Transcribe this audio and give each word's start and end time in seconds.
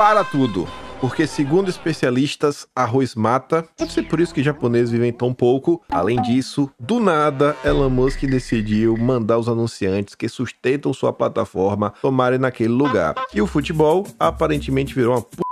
para 0.00 0.24
tudo. 0.24 0.66
Porque, 0.98 1.26
segundo 1.26 1.68
especialistas, 1.68 2.66
arroz 2.74 3.14
mata. 3.14 3.68
Pode 3.76 3.92
ser 3.92 4.04
por 4.04 4.18
isso 4.18 4.32
que 4.32 4.42
japoneses 4.42 4.90
vivem 4.90 5.12
tão 5.12 5.34
pouco. 5.34 5.82
Além 5.90 6.22
disso, 6.22 6.70
do 6.80 6.98
nada, 6.98 7.54
Elon 7.62 7.90
Musk 7.90 8.22
decidiu 8.22 8.96
mandar 8.96 9.36
os 9.36 9.46
anunciantes 9.46 10.14
que 10.14 10.26
sustentam 10.26 10.94
sua 10.94 11.12
plataforma 11.12 11.92
tomarem 12.00 12.38
naquele 12.38 12.72
lugar. 12.72 13.14
E 13.34 13.42
o 13.42 13.46
futebol 13.46 14.06
aparentemente 14.18 14.94
virou 14.94 15.18
uma. 15.18 15.49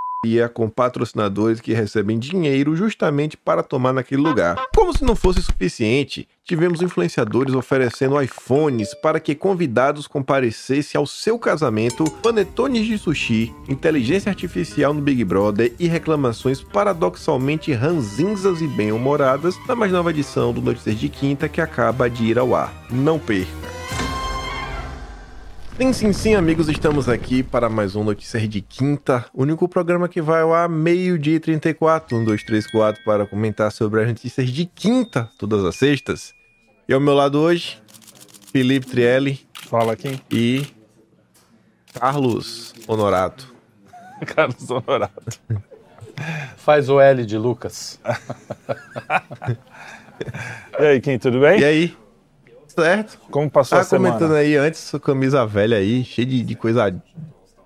Com 0.53 0.69
patrocinadores 0.69 1.61
que 1.61 1.73
recebem 1.73 2.19
dinheiro 2.19 2.75
justamente 2.75 3.37
para 3.37 3.63
tomar 3.63 3.93
naquele 3.93 4.21
lugar. 4.21 4.57
Como 4.75 4.93
se 4.93 5.05
não 5.05 5.15
fosse 5.15 5.41
suficiente, 5.41 6.29
tivemos 6.45 6.83
influenciadores 6.83 7.55
oferecendo 7.55 8.21
iPhones 8.21 8.95
para 8.95 9.21
que 9.21 9.37
convidados 9.37 10.09
comparecessem 10.09 10.99
ao 10.99 11.07
seu 11.07 11.39
casamento, 11.39 12.05
panetones 12.21 12.85
de 12.85 12.99
sushi, 12.99 13.55
inteligência 13.69 14.29
artificial 14.29 14.93
no 14.93 15.01
Big 15.01 15.23
Brother 15.25 15.73
e 15.79 15.87
reclamações 15.87 16.61
paradoxalmente 16.61 17.73
ranzinzas 17.73 18.61
e 18.61 18.67
bem-humoradas 18.67 19.55
na 19.69 19.77
mais 19.77 19.93
nova 19.93 20.11
edição 20.11 20.53
do 20.53 20.61
Notícias 20.61 20.99
de 20.99 21.09
Quinta 21.09 21.49
que 21.49 21.61
acaba 21.61 22.11
de 22.11 22.25
ir 22.25 22.39
ao 22.41 22.57
ar. 22.57 22.75
Não 22.91 23.21
perca! 23.21 23.78
Sim, 25.79 25.93
sim, 25.93 26.13
sim, 26.13 26.35
amigos, 26.35 26.69
estamos 26.69 27.09
aqui 27.09 27.41
para 27.41 27.69
mais 27.69 27.95
um 27.95 28.03
Notícias 28.03 28.49
de 28.49 28.61
Quinta, 28.61 29.27
único 29.33 29.69
programa 29.69 30.09
que 30.09 30.21
vai 30.21 30.43
ao 30.43 30.53
ar 30.53 30.69
meio-dia 30.69 31.37
e 31.37 31.41
34, 31.41 32.17
1, 32.17 32.25
2, 32.25 32.43
3, 32.43 32.71
4, 32.73 33.05
para 33.05 33.25
comentar 33.25 33.71
sobre 33.71 34.03
as 34.03 34.09
notícias 34.09 34.51
de 34.51 34.67
quinta, 34.67 35.31
todas 35.39 35.65
as 35.65 35.77
sextas. 35.77 36.35
E 36.89 36.93
ao 36.93 36.99
meu 36.99 37.15
lado 37.15 37.39
hoje, 37.39 37.81
Felipe 38.53 38.89
Trielli. 38.89 39.39
Fala 39.69 39.93
aqui. 39.93 40.21
E 40.33 40.67
Carlos 41.95 42.75
Honorato. 42.89 43.55
Carlos 44.35 44.69
Honorato. 44.69 45.41
Faz 46.57 46.89
o 46.89 47.01
L 47.01 47.25
de 47.25 47.39
Lucas. 47.39 48.01
e 50.77 50.83
aí, 50.83 51.01
Kim, 51.01 51.19
tudo 51.19 51.39
bem? 51.39 51.61
E 51.61 51.65
aí? 51.65 52.08
Certo? 52.83 53.19
Como 53.31 53.51
passou 53.51 53.77
tá 53.79 53.83
a 53.83 53.85
semana? 53.85 54.15
comentando 54.15 54.37
aí 54.37 54.57
antes, 54.57 54.81
sua 54.81 55.01
camisa 55.01 55.45
velha 55.47 55.77
aí, 55.77 56.05
cheia 56.05 56.27
de, 56.27 56.43
de 56.43 56.55
coisa 56.55 56.95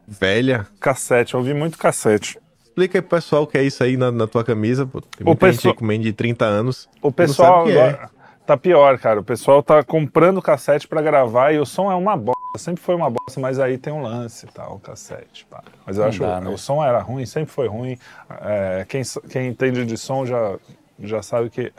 velha. 0.06 0.66
Cassete, 0.80 1.34
eu 1.34 1.40
ouvi 1.40 1.54
muito 1.54 1.78
cassete. 1.78 2.38
Explica 2.64 2.98
aí 2.98 3.02
pro 3.02 3.16
pessoal 3.18 3.42
o 3.42 3.46
que 3.46 3.58
é 3.58 3.62
isso 3.62 3.82
aí 3.84 3.96
na, 3.96 4.10
na 4.10 4.26
tua 4.26 4.42
camisa, 4.44 4.86
pô. 4.86 5.00
Tem 5.00 5.24
muita 5.26 5.44
O 5.46 5.48
gente 5.48 5.56
pessoal- 5.58 5.74
comendo 5.74 6.04
de 6.04 6.12
30 6.12 6.44
anos. 6.44 6.88
O 7.02 7.12
pessoal 7.12 7.66
não 7.66 7.66
sabe 7.66 7.70
o 7.70 7.72
que 7.74 7.78
é. 7.78 7.88
agora 7.90 8.10
tá 8.46 8.56
pior, 8.56 8.98
cara. 8.98 9.20
O 9.20 9.24
pessoal 9.24 9.62
tá 9.62 9.82
comprando 9.84 10.40
cassete 10.42 10.88
pra 10.88 11.00
gravar 11.02 11.52
e 11.52 11.58
o 11.58 11.66
som 11.66 11.90
é 11.92 11.94
uma 11.94 12.16
bosta. 12.16 12.40
Sempre 12.58 12.82
foi 12.82 12.94
uma 12.94 13.08
bosta, 13.08 13.40
mas 13.40 13.58
aí 13.58 13.78
tem 13.78 13.92
um 13.92 14.02
lance 14.02 14.46
e 14.46 14.48
tal, 14.52 14.76
o 14.76 14.78
cassete. 14.80 15.46
pá. 15.48 15.62
Mas 15.86 15.96
eu 15.96 16.02
Não 16.02 16.08
acho 16.10 16.20
dá, 16.20 16.38
que 16.38 16.44
né? 16.44 16.50
o 16.50 16.58
som 16.58 16.84
era 16.84 16.98
ruim, 17.00 17.24
sempre 17.24 17.52
foi 17.52 17.66
ruim. 17.68 17.98
É, 18.42 18.84
quem, 18.88 19.02
quem 19.30 19.48
entende 19.48 19.84
de 19.86 19.96
som 19.96 20.26
já, 20.26 20.56
já 20.98 21.22
sabe 21.22 21.48
que 21.50 21.72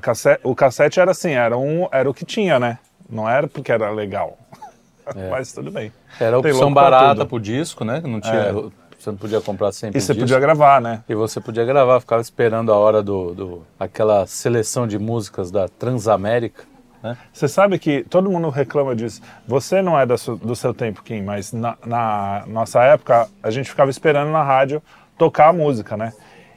cassete, 0.00 0.40
o 0.44 0.54
cassete 0.54 1.00
era 1.00 1.10
assim, 1.10 1.32
era, 1.32 1.56
um, 1.56 1.88
era 1.92 2.08
o 2.08 2.14
que 2.14 2.24
tinha, 2.24 2.58
né? 2.58 2.78
Não 3.08 3.28
era 3.28 3.46
porque 3.46 3.70
era 3.72 3.90
legal. 3.90 4.36
É. 5.14 5.28
Mas 5.30 5.52
tudo 5.52 5.70
bem. 5.70 5.92
Era 6.20 6.36
a 6.36 6.38
opção 6.38 6.72
barata 6.72 7.24
pro 7.24 7.38
disco, 7.38 7.84
né? 7.84 8.00
Não 8.04 8.20
tinha, 8.20 8.34
É. 8.34 8.52
Você 8.98 9.10
não 9.10 9.18
podia 9.18 9.40
comprar 9.42 9.70
sempre 9.72 9.98
E 9.98 10.00
você 10.00 10.14
disco. 10.14 10.24
podia 10.24 10.40
gravar, 10.40 10.80
né? 10.80 11.04
E 11.08 11.14
você 11.14 11.38
podia 11.40 11.64
gravar, 11.64 12.00
ficava 12.00 12.20
esperando 12.22 12.72
a 12.72 12.76
hora 12.76 13.02
do, 13.02 13.34
do 13.34 13.66
aquela 13.78 14.26
seleção 14.26 14.86
de 14.86 14.98
músicas 14.98 15.50
da 15.50 15.68
Transamérica, 15.68 16.64
né? 17.02 17.16
Você 17.32 17.46
sabe 17.46 17.78
que 17.78 18.02
todo 18.04 18.30
mundo 18.30 18.48
reclama 18.48 18.96
disso. 18.96 19.20
Você 19.46 19.82
não 19.82 20.00
é 20.00 20.16
su- 20.16 20.36
do 20.36 20.56
seu 20.56 20.72
tempo, 20.74 21.02
Kim, 21.02 21.22
mas 21.22 21.52
na, 21.52 21.76
na 21.84 22.44
nossa 22.48 22.82
época 22.82 23.28
a 23.42 23.50
gente 23.50 23.68
ficava 23.68 23.90
esperando 23.90 24.30
na 24.32 24.42
rádio 24.42 24.82
tocar 25.18 25.48
a 25.48 25.52
música, 25.52 25.96
né? 25.96 26.12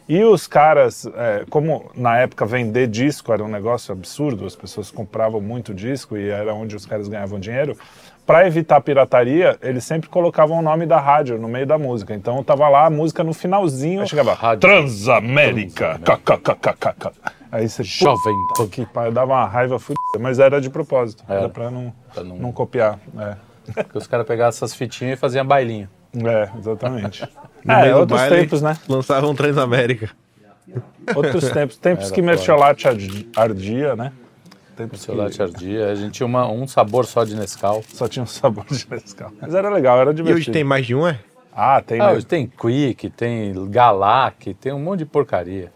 E 0.09 0.23
os 0.23 0.47
caras, 0.47 1.05
é, 1.05 1.45
como 1.51 1.91
na 1.93 2.17
época 2.17 2.43
vender 2.43 2.87
disco 2.87 3.31
era 3.31 3.43
um 3.43 3.47
negócio 3.47 3.91
absurdo, 3.93 4.43
as 4.47 4.55
pessoas 4.55 4.89
compravam 4.89 5.39
muito 5.39 5.71
disco 5.71 6.17
e 6.17 6.27
era 6.29 6.51
onde 6.51 6.75
os 6.75 6.83
caras 6.83 7.07
ganhavam 7.07 7.39
dinheiro. 7.39 7.77
Para 8.25 8.45
evitar 8.47 8.81
pirataria, 8.81 9.57
eles 9.61 9.83
sempre 9.83 10.09
colocavam 10.09 10.57
o 10.57 10.61
nome 10.63 10.87
da 10.87 10.99
rádio 10.99 11.37
no 11.37 11.47
meio 11.47 11.65
da 11.67 11.77
música. 11.77 12.13
Então 12.15 12.43
tava 12.43 12.67
lá 12.69 12.87
a 12.87 12.89
música 12.89 13.23
no 13.23 13.33
finalzinho, 13.33 14.01
aí 14.01 14.07
chegava 14.07 14.33
Rádio. 14.33 14.61
Transamérica, 14.61 15.99
kkkk. 16.03 17.11
Aí 17.51 17.67
você 17.69 17.83
Jovem 17.83 18.33
que 18.71 18.85
pariu, 18.87 19.11
dava 19.11 19.33
uma 19.33 19.45
raiva 19.47 19.77
fudida, 19.79 20.19
mas 20.19 20.39
era 20.39 20.59
de 20.59 20.69
propósito. 20.71 21.23
Era. 21.29 21.39
Era 21.41 21.49
pra 21.49 21.69
não, 21.71 21.93
Pra 22.13 22.23
não- 22.23 22.35
não 22.35 22.51
copiar. 22.51 22.99
É, 23.17 23.35
Porque 23.83 23.97
os 23.97 24.07
caras 24.07 24.25
pegavam 24.25 24.49
essas 24.49 24.73
fitinhas 24.73 25.17
e 25.17 25.19
faziam 25.19 25.45
bailinho. 25.45 25.87
É 26.13 26.49
exatamente. 26.57 27.27
No 27.65 27.73
é, 27.73 27.93
outros 27.93 28.17
baile, 28.17 28.35
tempos, 28.37 28.61
né? 28.61 28.77
Lançavam 28.87 29.35
Transamérica. 29.35 30.09
Outros 31.13 31.49
tempos. 31.51 31.75
Tempos 31.77 32.05
Era 32.05 32.15
que 32.15 32.21
mercholate 32.21 32.87
ardi- 32.87 33.27
ardia, 33.35 33.97
né? 33.97 34.13
Tempos 34.77 35.05
que 35.05 35.41
ardia. 35.41 35.87
A 35.91 35.95
gente 35.95 36.13
tinha 36.13 36.25
uma- 36.25 36.47
um 36.49 36.65
sabor 36.65 37.05
só 37.05 37.25
de 37.25 37.35
Nescau. 37.35 37.83
só 37.89 38.07
tinha 38.07 38.23
um 38.23 38.27
sabor 38.27 38.63
de 38.65 38.87
Nescau. 38.89 39.29
Mas 39.41 39.53
era 39.53 39.69
legal, 39.69 39.99
era 39.99 40.11
E 40.11 40.13
divertido. 40.13 40.39
hoje 40.39 40.51
tem 40.51 40.63
mais 40.63 40.85
de 40.85 40.95
um, 40.95 41.05
é? 41.05 41.19
Ah, 41.53 41.81
tem, 41.85 41.99
Ah, 41.99 42.07
né? 42.07 42.13
hoje 42.13 42.25
tem 42.25 42.47
Quick, 42.47 43.09
tem 43.09 43.53
Galac, 43.69 44.53
tem 44.53 44.71
um 44.71 44.79
monte 44.79 44.99
de 44.99 45.05
porcaria. 45.05 45.69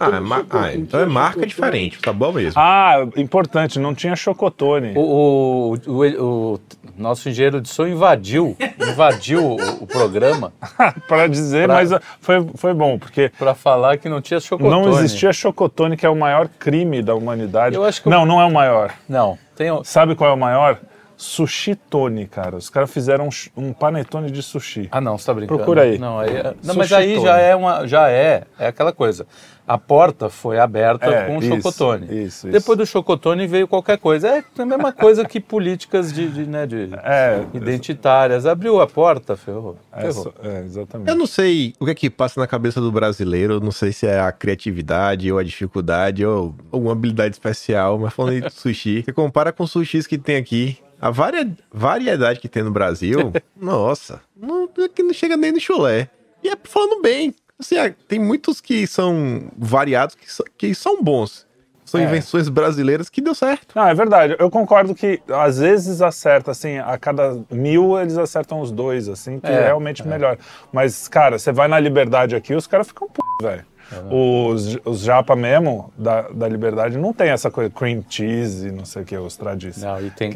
Ah, 0.00 0.16
é 0.16 0.20
ma- 0.20 0.44
ah, 0.50 0.74
então 0.74 0.98
é 1.00 1.06
marca 1.06 1.46
diferente, 1.46 2.00
tá 2.00 2.12
bom 2.12 2.32
mesmo. 2.32 2.60
Ah, 2.60 3.06
importante, 3.16 3.78
não 3.78 3.94
tinha 3.94 4.16
chocotone. 4.16 4.92
O, 4.96 5.76
o, 5.86 5.92
o- 5.92 6.54
o 6.54 6.60
nosso 6.98 7.28
engenheiro 7.28 7.60
de 7.60 7.68
som 7.68 7.86
invadiu, 7.86 8.56
invadiu 8.78 9.44
o, 9.44 9.56
o 9.84 9.86
programa 9.86 10.52
Para 11.08 11.28
dizer, 11.28 11.66
Pra- 11.66 11.74
mas 11.76 11.92
ah, 11.92 12.00
foi, 12.20 12.44
foi 12.56 12.74
bom, 12.74 12.98
porque 12.98 13.30
para 13.38 13.54
falar 13.54 13.96
que 13.98 14.08
não 14.08 14.20
tinha 14.20 14.40
chocotone. 14.40 14.70
não 14.70 14.90
existia 14.90 15.32
chocotone, 15.32 15.96
que 15.96 16.04
é 16.04 16.08
o 16.08 16.16
maior 16.16 16.48
crime 16.48 17.00
da 17.02 17.14
humanidade. 17.14 17.76
Eu 17.76 17.84
acho 17.84 18.02
que 18.02 18.08
Não, 18.08 18.26
não 18.26 18.40
é 18.40 18.44
o 18.44 18.52
maior. 18.52 18.92
Não, 19.08 19.38
tem 19.56 19.68
Sabe 19.84 20.14
qual 20.16 20.30
é 20.30 20.34
o 20.34 20.38
maior? 20.38 20.78
Sushi 21.22 21.74
Tone, 21.74 22.26
cara. 22.26 22.56
Os 22.56 22.68
caras 22.68 22.90
fizeram 22.90 23.28
um, 23.56 23.68
um 23.68 23.72
panetone 23.72 24.30
de 24.30 24.42
sushi. 24.42 24.88
Ah, 24.90 25.00
não, 25.00 25.16
você 25.16 25.26
tá 25.26 25.34
brincando. 25.34 25.58
Procura 25.58 25.82
aí. 25.82 25.98
Não, 25.98 26.18
aí 26.18 26.36
é- 26.36 26.54
não 26.64 26.74
mas 26.74 26.92
aí 26.92 27.14
Tone. 27.14 27.26
já 27.26 27.38
é 27.38 27.54
uma 27.56 27.86
já 27.86 28.10
é, 28.10 28.44
é 28.58 28.66
aquela 28.66 28.92
coisa. 28.92 29.26
A 29.66 29.78
porta 29.78 30.28
foi 30.28 30.58
aberta 30.58 31.06
É, 31.06 31.26
com 31.26 31.38
o 31.38 31.40
isso, 31.42 31.48
chocotone. 31.56 32.06
isso, 32.06 32.16
isso. 32.24 32.48
Depois 32.48 32.76
do 32.76 32.84
chocotone 32.84 33.46
veio 33.46 33.68
qualquer 33.68 33.96
coisa. 33.96 34.28
É 34.28 34.44
a 34.60 34.66
mesma 34.66 34.92
coisa 34.92 35.24
que 35.24 35.38
políticas 35.40 36.12
de, 36.12 36.28
de, 36.28 36.44
né, 36.46 36.66
de 36.66 36.90
É, 37.04 37.44
identitárias. 37.54 38.44
Abriu 38.44 38.80
a 38.80 38.86
porta, 38.88 39.36
ferrou. 39.36 39.76
é, 39.92 40.00
ferrou. 40.00 40.34
é, 40.42 40.60
exatamente. 40.64 41.08
Eu 41.08 41.14
não 41.16 41.26
sei 41.26 41.74
o 41.78 41.84
que 41.84 41.90
é 41.92 41.94
que 41.94 42.10
passa 42.10 42.40
na 42.40 42.46
cabeça 42.48 42.80
do 42.80 42.90
brasileiro, 42.90 43.60
não 43.60 43.70
sei 43.70 43.92
se 43.92 44.04
é 44.06 44.18
a 44.20 44.32
criatividade 44.32 45.30
ou 45.32 45.38
a 45.38 45.44
dificuldade 45.44 46.26
ou 46.26 46.54
alguma 46.72 46.92
habilidade 46.92 47.34
especial, 47.36 47.98
mas 48.00 48.12
falando 48.12 48.40
de 48.40 48.50
sushi, 48.52 49.02
você 49.04 49.12
compara 49.12 49.52
com 49.52 49.62
os 49.62 49.70
sushis 49.70 50.08
que 50.08 50.18
tem 50.18 50.36
aqui, 50.36 50.76
a 51.02 51.10
varia- 51.10 51.50
variedade 51.70 52.40
que 52.40 52.48
tem 52.48 52.62
no 52.62 52.70
Brasil, 52.70 53.32
nossa, 53.60 54.20
não, 54.34 54.66
que 54.94 55.02
não 55.02 55.12
chega 55.12 55.36
nem 55.36 55.52
no 55.52 55.60
chulé. 55.60 56.08
E 56.42 56.48
é 56.48 56.56
falando 56.64 57.02
bem, 57.02 57.34
assim, 57.58 57.76
ah, 57.76 57.92
tem 58.08 58.18
muitos 58.18 58.60
que 58.60 58.86
são 58.86 59.50
variados 59.58 60.14
que, 60.14 60.32
são- 60.32 60.46
que 60.56 60.74
são 60.74 61.02
bons. 61.02 61.46
São 61.84 62.00
É. 62.00 62.04
invenções 62.04 62.48
brasileiras 62.48 63.10
que 63.10 63.20
deu 63.20 63.34
certo. 63.34 63.74
Não, 63.76 63.86
é 63.86 63.92
verdade. 63.94 64.34
Eu 64.38 64.48
concordo 64.50 64.94
que 64.94 65.20
às 65.28 65.58
vezes 65.58 66.00
acerta, 66.00 66.50
assim, 66.50 66.78
a 66.78 66.96
cada 66.96 67.38
mil 67.50 68.00
eles 68.00 68.16
acertam 68.16 68.60
os 68.62 68.70
dois, 68.72 69.10
assim, 69.10 69.38
que 69.38 69.46
é, 69.46 69.52
É, 69.52 69.64
realmente 69.66 70.06
melhor. 70.06 70.38
Mas, 70.72 71.06
cara, 71.06 71.38
você 71.38 71.52
vai 71.52 71.68
na 71.68 71.78
liberdade 71.78 72.34
aqui, 72.34 72.54
os 72.54 72.66
caras 72.66 72.86
ficam 72.88 73.08
p, 73.08 73.20
velho. 73.42 73.66
Os, 74.10 74.78
os 74.84 75.00
japa 75.00 75.36
mesmo, 75.36 75.92
da, 75.96 76.22
da 76.22 76.48
liberdade, 76.48 76.96
não 76.98 77.12
tem 77.12 77.30
essa 77.30 77.50
coisa, 77.50 77.70
cream 77.70 78.04
cheese 78.08 78.68
e 78.68 78.72
não 78.72 78.84
sei 78.84 79.02
o 79.02 79.04
que, 79.04 79.16
os 79.16 79.36
tradis. 79.36 79.76
Não, 79.82 80.00
e 80.00 80.10
tem 80.10 80.32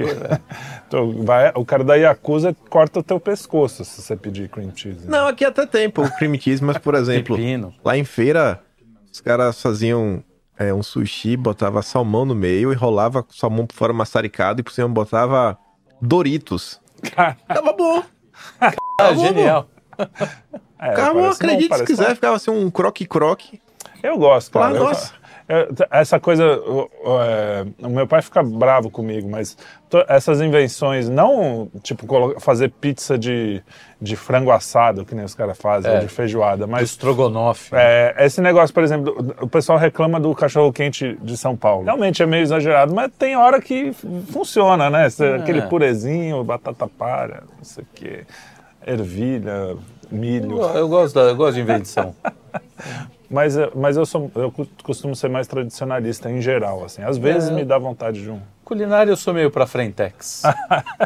Então, 0.87 1.13
vai, 1.25 1.53
o 1.55 1.65
cara 1.65 1.85
da 1.85 1.95
Yakuza 1.95 2.55
corta 2.69 3.01
o 3.01 3.03
teu 3.03 3.19
pescoço 3.19 3.85
se 3.85 4.03
você 4.03 4.17
pedir 4.17 4.49
cream 4.49 4.73
cheese. 4.75 5.09
Não, 5.09 5.27
aqui 5.27 5.45
até 5.45 5.67
tem, 5.67 5.89
pô, 5.91 6.03
o 6.03 6.11
cream 6.11 6.39
cheese, 6.39 6.63
mas, 6.63 6.79
por 6.79 6.95
exemplo, 6.95 7.37
pepino. 7.37 7.75
lá 7.85 7.97
em 7.97 8.05
feira, 8.05 8.61
os 9.13 9.21
caras 9.21 9.61
faziam 9.61 10.23
é, 10.59 10.73
um 10.73 10.83
sushi, 10.83 11.37
botava 11.37 11.83
salmão 11.83 12.25
no 12.25 12.35
meio, 12.35 12.73
enrolava 12.73 13.21
o 13.29 13.35
salmão 13.35 13.67
por 13.67 13.75
fora 13.75 13.93
maçaricado 13.93 14.61
e 14.61 14.63
por 14.63 14.73
cima 14.73 14.89
botava 14.89 15.59
Doritos. 16.01 16.81
Cara, 17.15 17.37
Tava 17.47 17.73
bom. 17.73 18.03
Ah, 19.01 19.15
genial. 19.15 19.69
é, 20.79 20.93
Cara, 20.93 21.15
parece- 21.15 21.43
acredite 21.45 21.75
se 21.77 21.85
quiser, 21.85 22.15
ficava 22.15 22.37
assim 22.37 22.51
um 22.51 22.71
croque-croque. 22.71 23.61
Eu 24.03 24.19
gosto, 24.19 24.57
Ah, 24.59 24.63
cara. 24.63 24.77
Eu- 24.77 24.85
nossa. 24.85 25.13
eu- 25.49 25.69
essa 25.91 26.21
coisa, 26.21 26.45
o, 26.45 26.91
o, 27.05 27.23
é, 27.23 27.67
o 27.83 27.89
meu 27.89 28.07
pai 28.07 28.21
fica 28.23 28.43
bravo 28.43 28.91
comigo, 28.91 29.29
mas 29.29 29.57
to- 29.89 30.05
essas 30.09 30.41
invenções, 30.41 31.09
não 31.09 31.69
tipo 31.83 32.07
fazer 32.41 32.69
pizza 32.71 33.17
de, 33.19 33.63
de 34.01 34.15
frango 34.17 34.51
assado, 34.51 35.05
que 35.05 35.15
nem 35.15 35.25
os 35.25 35.35
caras 35.35 35.57
fazem, 35.57 35.91
É. 35.91 35.95
ou 35.95 36.01
de 36.01 36.09
feijoada, 36.09 36.67
mas 36.67 36.91
estrogonofe. 36.91 37.71
é, 37.75 38.15
esse 38.21 38.41
negócio, 38.41 38.73
por 38.75 38.83
exemplo, 38.85 39.35
o 39.41 39.49
pessoal 39.49 39.79
reclama 39.79 40.21
do 40.21 40.33
cachorro 40.35 40.73
quente 40.73 41.17
de 41.23 41.37
São 41.37 41.57
Paulo. 41.57 41.85
Realmente 41.85 42.23
é 42.23 42.27
meio 42.27 42.43
exagerado, 42.43 42.95
mas 42.95 43.11
tem 43.19 43.35
hora 43.37 43.61
que 43.61 43.93
funciona, 44.31 44.91
né? 44.91 45.09
Cê- 45.11 45.35
Aquele 45.35 45.63
purezinho, 45.63 46.45
batata 46.45 46.87
palha, 46.87 47.43
não 47.57 47.65
sei 47.65 47.83
o 47.83 47.87
quê, 47.95 48.25
ervilha. 48.87 49.77
Milho. 50.11 50.61
Eu, 50.61 50.69
eu 50.77 50.89
gosto, 50.89 51.15
da, 51.15 51.23
eu 51.23 51.37
gosto 51.37 51.55
de 51.55 51.61
invenção. 51.61 52.15
Mas, 53.29 53.57
eu- 53.57 53.73
mas 53.75 53.97
eu, 53.97 54.07
sou, 54.07 54.31
eu 54.37 54.55
costumo 54.85 55.17
ser 55.17 55.29
mais 55.29 55.49
tradicionalista 55.49 56.31
em 56.31 56.41
geral, 56.41 56.85
assim. 56.85 57.03
Às 57.03 57.19
vezes 57.19 57.49
É. 57.49 57.53
me 57.53 57.65
dá 57.65 57.77
vontade 57.77 58.23
de 58.23 58.31
um. 58.31 58.39
Culinária 58.65 59.11
eu 59.11 59.17
sou 59.17 59.35
meio 59.35 59.51
pra 59.51 59.67
frentex. 59.67 60.43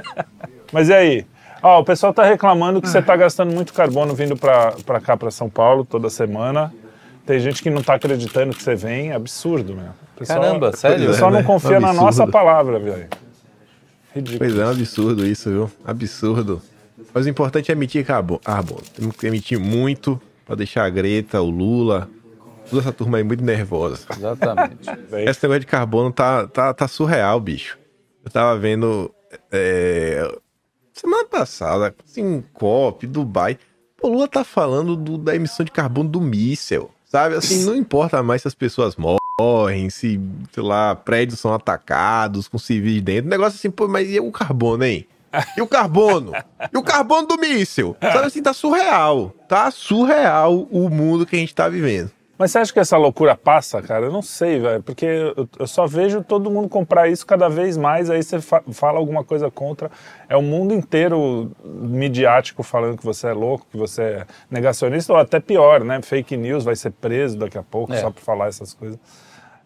Mas 0.70 0.91
e 0.91 0.93
aí? 0.93 1.26
Ó, 1.62 1.81
o 1.81 1.85
pessoal 1.85 2.12
tá 2.12 2.23
reclamando 2.25 2.81
que 2.82 2.88
você 2.91 3.00
tá 3.00 3.17
gastando 3.17 3.55
muito 3.55 3.73
carbono 3.73 4.14
vindo 4.14 4.37
pra, 4.37 4.73
pra 4.85 5.00
cá, 5.00 5.17
pra 5.17 5.31
São 5.31 5.49
Paulo, 5.49 5.82
toda 5.82 6.11
semana. 6.11 6.70
Tem 7.25 7.41
gente 7.41 7.62
que 7.62 7.70
não 7.70 7.82
tá 7.82 7.94
acreditando 7.94 8.55
que 8.55 8.62
você 8.62 8.75
vem. 8.75 9.12
Absurdo, 9.12 9.75
meu. 9.75 9.85
O 10.14 10.19
pessoal- 10.19 10.41
Caramba, 10.43 10.69
O 10.70 10.76
sério? 10.76 11.06
pessoal 11.06 11.31
É, 11.31 11.32
não 11.32 11.41
né? 11.41 11.46
confia 11.46 11.81
na 11.81 11.88
Absurdo. 11.88 12.05
nossa 12.05 12.26
palavra, 12.26 12.79
velho. 12.79 13.08
Ridículo. 14.14 14.38
Pois 14.50 14.58
é, 14.58 14.67
um 14.67 14.70
absurdo 14.70 15.26
isso, 15.26 15.49
viu? 15.49 15.70
Absurdo. 15.87 16.61
Mas 17.12 17.26
o 17.26 17.28
importante 17.28 17.70
é 17.70 17.72
emitir 17.74 18.04
carbono. 18.06 18.40
carbono. 18.40 18.82
Temos 18.94 19.16
que 19.16 19.26
emitir 19.26 19.58
muito 19.58 20.20
pra 20.46 20.54
deixar 20.54 20.84
a 20.84 20.90
Greta, 20.90 21.40
o 21.40 21.50
Lula, 21.50 22.08
toda 22.68 22.82
essa 22.82 22.92
turma 22.92 23.18
aí 23.18 23.24
muito 23.24 23.42
nervosa. 23.44 24.06
Exatamente. 24.16 24.88
Esse 25.28 25.42
negócio 25.42 25.60
de 25.60 25.66
carbono 25.66 26.12
tá, 26.12 26.46
tá, 26.46 26.72
tá 26.74 26.86
surreal, 26.88 27.40
bicho. 27.40 27.78
Eu 28.24 28.30
tava 28.30 28.56
vendo 28.58 29.10
é, 29.50 30.36
semana 30.92 31.24
passada, 31.26 31.94
assim, 32.04 32.44
COP, 32.52 33.06
Dubai. 33.06 33.58
O 34.02 34.08
Lula 34.08 34.28
tá 34.28 34.44
falando 34.44 34.94
do- 34.96 35.18
da 35.18 35.34
emissão 35.34 35.64
de 35.64 35.70
carbono 35.72 36.08
do 36.08 36.20
míssel. 36.20 36.90
Sabe? 37.06 37.34
Assim, 37.34 37.64
não 37.64 37.74
importa 37.74 38.22
mais 38.22 38.42
se 38.42 38.48
as 38.48 38.54
pessoas 38.54 38.94
morrem, 38.96 39.90
se, 39.90 40.20
sei 40.52 40.62
lá, 40.62 40.94
prédios 40.94 41.40
são 41.40 41.52
atacados 41.52 42.46
com 42.46 42.56
civis 42.56 43.02
dentro. 43.02 43.28
Negócio 43.28 43.56
assim, 43.58 43.70
pô, 43.70 43.88
mas 43.88 44.08
e 44.08 44.20
o 44.20 44.30
carbono, 44.30 44.84
hein? 44.84 45.06
E 45.56 45.62
o 45.62 45.67
carbono? 45.67 46.32
E 46.73 46.77
o 46.77 46.82
carbono 46.82 47.27
do 47.27 47.37
míssil? 47.38 47.97
Sabe 48.00 48.27
assim, 48.27 48.43
tá 48.43 48.53
surreal. 48.53 49.32
Tá 49.49 49.71
surreal 49.71 50.67
o 50.71 50.88
mundo 50.91 51.25
que 51.27 51.37
a 51.37 51.38
gente 51.38 51.55
tá 51.55 51.69
vivendo. 51.69 52.11
Mas 52.37 52.53
você 52.53 52.59
acha 52.59 52.73
que 52.73 52.81
essa 52.81 52.97
loucura 52.97 53.37
passa, 53.37 53.82
cara? 53.82 54.06
Eu 54.06 54.12
não 54.12 54.23
sei, 54.23 54.59
velho. 54.59 54.82
Porque 54.82 55.05
eu, 55.05 55.47
eu 55.59 55.67
só 55.67 55.87
vejo 55.87 56.25
todo 56.25 56.50
mundo 56.50 56.71
comprar 56.71 57.06
isso 57.06 57.27
cada 57.27 57.50
vez 57.50 57.77
mais. 57.77 58.09
Aí 58.09 58.23
você 58.23 58.41
fa- 58.41 58.62
fala 58.73 58.99
alguma 58.99 59.23
coisa 59.23 59.50
contra. 59.50 59.91
É 60.27 60.35
o 60.35 60.41
mundo 60.41 60.73
inteiro 60.73 61.50
midiático 61.62 62.62
falando 62.62 62.97
que 62.97 63.05
você 63.05 63.27
é 63.27 63.32
louco, 63.35 63.67
que 63.71 63.77
você 63.77 64.03
é 64.03 64.27
negacionista, 64.50 65.12
ou 65.12 65.19
até 65.19 65.38
pior, 65.38 65.85
né? 65.85 66.00
Fake 66.00 66.35
news, 66.35 66.65
vai 66.65 66.77
ser 66.77 66.93
preso 66.93 67.37
daqui 67.37 67.59
a 67.59 67.62
pouco 67.62 67.93
É. 67.93 68.00
só 68.00 68.11
por 68.11 68.23
falar 68.23 68.47
essas 68.49 68.73
coisas. 68.73 68.99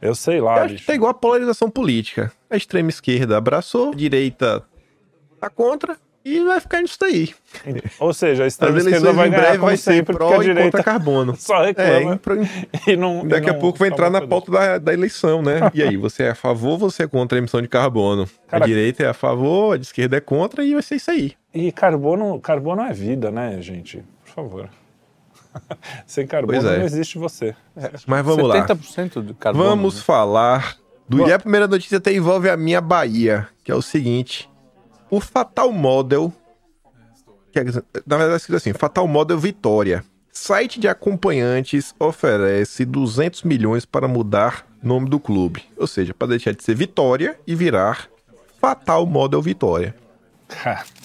Eu 0.03 0.15
sei 0.15 0.41
lá, 0.41 0.57
Eu 0.57 0.59
acho 0.59 0.67
que 0.69 0.75
bicho. 0.75 0.87
tá 0.89 0.95
igual 0.95 1.13
a 1.13 1.15
polarização 1.15 1.71
política. 1.71 2.33
A 2.51 2.57
extrema 2.57 2.91
esquerda 2.91 3.37
abraçou, 3.39 3.93
a 3.93 3.95
direita 3.95 4.63
tá 5.45 5.51
contra 5.51 5.97
e 6.25 6.43
vai 6.43 6.59
ficar 6.59 6.81
nisso 6.81 6.97
daí. 6.99 7.35
Ou 8.01 8.15
seja, 8.15 8.45
a 8.45 8.47
As 8.47 8.55
extrema 8.55 8.79
esquerda 8.79 9.11
eleições 9.11 9.17
vai 9.17 9.29
em 9.29 9.31
ganhar 9.31 9.43
breve 9.43 9.59
como 9.59 9.67
vai 9.69 9.77
ser 9.77 9.93
sempre, 9.93 10.17
porque 10.17 10.27
pró 10.27 10.41
a 10.41 10.43
e 10.43 10.47
direita 10.47 10.79
contra 10.79 10.83
carbono. 10.83 11.37
só 11.39 11.63
É, 11.63 11.67
reclama 11.67 12.15
em 12.15 12.17
pro- 12.17 12.41
e 12.87 12.97
não... 12.97 13.27
daqui 13.29 13.47
e 13.47 13.51
a 13.51 13.53
não 13.53 13.61
pouco 13.61 13.79
vai 13.79 13.89
entrar 13.89 14.09
na 14.09 14.27
pauta 14.27 14.51
da, 14.51 14.79
da 14.79 14.93
eleição, 14.95 15.43
né? 15.43 15.71
E 15.75 15.83
aí, 15.83 15.99
você 15.99 16.23
é 16.23 16.31
a 16.31 16.35
favor 16.35 16.83
ou 16.83 16.91
você 16.91 17.03
é 17.03 17.07
contra 17.07 17.37
a 17.37 17.41
emissão 17.41 17.61
de 17.61 17.69
carbono? 17.69 18.27
Cara- 18.49 18.65
a 18.65 18.67
direita 18.67 19.03
é 19.03 19.09
a 19.09 19.13
favor, 19.13 19.77
a 19.77 19.81
esquerda 19.81 20.17
é 20.17 20.21
contra 20.21 20.65
e 20.65 20.73
vai 20.73 20.83
ser 20.83 20.95
isso 20.95 21.11
aí. 21.11 21.35
E 21.53 21.71
carbono, 21.71 22.41
carbono 22.41 22.81
é 22.83 22.93
vida, 22.95 23.31
né, 23.31 23.61
gente? 23.61 24.03
Por 24.25 24.33
favor. 24.33 24.71
Sem 26.07 26.27
carbono 26.27 26.69
é. 26.69 26.79
não 26.79 26.87
existe 26.87 27.19
você. 27.19 27.55
Mas 28.07 28.25
vamos 28.25 28.49
lá. 28.49 28.67
70% 28.67 29.23
de 29.23 29.35
carbono. 29.35 29.65
Vamos 29.69 29.97
né? 29.97 30.03
falar 30.03 30.77
do. 31.09 31.29
E 31.29 31.33
a 31.33 31.39
primeira 31.39 31.69
notícia 31.69 31.99
até 31.99 32.13
envolve 32.13 32.49
a 32.49 32.57
minha 32.57 32.81
Bahia, 32.81 33.47
que 33.63 33.71
é 33.71 33.75
o 33.75 33.83
seguinte: 33.83 34.49
o 35.17 35.21
Fatal 35.21 35.71
Model. 35.73 36.33
que 37.53 37.59
é- 37.61 37.65
na 37.65 38.17
verdade, 38.17 38.33
é 38.33 38.37
escrito 38.37 38.57
assim: 38.57 38.73
Fatal 38.73 39.07
Model 39.07 39.39
Vitória. 39.39 40.05
Site 40.33 40.81
de 40.81 40.89
acompanhantes 40.89 41.95
oferece 42.01 42.85
200 42.85 43.45
milhões 43.45 43.85
para 43.85 44.09
mudar 44.09 44.67
nome 44.83 45.09
do 45.09 45.21
clube. 45.21 45.63
Ou 45.77 45.87
seja, 45.87 46.13
para 46.13 46.29
deixar 46.29 46.53
de 46.53 46.65
ser 46.65 46.75
Vitória 46.75 47.39
e 47.47 47.55
virar 47.55 48.09
Fatal 48.61 49.07
Model 49.07 49.41
Vitória. 49.41 49.95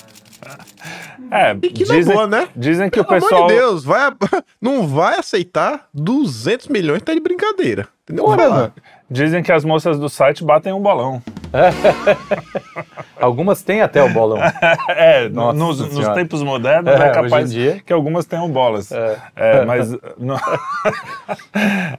É, 1.31 1.51
E 1.62 1.69
que 1.69 1.83
dizem, 1.83 2.13
boa, 2.15 2.25
né? 2.27 2.47
dizem 2.56 2.89
que 2.89 3.03
Pelo 3.03 3.06
o 3.06 3.21
pessoal. 3.21 3.41
amor 3.44 3.51
de 3.51 3.57
Deus, 3.59 3.83
vai, 3.83 4.12
não 4.62 4.88
vai 4.88 5.19
aceitar 5.19 5.88
200 5.94 6.68
milhões, 6.69 7.01
tá 7.01 7.13
de 7.13 7.19
brincadeira. 7.19 7.88
Entendeu? 8.03 8.27
Mano. 8.27 8.74
Dizem 9.12 9.41
que 9.44 9.51
as 9.51 9.65
moças 9.65 10.00
do 10.00 10.07
site 10.09 10.44
batem 10.44 10.71
um 10.74 10.81
bolão. 10.81 11.21
Algumas 13.19 13.62
têm 13.62 13.81
até 13.81 14.01
o 14.03 14.09
bolão. 14.09 14.38
É, 14.89 15.27
no- 15.30 15.51
Nossa 15.53 15.83
nos, 15.83 15.94
nos 15.94 16.07
tempos 16.09 16.41
modernos 16.44 16.91
É, 16.91 16.95
é, 16.95 17.03
hoje 17.12 17.13
capaz 17.13 17.51
em 17.51 17.53
dia. 17.56 17.81
que 17.86 17.91
algumas 17.94 18.25
tenham 18.25 18.50
bolas. 18.50 18.91
É. 18.91 19.18
É, 19.36 19.65
mas. 19.65 19.91
no- 20.18 20.39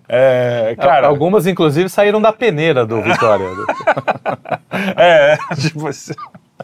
É, 0.09 0.75
cara. 0.81 1.07
Algumas, 1.07 1.47
inclusive, 1.47 1.89
saíram 1.89 2.21
da 2.21 2.33
peneira 2.33 2.85
do 2.87 3.01
Vitória. 3.03 3.47
É, 4.97 5.37
tipo 5.61 5.87
assim. 5.89 6.15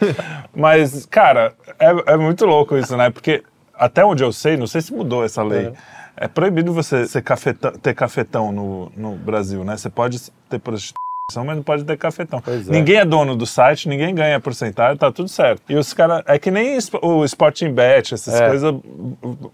Mas, 0.54 1.06
cara, 1.06 1.54
é, 1.78 2.12
é 2.12 2.16
muito 2.16 2.44
louco 2.44 2.76
isso, 2.76 2.96
né? 2.96 3.10
Porque 3.10 3.42
até 3.74 4.04
onde 4.04 4.22
eu 4.22 4.32
sei, 4.32 4.56
não 4.56 4.66
sei 4.66 4.80
se 4.80 4.92
mudou 4.92 5.24
essa 5.24 5.42
lei. 5.42 5.72
É, 6.16 6.26
proibido 6.26 6.72
você 6.72 7.20
cafetão, 7.20 7.72
ter 7.72 7.94
cafetão 7.94 8.50
no, 8.50 8.90
no 8.96 9.12
Brasil, 9.16 9.62
né? 9.64 9.76
Você 9.76 9.90
pode 9.90 10.18
ter 10.48 10.58
prostituição, 10.58 11.05
mas 11.34 11.56
não 11.56 11.62
pode 11.62 11.82
ter 11.84 11.96
cafetão. 11.98 12.40
É. 12.46 12.70
Ninguém 12.70 12.96
é 12.98 13.04
dono 13.04 13.34
do 13.34 13.44
site, 13.46 13.88
ninguém 13.88 14.14
ganha 14.14 14.38
porcentagem, 14.38 14.96
tá 14.96 15.10
tudo 15.10 15.28
certo. 15.28 15.60
E 15.68 15.74
os 15.74 15.92
caras. 15.92 16.22
É 16.24 16.38
que 16.38 16.52
nem 16.52 16.78
o 17.02 17.24
Sporting 17.24 17.70
Bet, 17.72 18.14
essas 18.14 18.40
É. 18.40 18.48
coisas 18.48 18.72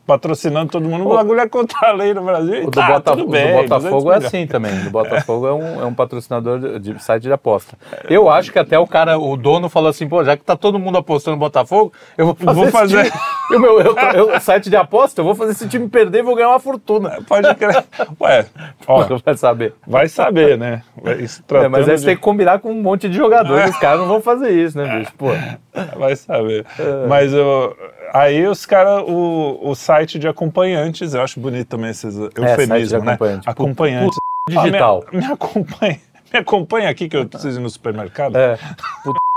patrocinando 0.06 0.70
todo 0.70 0.86
mundo. 0.86 1.06
O 1.08 1.14
bagulho 1.14 1.40
é 1.40 1.48
contra 1.48 1.88
a 1.88 1.92
lei 1.92 2.12
no 2.12 2.22
Brasil. 2.22 2.64
O 2.66 2.70
do, 2.70 2.72
tá, 2.72 2.86
Bota- 2.88 3.10
tudo 3.12 3.22
o 3.22 3.26
do 3.26 3.30
bem, 3.32 3.54
Botafogo 3.62 4.02
200 4.04 4.24
é 4.24 4.26
assim 4.26 4.46
também. 4.46 4.80
O 4.80 4.84
do 4.84 4.90
Botafogo 4.90 5.46
é 5.46 5.52
um, 5.54 5.80
é 5.80 5.84
um 5.86 5.94
patrocinador 5.94 6.58
de, 6.78 6.92
de 6.92 7.02
site 7.02 7.22
de 7.22 7.32
aposta. 7.32 7.74
Eu 8.06 8.28
acho 8.28 8.52
que 8.52 8.58
até 8.58 8.78
o 8.78 8.86
cara, 8.86 9.19
o 9.19 9.34
dono 9.34 9.70
falou 9.70 9.88
assim, 9.88 10.06
pô, 10.06 10.22
já 10.22 10.36
que 10.36 10.44
tá 10.44 10.54
todo 10.54 10.78
mundo 10.78 10.98
apostando 10.98 11.36
no 11.36 11.40
Botafogo, 11.40 11.90
eu 12.19 12.26
vou 12.26 12.34
fazer, 12.34 12.54
Vou 12.60 12.70
fazer. 12.70 13.12
O 13.56 13.58
meu 13.60 13.81
eu, 13.81 13.96
eu- 14.14 14.40
site 14.40 14.69
de 14.70 14.76
aposta, 14.76 15.20
eu 15.20 15.25
vou 15.25 15.34
fazer 15.34 15.52
esse 15.52 15.69
time 15.69 15.88
perder 15.88 16.19
e 16.20 16.22
vou 16.22 16.34
ganhar 16.34 16.49
uma 16.50 16.60
fortuna. 16.60 17.19
Pode 17.26 17.54
crer. 17.54 17.84
Ué, 18.20 18.46
ó, 18.87 19.04
Vai 19.25 19.37
saber. 19.37 19.75
vai 19.87 20.08
saber, 20.08 20.56
né? 20.58 20.82
É, 21.04 21.14
mas 21.14 21.20
aí 21.20 21.28
tratando 21.46 21.84
você 21.99 22.06
tem 22.06 22.16
que 22.16 22.22
combinar 22.22 22.58
com 22.60 22.70
um 22.70 22.82
monte 22.82 23.08
de 23.08 23.16
jogadores. 23.16 23.70
Os 23.70 23.78
caras 23.78 24.00
não 24.00 24.08
vão 24.08 24.20
fazer 24.20 24.50
isso, 24.50 24.78
É. 24.81 24.84
né, 24.87 24.99
bicho? 24.99 25.12
Pô. 25.16 25.26
Vai 25.99 26.14
saber. 26.16 26.66
Mas 27.08 27.32
eu, 27.32 27.75
aí 28.12 28.46
os 28.46 28.66
caras, 28.66 29.02
o, 29.06 29.58
o 29.62 29.75
site 29.75 30.19
de 30.19 30.28
acompanhantes, 30.28 31.14
eu 31.14 31.22
acho 31.22 31.40
bonito 31.40 31.69
também 31.69 31.90
esses 31.90 32.14
de 32.14 32.25
eufemismos, 32.37 33.02
né? 33.02 33.12
acompanhante. 33.12 33.48
Acompanhantes. 33.48 34.19
Digital. 34.48 35.05
Ah, 35.06 35.10
me, 35.17 35.19
me 35.27 35.32
acompanha. 35.32 36.00
Me 36.32 36.39
acompanha 36.41 36.89
aqui 36.89 37.08
que 37.08 37.17
eu 37.17 37.27
preciso 37.27 37.60
ir 37.60 37.62
no 37.62 37.70
supermercado. 37.70 38.36
É, 38.36 38.58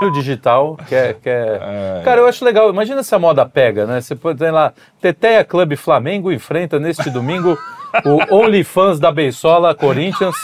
o 0.02 0.10
digital, 0.12 0.78
que 0.88 0.96
é, 0.96 1.14
que 1.14 1.30
é... 1.30 2.02
Cara, 2.04 2.22
eu 2.22 2.28
acho 2.28 2.44
legal. 2.46 2.70
Imagina 2.70 3.02
se 3.04 3.14
a 3.14 3.20
moda 3.20 3.46
pega, 3.46 3.86
né? 3.86 4.02
Você 4.02 4.16
pode 4.16 4.40
ter 4.40 4.52
lá, 4.52 4.74
Teteia 5.02 5.44
Clube 5.44 5.76
Flamengo 5.76 6.32
enfrenta 6.32 6.80
neste 6.80 7.10
domingo 7.10 7.58
o 8.06 8.20
OnlyFans 8.36 9.00
da 9.00 9.12
Beisola 9.12 9.74
Corinthians 9.74 10.36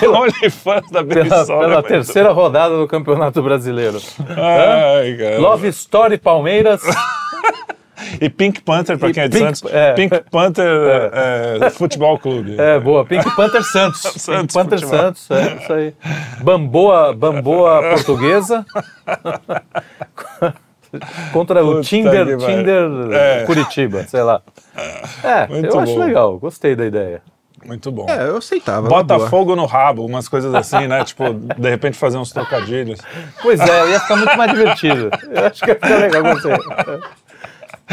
Pelo 0.00 0.18
OnlyFans 0.22 0.90
da 0.90 1.04
pela, 1.04 1.24
Beisola. 1.24 1.60
pela 1.60 1.76
mas- 1.82 1.86
terceira 1.86 2.32
rodada 2.32 2.76
do 2.76 2.86
Campeonato 2.88 3.42
Brasileiro. 3.42 3.98
Ai, 4.28 5.14
cara. 5.16 5.38
Love 5.38 5.68
Story 5.68 6.18
Palmeiras. 6.18 6.82
E 8.20 8.28
Pink 8.30 8.62
Panther, 8.62 8.98
pra 8.98 9.08
E 9.10 9.12
quem 9.12 9.22
é 9.24 9.28
de 9.28 9.38
Pink- 9.38 9.58
Santos. 9.58 9.72
é. 9.74 9.92
Pink 9.94 10.20
Panther 10.30 10.66
é, 11.62 11.70
Futebol 11.70 12.18
Clube. 12.18 12.58
É, 12.60 12.78
boa. 12.80 13.04
Pink 13.04 13.28
Panther 13.36 13.62
Santos. 13.62 14.02
Pink 14.12 14.18
Santos 14.20 14.54
Panther 14.54 14.80
Futebol. 14.80 14.98
Santos, 15.00 15.30
é 15.30 15.56
isso 15.62 15.72
aí. 15.72 15.94
Bamboa, 16.42 17.12
Bamboa 17.14 17.80
Portuguesa. 17.90 18.64
Contra 21.32 21.64
o 21.64 21.76
Puta 21.76 21.82
Tinder, 21.88 22.26
que 22.26 22.36
pariu. 22.36 22.58
Tinder 22.58 22.84
É. 23.12 23.44
Curitiba, 23.46 24.02
sei 24.04 24.22
lá. 24.22 24.42
É, 25.24 25.46
Muito 25.46 25.74
eu 25.74 25.80
acho 25.80 25.94
bom. 25.94 26.04
legal, 26.04 26.38
gostei 26.38 26.76
da 26.76 26.84
ideia. 26.84 27.22
Muito 27.64 27.90
bom. 27.92 28.06
É, 28.10 28.28
eu 28.28 28.36
aceitava. 28.38 28.82
na 28.82 28.88
boa. 28.88 29.02
Botafogo 29.04 29.54
no 29.56 29.64
rabo, 29.66 30.04
umas 30.04 30.28
coisas 30.28 30.52
assim, 30.54 30.86
né? 30.88 31.02
Tipo, 31.04 31.32
de 31.32 31.70
repente 31.70 31.96
fazer 31.96 32.18
uns 32.18 32.30
trocadilhos. 32.32 32.98
Pois 33.40 33.58
é, 33.60 33.90
ia 33.90 34.00
ficar 34.00 34.16
muito 34.16 34.36
mais 34.36 34.50
divertido. 34.52 35.10
Eu 35.30 35.46
acho 35.46 35.62
que 35.62 35.70
ia 35.70 35.74
ficar 35.76 35.96
legal 35.98 36.22
com 36.24 36.34
você. 36.34 36.48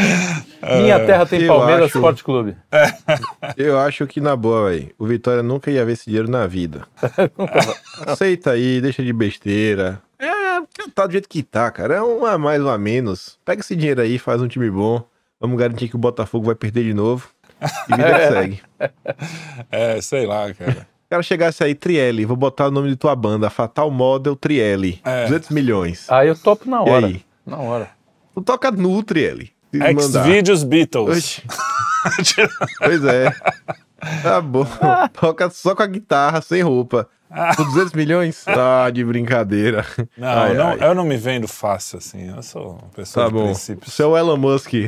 Minha 0.82 1.00
terra 1.06 1.26
tem 1.26 1.42
eu 1.42 1.48
Palmeiras 1.48 1.86
acho- 1.86 1.98
Esporte 1.98 2.24
Clube. 2.24 2.56
Eu 3.58 3.80
acho 3.80 4.06
que 4.08 4.20
na 4.22 4.36
boa, 4.36 4.70
velho. 4.70 4.92
O 4.98 5.06
Vitória 5.06 5.42
nunca 5.42 5.72
ia 5.72 5.84
ver 5.86 5.94
esse 5.94 6.06
dinheiro 6.06 6.30
na 6.30 6.46
vida. 6.48 6.86
Aceita 8.06 8.52
aí, 8.52 8.80
deixa 8.82 9.04
de 9.04 9.12
besteira. 9.14 10.02
É, 10.20 10.28
tá 10.94 11.06
do 11.08 11.12
jeito 11.12 11.28
que 11.30 11.42
tá, 11.44 11.72
cara. 11.72 11.96
É 11.96 12.02
um 12.02 12.26
a 12.26 12.38
mais, 12.38 12.62
um 12.62 12.70
a 12.70 12.78
menos. 12.78 13.38
Pega 13.46 13.62
esse 13.62 13.76
dinheiro 13.76 14.02
aí, 14.02 14.18
faz 14.20 14.42
um 14.42 14.48
time 14.48 14.70
bom. 14.70 15.04
Vamos 15.40 15.58
garantir 15.58 15.88
que 15.88 15.96
o 15.96 16.00
Botafogo 16.00 16.46
vai 16.48 16.56
perder 16.56 16.84
de 16.84 16.94
novo. 16.94 17.30
E 17.90 17.96
vida 17.96 18.14
que 18.14 18.28
segue. 18.34 18.62
É, 19.72 20.02
sei 20.02 20.26
lá, 20.26 20.54
cara. 20.54 20.88
O 21.06 21.10
cara 21.10 21.24
chegasse 21.24 21.64
aí, 21.64 21.74
Trielli, 21.74 22.24
vou 22.26 22.38
botar 22.38 22.68
o 22.68 22.72
nome 22.72 22.90
de 22.90 22.96
tua 22.96 23.16
banda, 23.16 23.50
Fatal 23.50 23.90
Model 23.90 24.36
Trielli. 24.36 25.02
É. 25.04 25.24
200 25.26 25.50
milhões. 25.50 26.06
Aí 26.10 26.28
eu 26.28 26.36
topo 26.38 26.70
na 26.70 26.78
E 26.86 26.90
hora. 26.90 27.08
aí? 27.08 27.22
Na 27.46 27.58
hora. 27.58 27.90
Tu 28.36 28.42
toca 28.42 28.70
nu, 28.72 29.02
Trielli. 29.02 29.52
Se. 29.72 30.24
Xvideos 30.24 30.64
Beatles. 30.64 31.18
Oxi. 31.18 31.44
Pois 32.80 33.04
é. 33.04 33.30
Tá 34.24 34.40
bom. 34.40 34.66
Toca 35.20 35.50
só 35.50 35.76
com 35.76 35.84
a 35.84 35.88
guitarra, 35.88 36.42
sem 36.42 36.62
roupa. 36.62 37.10
Por 37.58 37.66
200 37.66 37.92
milhões? 37.94 38.44
Tá 38.46 38.90
de 38.90 39.04
brincadeira. 39.04 39.86
Não, 40.18 40.28
Ai, 40.28 40.54
não, 40.54 40.68
ai. 40.70 40.78
eu 40.82 40.96
não 40.96 41.04
me 41.04 41.18
vendo 41.18 41.48
fácil 41.48 41.98
assim. 41.98 42.34
Eu 42.34 42.42
sou 42.42 42.72
uma 42.82 42.90
pessoa 42.96 43.26
Tá 43.26 43.30
de 43.30 43.36
bom. 43.36 43.44
princípios. 43.46 43.94
Seu 43.94 44.16
Elon 44.18 44.38
Musk. 44.38 44.74
Elon 44.74 44.88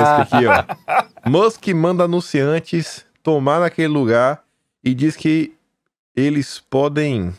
Musk 0.00 0.34
aqui, 0.34 0.46
ó. 0.46 1.30
Musk 1.30 1.68
manda 1.68 2.04
anunciantes 2.04 3.06
tomar 3.22 3.60
naquele 3.60 3.88
lugar 3.88 4.42
e 4.84 4.92
diz 4.94 5.14
que 5.16 5.54
eles 6.14 6.58
podem 6.68 7.32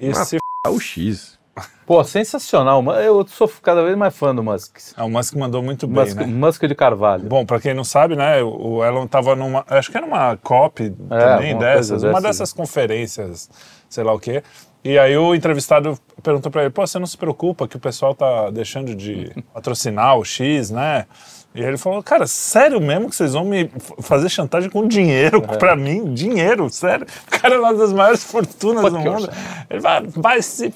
E 0.00 0.14
se 0.14 0.38
dar 0.64 0.70
o 0.70 0.78
X. 0.80 1.38
Pô, 1.84 2.02
sensacional. 2.04 2.82
Eu 2.96 3.26
sou 3.26 3.50
cada 3.62 3.82
vez 3.82 3.96
mais 3.96 4.16
fã 4.16 4.34
do 4.34 4.42
Musk. 4.42 4.78
Ah, 4.96 5.04
o 5.04 5.10
Musk 5.10 5.34
mandou 5.34 5.62
muito 5.62 5.86
bem, 5.86 6.04
Musk, 6.04 6.16
né? 6.16 6.26
Musk 6.26 6.62
de 6.64 6.74
Carvalho. 6.74 7.24
Bom, 7.24 7.44
pra 7.44 7.60
quem 7.60 7.74
não 7.74 7.84
sabe, 7.84 8.16
né, 8.16 8.42
o 8.42 8.82
Elon 8.84 9.06
tava 9.06 9.36
numa, 9.36 9.64
acho 9.68 9.90
que 9.90 9.96
era 9.96 10.06
uma 10.06 10.36
COP 10.38 10.90
também 10.90 11.10
alguma 11.10 11.38
coisa 11.48 11.58
dessas, 11.58 12.02
uma 12.02 12.12
dessas. 12.12 12.22
dessas 12.22 12.52
conferências, 12.52 13.50
sei 13.88 14.04
lá 14.04 14.12
o 14.14 14.18
quê. 14.18 14.42
E 14.84 14.98
aí 14.98 15.16
o 15.16 15.34
entrevistado 15.34 15.98
perguntou 16.22 16.50
pra 16.50 16.62
ele, 16.62 16.70
pô, 16.70 16.86
você 16.86 16.98
não 16.98 17.06
se 17.06 17.16
preocupa 17.18 17.68
que 17.68 17.76
o 17.76 17.80
pessoal 17.80 18.14
tá 18.14 18.50
deixando 18.50 18.94
de 18.94 19.30
patrocinar 19.52 20.16
o 20.18 20.24
X, 20.24 20.70
né? 20.70 21.06
E 21.54 21.60
ele 21.62 21.76
falou, 21.76 22.02
cara, 22.02 22.26
sério 22.26 22.80
mesmo 22.80 23.10
que 23.10 23.14
vocês 23.16 23.34
vão 23.34 23.44
me 23.44 23.70
fazer 24.00 24.30
chantagem 24.30 24.70
com 24.70 24.88
dinheiro 24.88 25.44
É. 25.50 25.56
pra 25.58 25.76
mim? 25.76 26.14
Dinheiro, 26.14 26.70
sério? 26.70 27.06
O 27.26 27.38
cara 27.38 27.54
é 27.56 27.58
uma 27.58 27.74
das 27.74 27.92
maiores 27.92 28.24
fortunas 28.24 28.82
do 28.84 28.90
Fuck 28.98 29.04
mundo. 29.08 29.28
Ele 29.68 29.80
vai, 29.80 30.02
vai 30.06 30.40
se 30.42 30.72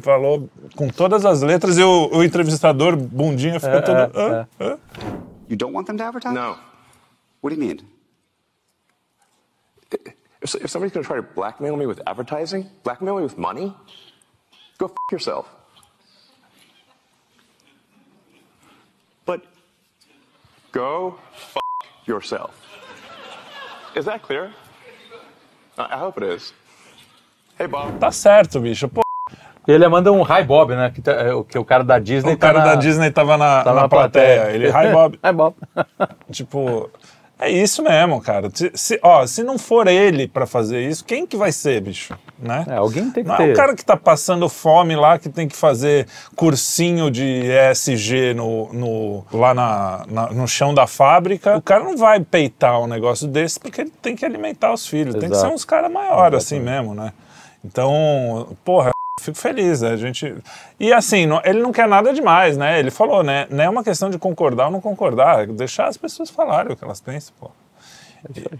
falou 0.00 0.48
com 0.76 0.88
todas 0.88 1.24
as 1.24 1.42
letras 1.42 1.76
e 1.78 1.82
o, 1.82 2.08
o 2.12 2.24
entrevistador, 2.24 2.96
bundinha, 2.96 3.58
ficou 3.60 3.76
É, 3.76 3.82
todo... 3.82 3.96
é, 3.96 4.10
"Hã? 4.14 4.48
Hã?" 4.60 4.78
You 5.48 5.56
don't 5.56 5.74
want 5.74 5.86
them 5.86 5.96
to 5.96 6.02
advertise? 6.04 6.34
No. 6.34 6.56
What 7.40 7.54
do 7.54 7.60
you 7.60 7.66
mean? 7.66 7.78
If, 10.42 10.54
if 10.56 10.70
somebody's 10.70 10.92
going 10.92 11.02
to 11.04 11.08
try 11.08 11.16
to 11.16 11.22
blackmail 11.34 11.76
me 11.76 11.86
with 11.86 12.00
advertising, 12.06 12.68
blackmail 12.84 13.16
me 13.16 13.22
with 13.22 13.38
money, 13.38 13.74
go 14.78 14.86
f 14.86 14.92
yourself. 15.12 15.46
But 19.24 19.42
go 20.72 21.18
f 21.34 21.56
yourself. 22.06 22.54
Is 23.94 24.04
that 24.04 24.22
clear? 24.22 24.52
I 25.78 25.94
I 25.94 25.98
hope 25.98 26.16
it 26.18 26.24
is. 26.24 26.52
Hey, 27.58 27.66
Bob. 27.66 27.98
Tá 27.98 28.10
certo, 28.12 28.60
bicho. 28.60 28.88
Pô, 28.88 29.00
Ele 29.66 29.88
manda 29.88 30.12
um 30.12 30.22
Hi 30.22 30.44
Bob, 30.44 30.74
né? 30.76 30.90
Que, 30.94 31.00
tá- 31.02 31.12
é, 31.12 31.34
o- 31.34 31.42
que 31.44 31.58
o 31.58 31.64
cara 31.64 31.82
da 31.82 31.98
Disney 31.98 32.34
o 32.34 32.38
cara 32.38 32.60
tá 32.60 32.66
na, 32.66 32.74
da 32.74 32.80
Disney 32.80 33.10
tava 33.10 33.36
na, 33.36 33.62
tá 33.64 33.74
na, 33.74 33.88
plateia. 33.88 34.50
Ele, 34.52 34.68
hi 34.68 34.92
Bob. 34.92 35.18
Hi 35.24 35.32
Bob. 35.32 35.54
tipo, 36.30 36.88
é 37.38 37.50
isso 37.50 37.82
mesmo, 37.82 38.20
cara. 38.20 38.48
Se, 38.54 38.70
se- 38.74 39.00
ó, 39.02 39.26
se 39.26 39.42
não 39.42 39.58
for 39.58 39.88
ele 39.88 40.28
pra 40.28 40.46
fazer 40.46 40.88
isso, 40.88 41.04
quem 41.04 41.26
que 41.26 41.36
vai 41.36 41.50
ser, 41.50 41.80
bicho? 41.80 42.16
Né? 42.38 42.64
É, 42.68 42.76
alguém 42.76 43.10
tem 43.10 43.24
que 43.24 43.28
Não 43.28 43.34
é 43.34 43.38
ter. 43.38 43.52
o 43.52 43.56
cara 43.56 43.74
que 43.74 43.84
tá 43.84 43.96
passando 43.96 44.48
fome 44.48 44.94
lá, 44.94 45.18
que 45.18 45.28
tem 45.28 45.48
que 45.48 45.56
fazer 45.56 46.06
cursinho 46.36 47.10
de 47.10 47.24
ESG 47.70 48.34
no, 48.34 48.72
no, 48.72 49.24
lá 49.32 49.52
na, 49.52 50.04
na- 50.08 50.30
no 50.30 50.46
chão 50.46 50.72
da 50.74 50.86
fábrica. 50.86 51.56
O 51.56 51.62
cara 51.62 51.82
não 51.82 51.96
vai 51.96 52.20
peitar 52.20 52.80
um 52.80 52.86
negócio 52.86 53.26
desse 53.26 53.58
porque 53.58 53.80
ele 53.80 53.92
tem 54.00 54.14
que 54.14 54.24
alimentar 54.24 54.72
os 54.72 54.86
filhos. 54.86 55.14
Tem 55.16 55.28
que 55.28 55.34
ser 55.34 55.40
Exato. 55.40 55.54
uns 55.54 55.64
caras 55.64 55.90
maiores 55.90 56.44
assim 56.44 56.60
mesmo, 56.60 56.94
né? 56.94 57.12
Então, 57.64 58.56
porra, 58.64 58.90
fico 59.20 59.36
feliz, 59.38 59.80
né? 59.80 59.90
A 59.90 59.96
gente... 59.96 60.34
E 60.78 60.92
assim, 60.92 61.26
não- 61.26 61.40
ele 61.44 61.60
não 61.60 61.72
quer 61.72 61.88
nada 61.88 62.12
demais, 62.12 62.56
né? 62.56 62.78
Ele 62.78 62.90
falou, 62.90 63.22
né? 63.22 63.46
Não 63.50 63.64
é 63.64 63.68
uma 63.68 63.82
questão 63.82 64.10
de 64.10 64.18
concordar 64.18 64.66
ou 64.66 64.70
não 64.72 64.80
concordar, 64.80 65.42
é 65.44 65.46
deixar 65.46 65.86
as 65.86 65.96
pessoas 65.96 66.28
falarem 66.30 66.72
o 66.72 66.76
que 66.76 66.84
elas 66.84 67.00
pensam, 67.00 67.34
pô. 67.40 67.50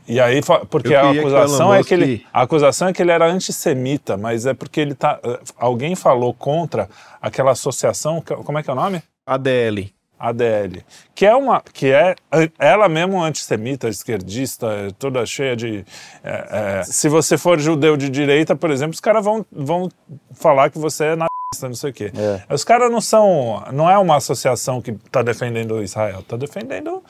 E, 0.07 0.15
e 0.15 0.21
aí, 0.21 0.41
porque 0.71 0.95
a 0.95 1.13
que 1.13 1.19
acusação 1.19 1.67
Elon 1.73 1.75
é 1.75 1.83
que 1.85 1.95
ele, 1.95 2.27
a 2.33 2.43
acusação 2.43 2.89
é 2.89 2.93
que 2.93 3.03
ele 3.03 3.11
era 3.11 3.27
antissemita, 3.27 4.17
mas 4.17 4.47
é 4.47 4.55
porque 4.55 4.81
ele 4.81 4.95
tá, 4.95 5.19
eh, 5.25 5.41
alguém 5.59 5.95
falou 5.97 6.33
contra 6.33 6.89
aquela 7.21 7.51
associação, 7.51 8.21
que- 8.21 8.35
como 8.37 8.59
é 8.59 8.63
que 8.63 8.71
é 8.71 8.73
o 8.73 8.77
nome? 8.77 9.03
ADL. 9.27 9.93
ADL, 10.19 10.83
que 11.15 11.27
é 11.27 11.35
uma, 11.35 11.61
que 11.61 11.93
é 11.93 12.15
ela 12.59 12.89
mesmo 12.89 13.23
antissemita, 13.23 13.89
esquerdista, 13.89 14.67
toda 14.99 15.25
cheia 15.27 15.55
de, 15.55 15.85
eh, 16.25 16.49
eh, 16.51 16.83
se 16.85 17.09
você 17.09 17.37
for 17.37 17.59
judeu 17.59 17.97
de 17.97 18.09
direita, 18.09 18.57
por 18.57 18.71
exemplo, 18.71 18.95
os 18.95 19.01
caras 19.01 19.25
vão, 19.25 19.45
vão 19.53 19.91
falar 20.35 20.71
que 20.71 20.79
você 20.79 21.05
é 21.05 21.17
nazista, 21.17 21.29
não 21.69 21.75
sei 21.75 21.91
o 21.91 21.93
quê. 21.93 22.13
É. 22.17 22.55
Os 22.55 22.65
caras 22.65 22.91
não 22.91 23.01
são, 23.01 23.63
não 23.73 23.91
é 23.91 23.99
uma 23.99 24.17
associação 24.17 24.81
que 24.81 24.91
está 24.91 25.23
defendendo 25.23 25.83
Israel, 25.83 26.21
está 26.21 26.37
defendendo 26.37 27.03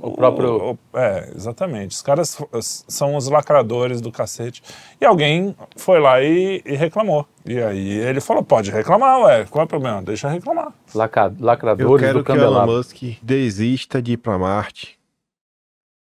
O 0.00 0.10
próprio- 0.12 0.72
o- 0.72 0.78
é, 0.98 1.30
exatamente. 1.36 1.92
Os 1.92 2.02
caras 2.02 2.36
são 2.60 3.14
os 3.16 3.28
lacradores 3.28 4.00
do 4.00 4.10
cacete. 4.10 4.62
E 5.00 5.04
alguém 5.04 5.54
foi 5.76 6.00
lá 6.00 6.20
e, 6.20 6.60
e 6.66 6.74
reclamou. 6.74 7.26
E 7.46 7.58
aí 7.60 7.88
ele 7.98 8.20
falou: 8.20 8.42
pode 8.42 8.70
reclamar, 8.70 9.20
ué, 9.20 9.44
qual 9.44 9.62
é 9.62 9.64
o 9.64 9.68
problema? 9.68 10.02
Deixa 10.02 10.28
reclamar. 10.28 10.72
Laca- 10.94 11.32
Eu 11.38 11.44
lacradores 11.44 12.00
quero 12.04 12.18
do 12.18 12.24
que 12.24 12.32
o 12.32 12.36
Elon. 12.36 12.66
Musk 12.66 13.02
desista 13.22 14.02
de 14.02 14.12
ir 14.12 14.16
pra 14.16 14.36
Marte. 14.38 14.98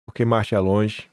Porque 0.06 0.24
Marte 0.24 0.54
é 0.54 0.58
longe. 0.58 1.04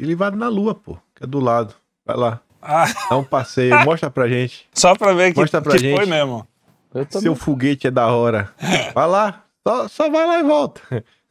Ele 0.00 0.14
vai 0.14 0.30
na 0.30 0.48
Lua, 0.48 0.74
pô, 0.74 0.96
que 1.14 1.24
é 1.24 1.26
do 1.26 1.40
lado. 1.40 1.74
Vai 2.04 2.16
lá. 2.16 2.40
Ah, 2.60 2.86
Dá 3.10 3.16
um 3.16 3.24
passeio, 3.24 3.78
mostra 3.84 4.10
pra 4.10 4.26
gente. 4.28 4.66
só 4.74 4.94
pra 4.94 5.12
ver 5.12 5.32
que, 5.32 5.40
Mostra 5.40 5.60
pra 5.62 5.72
que 5.72 5.78
gente. 5.78 5.96
foi 5.96 6.06
mesmo. 6.06 6.46
Eu. 6.94 7.06
Seu 7.20 7.34
foguete 7.36 7.86
é 7.86 7.90
da 7.90 8.06
hora. 8.08 8.50
Vai 8.94 9.06
lá. 9.06 9.42
Só, 9.66 9.88
só 9.88 10.08
vai 10.10 10.24
lá 10.26 10.38
e 10.38 10.42
volta. 10.44 10.80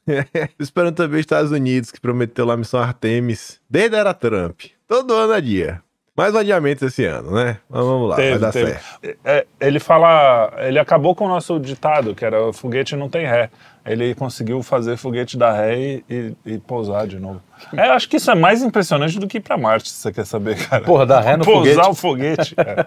Esperando 0.60 0.96
também 0.96 1.16
os 1.16 1.22
Estados 1.22 1.52
Unidos, 1.52 1.92
que 1.92 2.00
prometeu 2.00 2.46
lá 2.46 2.54
a 2.54 2.58
missão 2.58 2.80
Artemis. 2.80 3.60
Desde 3.70 3.96
a 3.96 4.00
era 4.00 4.14
Trump. 4.14 4.62
Todo 4.88 5.14
ano 5.14 5.34
é 5.34 5.42
dia. 5.42 5.82
Mais 6.18 6.34
um 6.34 6.38
adiamento 6.38 6.86
esse 6.86 7.04
ano, 7.04 7.32
né? 7.32 7.58
Mas 7.70 7.84
vamos 7.84 8.10
lá, 8.10 8.16
vai 8.16 8.26
Teve, 8.26 8.40
dar 8.40 8.52
teve. 8.54 8.72
certo. 8.72 9.18
É, 9.26 9.46
ele 9.60 9.82
fala, 9.82 10.54
ele 10.60 10.80
acabou 10.80 11.14
com 11.14 11.26
o 11.26 11.28
nosso 11.28 11.60
ditado, 11.60 12.16
que 12.16 12.24
era 12.24 12.42
o 12.42 12.54
foguete 12.54 12.96
não 12.96 13.10
tem 13.10 13.26
ré. 13.26 13.50
Ele 13.86 14.16
conseguiu 14.16 14.64
fazer 14.64 14.96
foguete 14.96 15.38
dar 15.38 15.52
ré 15.52 15.78
e, 15.78 16.04
e- 16.10 16.36
e 16.46 16.58
pousar 16.58 17.06
de 17.06 17.20
novo. 17.20 17.42
É, 17.76 17.90
eu 17.90 17.94
acho 17.94 18.08
que 18.08 18.16
isso 18.16 18.32
é 18.32 18.36
mais 18.36 18.62
impressionante 18.62 19.20
do 19.20 19.28
que 19.28 19.40
ir 19.40 19.42
pra 19.42 19.58
Marte, 19.58 19.90
se 19.90 19.96
você 19.98 20.14
quer 20.14 20.26
saber, 20.26 20.56
cara. 20.68 20.86
Porra, 20.86 21.06
dar 21.06 21.20
ré 21.20 21.36
no 21.36 21.44
Pousar 21.44 21.86
foguete. 21.86 21.90
o 21.90 21.94
foguete. 21.96 22.56
é. 22.60 22.86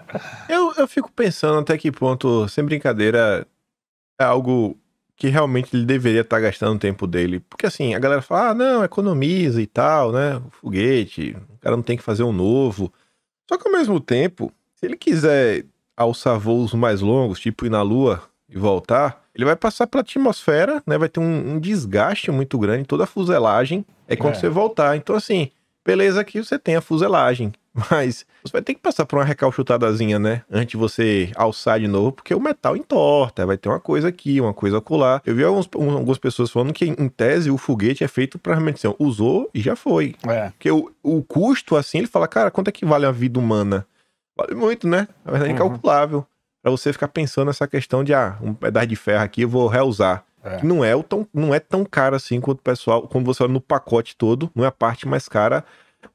Eu, 0.51 0.73
eu 0.77 0.87
fico 0.87 1.11
pensando 1.11 1.59
até 1.59 1.77
que 1.77 1.91
ponto, 1.91 2.47
sem 2.49 2.63
brincadeira, 2.63 3.45
é 4.19 4.23
algo 4.23 4.75
que 5.19 5.27
realmente 5.27 5.75
ele 5.75 5.85
deveria 5.85 6.21
estar 6.21 6.39
gastando 6.39 6.77
o 6.77 6.79
tempo 6.79 7.05
dele. 7.05 7.41
Porque 7.41 7.65
assim, 7.65 7.93
a 7.93 7.99
galera 7.99 8.21
fala, 8.21 8.51
ah, 8.51 8.53
não, 8.55 8.83
economiza 8.85 9.61
e 9.61 9.67
tal, 9.67 10.13
né? 10.13 10.37
O 10.37 10.49
foguete, 10.49 11.35
o 11.55 11.57
cara 11.59 11.75
não 11.75 11.83
tem 11.83 11.97
que 11.97 12.03
fazer 12.03 12.23
um 12.23 12.31
novo. 12.31 12.91
Só 13.47 13.57
que 13.57 13.67
ao 13.67 13.73
mesmo 13.73 13.99
tempo, 13.99 14.49
se 14.75 14.85
ele 14.85 14.95
quiser 14.95 15.65
alçar 15.97 16.39
voos 16.39 16.73
mais 16.73 17.01
longos, 17.01 17.39
tipo 17.41 17.65
ir 17.65 17.69
na 17.69 17.81
Lua 17.81 18.23
e 18.47 18.57
voltar, 18.57 19.21
ele 19.35 19.43
vai 19.43 19.57
passar 19.57 19.85
pela 19.87 20.01
atmosfera, 20.01 20.81
né? 20.87 20.97
Vai 20.97 21.09
ter 21.09 21.19
um, 21.19 21.55
um 21.55 21.59
desgaste 21.59 22.31
muito 22.31 22.57
grande, 22.57 22.85
toda 22.85 23.03
a 23.03 23.07
fuselagem. 23.07 23.85
É 24.07 24.15
quando 24.15 24.35
É. 24.35 24.39
você 24.39 24.47
voltar. 24.47 24.95
Então, 24.95 25.15
assim, 25.17 25.51
beleza 25.85 26.23
que 26.23 26.41
você 26.41 26.57
tem 26.57 26.77
a 26.77 26.81
fuselagem. 26.81 27.51
Mas 27.91 28.25
você 28.43 28.51
vai 28.51 28.61
ter 28.61 28.73
que 28.73 28.79
passar 28.81 29.05
por 29.05 29.17
uma 29.19 29.23
recalchutadazinha, 29.25 30.17
né? 30.19 30.41
Antes 30.51 30.71
de 30.71 30.77
você 30.77 31.31
alçar 31.35 31.79
de 31.79 31.87
novo, 31.87 32.11
porque 32.11 32.33
o 32.33 32.39
metal 32.39 32.75
entorta, 32.75 33.45
vai 33.45 33.57
ter 33.57 33.69
uma 33.69 33.79
coisa 33.79 34.07
aqui, 34.09 34.41
uma 34.41 34.53
coisa 34.53 34.79
acolá. 34.79 35.21
Eu 35.25 35.35
vi 35.35 35.43
alguns, 35.43 35.69
um- 35.75 35.91
algumas 35.91 36.17
pessoas 36.17 36.49
falando 36.51 36.73
que, 36.73 36.85
em 36.85 37.07
tese, 37.09 37.51
o 37.51 37.57
foguete 37.57 38.03
é 38.03 38.07
feito 38.07 38.37
para 38.39 38.53
realmente 38.53 38.85
assim, 38.85 38.95
usou 38.99 39.49
e 39.53 39.61
já 39.61 39.75
foi. 39.75 40.15
É. 40.27 40.49
Porque 40.49 40.71
o, 40.71 40.91
o 41.03 41.23
custo, 41.23 41.75
assim, 41.75 41.99
ele 41.99 42.07
fala, 42.07 42.27
cara, 42.27 42.51
quanto 42.51 42.67
é 42.69 42.71
que 42.71 42.85
vale 42.85 43.05
a 43.05 43.11
vida 43.11 43.39
humana? 43.39 43.85
Vale 44.37 44.55
muito, 44.55 44.87
né? 44.87 45.07
Na 45.23 45.31
verdade, 45.31 45.51
é 45.51 45.55
Uhum. 45.59 45.65
incalculável. 45.67 46.25
Pra 46.61 46.71
você 46.71 46.91
ficar 46.91 47.07
pensando 47.07 47.47
nessa 47.47 47.67
questão 47.67 48.03
de, 48.03 48.13
ah, 48.13 48.37
um 48.41 48.53
pedaço 48.53 48.87
de 48.87 48.95
ferro 48.95 49.23
aqui 49.23 49.43
eu 49.43 49.49
vou 49.49 49.67
reusar. 49.67 50.23
É. 50.43 50.63
Não 50.63 50.83
é, 50.83 50.95
o 50.95 51.03
tão, 51.03 51.27
não 51.33 51.53
é 51.53 51.59
tão 51.59 51.85
caro 51.85 52.15
assim 52.15 52.39
quanto 52.41 52.59
o 52.59 52.63
pessoal, 52.63 53.03
quando 53.07 53.25
você 53.25 53.43
olha 53.43 53.53
no 53.53 53.61
pacote 53.61 54.15
todo, 54.15 54.49
não 54.55 54.63
é 54.63 54.67
a 54.67 54.71
parte 54.71 55.07
mais 55.07 55.27
cara 55.29 55.63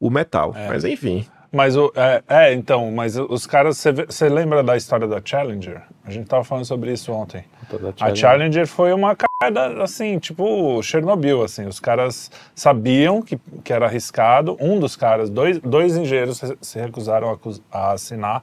o 0.01 0.09
metal. 0.11 0.53
É. 0.57 0.69
Mas 0.69 0.85
enfim. 0.85 1.27
Mas 1.55 1.77
o, 1.77 1.93
é, 1.95 2.23
é, 2.29 2.53
então, 2.53 2.91
mas 2.91 3.17
os 3.17 3.47
caras, 3.47 3.83
você 4.09 4.29
lembra 4.29 4.61
da 4.61 4.77
história 4.77 5.07
da 5.07 5.21
Challenger? 5.25 5.83
A 6.05 6.11
gente 6.11 6.27
tava 6.27 6.43
falando 6.43 6.65
sobre 6.65 6.93
isso 6.93 7.13
ontem. 7.13 7.45
Toda 7.71 7.95
A 8.01 8.13
Challenger 8.15 8.67
foi 8.67 8.93
uma 8.93 9.15
cagada, 9.17 9.81
assim, 9.81 10.19
tipo 10.19 10.83
Chernobyl, 10.83 11.45
assim. 11.45 11.65
Os 11.67 11.79
caras 11.79 12.29
sabiam 12.57 13.23
que, 13.23 13.39
que 13.63 13.73
era 13.73 13.87
arriscado. 13.87 14.57
Um 14.61 14.81
dos 14.81 14.97
caras, 14.97 15.31
dois, 15.31 15.61
dois 15.61 15.97
engenheiros 15.97 16.43
se- 16.61 16.81
recusaram 16.81 17.31
a, 17.31 17.79
a 17.79 17.93
assinar 17.93 18.43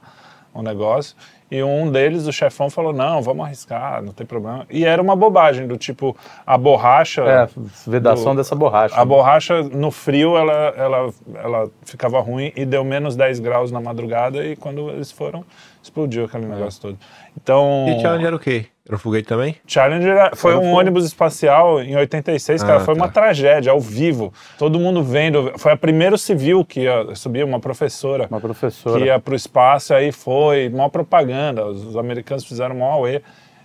o 0.54 0.62
negócio. 0.62 1.14
E 1.54 1.62
um 1.62 1.90
deles, 1.92 2.26
o 2.26 2.32
chefão, 2.32 2.70
falou, 2.70 2.94
não, 2.94 3.20
vamos 3.20 3.44
arriscar, 3.44 4.02
não 4.02 4.10
tem 4.10 4.26
problema. 4.26 4.64
E 4.70 4.86
era 4.86 5.02
uma 5.02 5.14
bobagem, 5.14 5.66
do 5.66 5.76
tipo, 5.76 6.16
a 6.46 6.56
borracha... 6.56 7.20
É, 7.22 7.48
vedação 7.86 8.32
do- 8.32 8.38
dessa 8.38 8.54
borracha. 8.54 8.96
A 8.96 9.04
borracha, 9.04 9.62
no 9.62 9.90
frio, 9.90 10.34
ela, 10.38 10.52
ela, 10.74 11.10
ela 11.34 11.70
ficava 11.82 12.18
ruim 12.20 12.52
e 12.56 12.64
deu 12.64 12.82
menos 12.82 13.14
10 13.16 13.40
graus 13.40 13.70
na 13.70 13.82
madrugada 13.82 14.42
e 14.42 14.56
quando 14.56 14.88
eles 14.88 15.12
foram, 15.12 15.44
explodiu 15.82 16.24
aquele 16.24 16.46
negócio 16.46 16.80
todo. 16.80 16.98
Então... 17.36 17.84
E 17.86 18.00
Challenge 18.00 18.24
era 18.24 18.36
o 18.36 18.38
quê? 18.38 18.64
Era 18.86 18.96
um 18.96 18.98
foguete 18.98 19.28
também? 19.28 19.54
Challenger 19.66 20.10
era- 20.10 20.34
foi 20.34 20.52
Era 20.52 20.60
um 20.60 20.64
fogo. 20.64 20.76
ônibus 20.76 21.04
espacial 21.04 21.80
em 21.80 21.96
86, 21.96 22.62
cara. 22.64 22.78
Ah, 22.78 22.80
foi 22.80 22.94
uma 22.94 23.06
tá. 23.06 23.20
tragédia, 23.22 23.70
ao 23.70 23.78
vivo. 23.80 24.32
Todo 24.58 24.78
mundo 24.80 25.04
vendo. 25.04 25.52
Foi 25.56 25.70
a 25.72 25.76
primeiro 25.76 26.18
civil 26.18 26.64
que 26.64 26.80
ia 26.80 27.14
subir, 27.14 27.44
uma 27.44 27.60
professora. 27.60 28.26
Uma 28.28 28.40
professora. 28.40 28.98
que 28.98 29.06
ia 29.06 29.20
pro 29.20 29.36
espaço, 29.36 29.94
aí 29.94 30.10
foi, 30.10 30.68
maior 30.68 30.88
propaganda. 30.88 31.64
Os, 31.64 31.84
os 31.84 31.96
americanos 31.96 32.44
fizeram 32.44 32.74
maior 32.74 32.94
auê. 32.94 33.22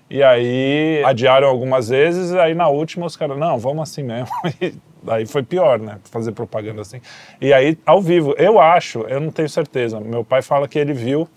E 0.10 0.22
aí 0.24 1.02
adiaram 1.04 1.48
algumas 1.48 1.90
vezes, 1.90 2.32
aí 2.34 2.54
na 2.54 2.68
última 2.70 3.06
os 3.06 3.18
caras, 3.18 3.38
não, 3.38 3.58
vamos 3.58 3.84
assim 3.90 4.04
mesmo. 4.04 4.28
E 5.08 5.12
aí 5.12 5.26
foi 5.26 5.42
pior, 5.44 5.80
né? 5.80 6.00
Fazer 6.12 6.32
propaganda 6.34 6.82
assim. 6.82 7.00
E 7.40 7.54
aí, 7.54 7.78
ao 7.86 8.02
vivo, 8.02 8.34
eu 8.38 8.60
acho, 8.60 9.02
eu 9.08 9.20
não 9.22 9.32
tenho 9.32 9.48
certeza. 9.48 10.00
Meu 10.02 10.24
pai 10.24 10.42
fala 10.42 10.68
que 10.68 10.78
ele 10.78 10.92
viu. 10.92 11.30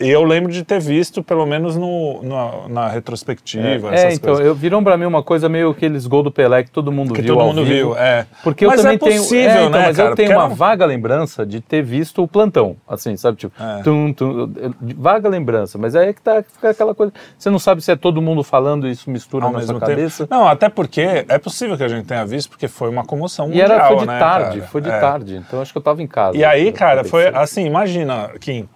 E 0.00 0.08
eu 0.08 0.22
lembro 0.22 0.52
de 0.52 0.62
ter 0.62 0.78
visto, 0.80 1.24
pelo 1.24 1.44
menos 1.44 1.76
no, 1.76 2.22
na, 2.22 2.68
na 2.68 2.88
retrospectiva. 2.88 3.90
É, 3.90 3.94
essas 3.94 4.14
então, 4.14 4.30
coisas. 4.34 4.46
eu, 4.46 4.54
virou 4.54 4.80
pra 4.80 4.96
mim 4.96 5.04
uma 5.06 5.24
coisa 5.24 5.48
meio 5.48 5.70
aqueles 5.70 6.06
gol 6.06 6.22
do 6.22 6.30
Pelé 6.30 6.62
que 6.62 6.70
todo 6.70 6.92
mundo 6.92 7.12
Que 7.14 7.22
viu 7.22 7.34
todo 7.34 7.44
mundo 7.46 7.64
viu, 7.64 7.96
é. 7.96 8.24
Porque 8.44 8.64
eu 8.64 8.68
Mas 8.68 8.80
também 8.80 8.94
é 8.94 8.98
tenho, 8.98 9.20
possível, 9.22 9.50
é, 9.50 9.54
então, 9.54 9.70
né, 9.70 9.86
mas 9.86 9.96
cara? 9.96 10.10
eu 10.10 10.14
tenho 10.14 10.28
Porque 10.28 10.36
uma 10.38 10.44
era 10.44 10.52
um- 10.52 10.56
vaga 10.56 10.86
lembrança 10.86 11.44
de 11.44 11.60
ter 11.60 11.82
visto 11.82 12.22
o 12.22 12.28
plantão, 12.28 12.76
assim, 12.88 13.16
sabe, 13.16 13.38
tipo, 13.38 13.60
É. 13.60 13.82
tum, 13.82 14.12
tum, 14.12 14.52
vaga 14.96 15.28
lembrança, 15.28 15.76
mas 15.78 15.96
aí 15.96 16.10
é 16.10 16.12
que 16.12 16.22
tá 16.22 16.44
fica 16.44 16.70
aquela 16.70 16.94
coisa, 16.94 17.12
você 17.36 17.50
não 17.50 17.58
sabe 17.58 17.80
se 17.82 17.90
é 17.90 17.96
todo 17.96 18.22
mundo 18.22 18.44
falando 18.44 18.86
e 18.86 18.92
isso 18.92 19.10
mistura 19.10 19.46
Ao 19.46 19.52
na 19.52 19.60
sua 19.62 19.80
cabeça. 19.80 20.26
tempo. 20.28 20.34
Não, 20.40 20.46
até 20.46 20.68
porque 20.68 21.24
é 21.28 21.38
possível 21.38 21.76
que 21.76 21.82
a 21.82 21.88
gente 21.88 22.06
tenha 22.06 22.24
visto, 22.24 22.50
porque 22.50 22.68
foi 22.68 22.88
uma 22.88 23.04
comoção 23.04 23.46
E 23.46 23.48
mundial, 23.48 23.68
era 23.72 23.88
foi 23.88 23.96
de 23.96 24.06
né, 24.06 24.18
tarde, 24.20 24.58
cara? 24.58 24.70
foi 24.70 24.80
de 24.80 24.90
É. 24.90 25.00
tarde, 25.00 25.36
então 25.36 25.60
acho 25.60 25.72
que 25.72 25.78
eu 25.78 25.82
tava 25.82 26.00
em 26.00 26.06
casa. 26.06 26.36
E 26.38 26.44
aí, 26.44 26.68
Eu 26.68 26.72
cara, 26.72 27.02
foi 27.02 27.26
assim, 27.26 27.66
imagina, 27.66 28.30
Kim, 28.38 28.68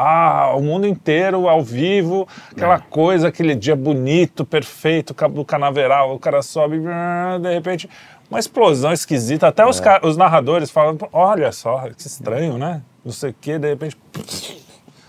ah, 0.00 0.54
o 0.56 0.62
mundo 0.62 0.86
inteiro 0.86 1.48
ao 1.48 1.62
vivo, 1.62 2.28
aquela 2.52 2.76
É. 2.76 2.82
coisa, 2.88 3.28
aquele 3.28 3.54
dia 3.54 3.74
bonito, 3.74 4.44
perfeito, 4.44 5.12
do 5.30 5.44
canaveral, 5.44 6.14
o 6.14 6.18
cara 6.18 6.40
sobe, 6.40 6.78
de 7.40 7.52
repente, 7.52 7.88
uma 8.30 8.38
explosão 8.38 8.92
esquisita. 8.92 9.48
Até 9.48 9.62
É. 9.62 9.66
os, 9.66 9.82
os 10.04 10.16
narradores 10.16 10.70
falam, 10.70 10.96
olha 11.12 11.50
só, 11.50 11.88
que 11.90 12.06
estranho, 12.06 12.56
né? 12.56 12.82
Não 13.04 13.10
sei 13.12 13.30
o 13.30 13.34
que, 13.40 13.58
de 13.58 13.68
repente, 13.68 13.96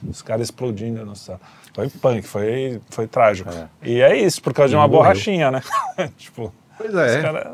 os 0.07 0.21
caras 0.21 0.47
explodindo 0.47 1.05
no 1.05 1.15
céu. 1.15 1.39
Foi 1.73 1.87
punk, 1.89 2.23
foi, 2.23 2.81
foi 2.89 3.05
trágico. 3.07 3.49
E 3.83 4.01
é 4.01 4.17
isso, 4.17 4.41
por 4.41 4.53
causa 4.53 4.69
de 4.71 4.75
uma 4.75 4.87
morreu. 4.87 5.03
borrachinha, 5.03 5.51
né? 5.51 5.61
tipo, 6.17 6.51
Pois 6.77 6.95
é. 6.95 7.21
caras... 7.21 7.47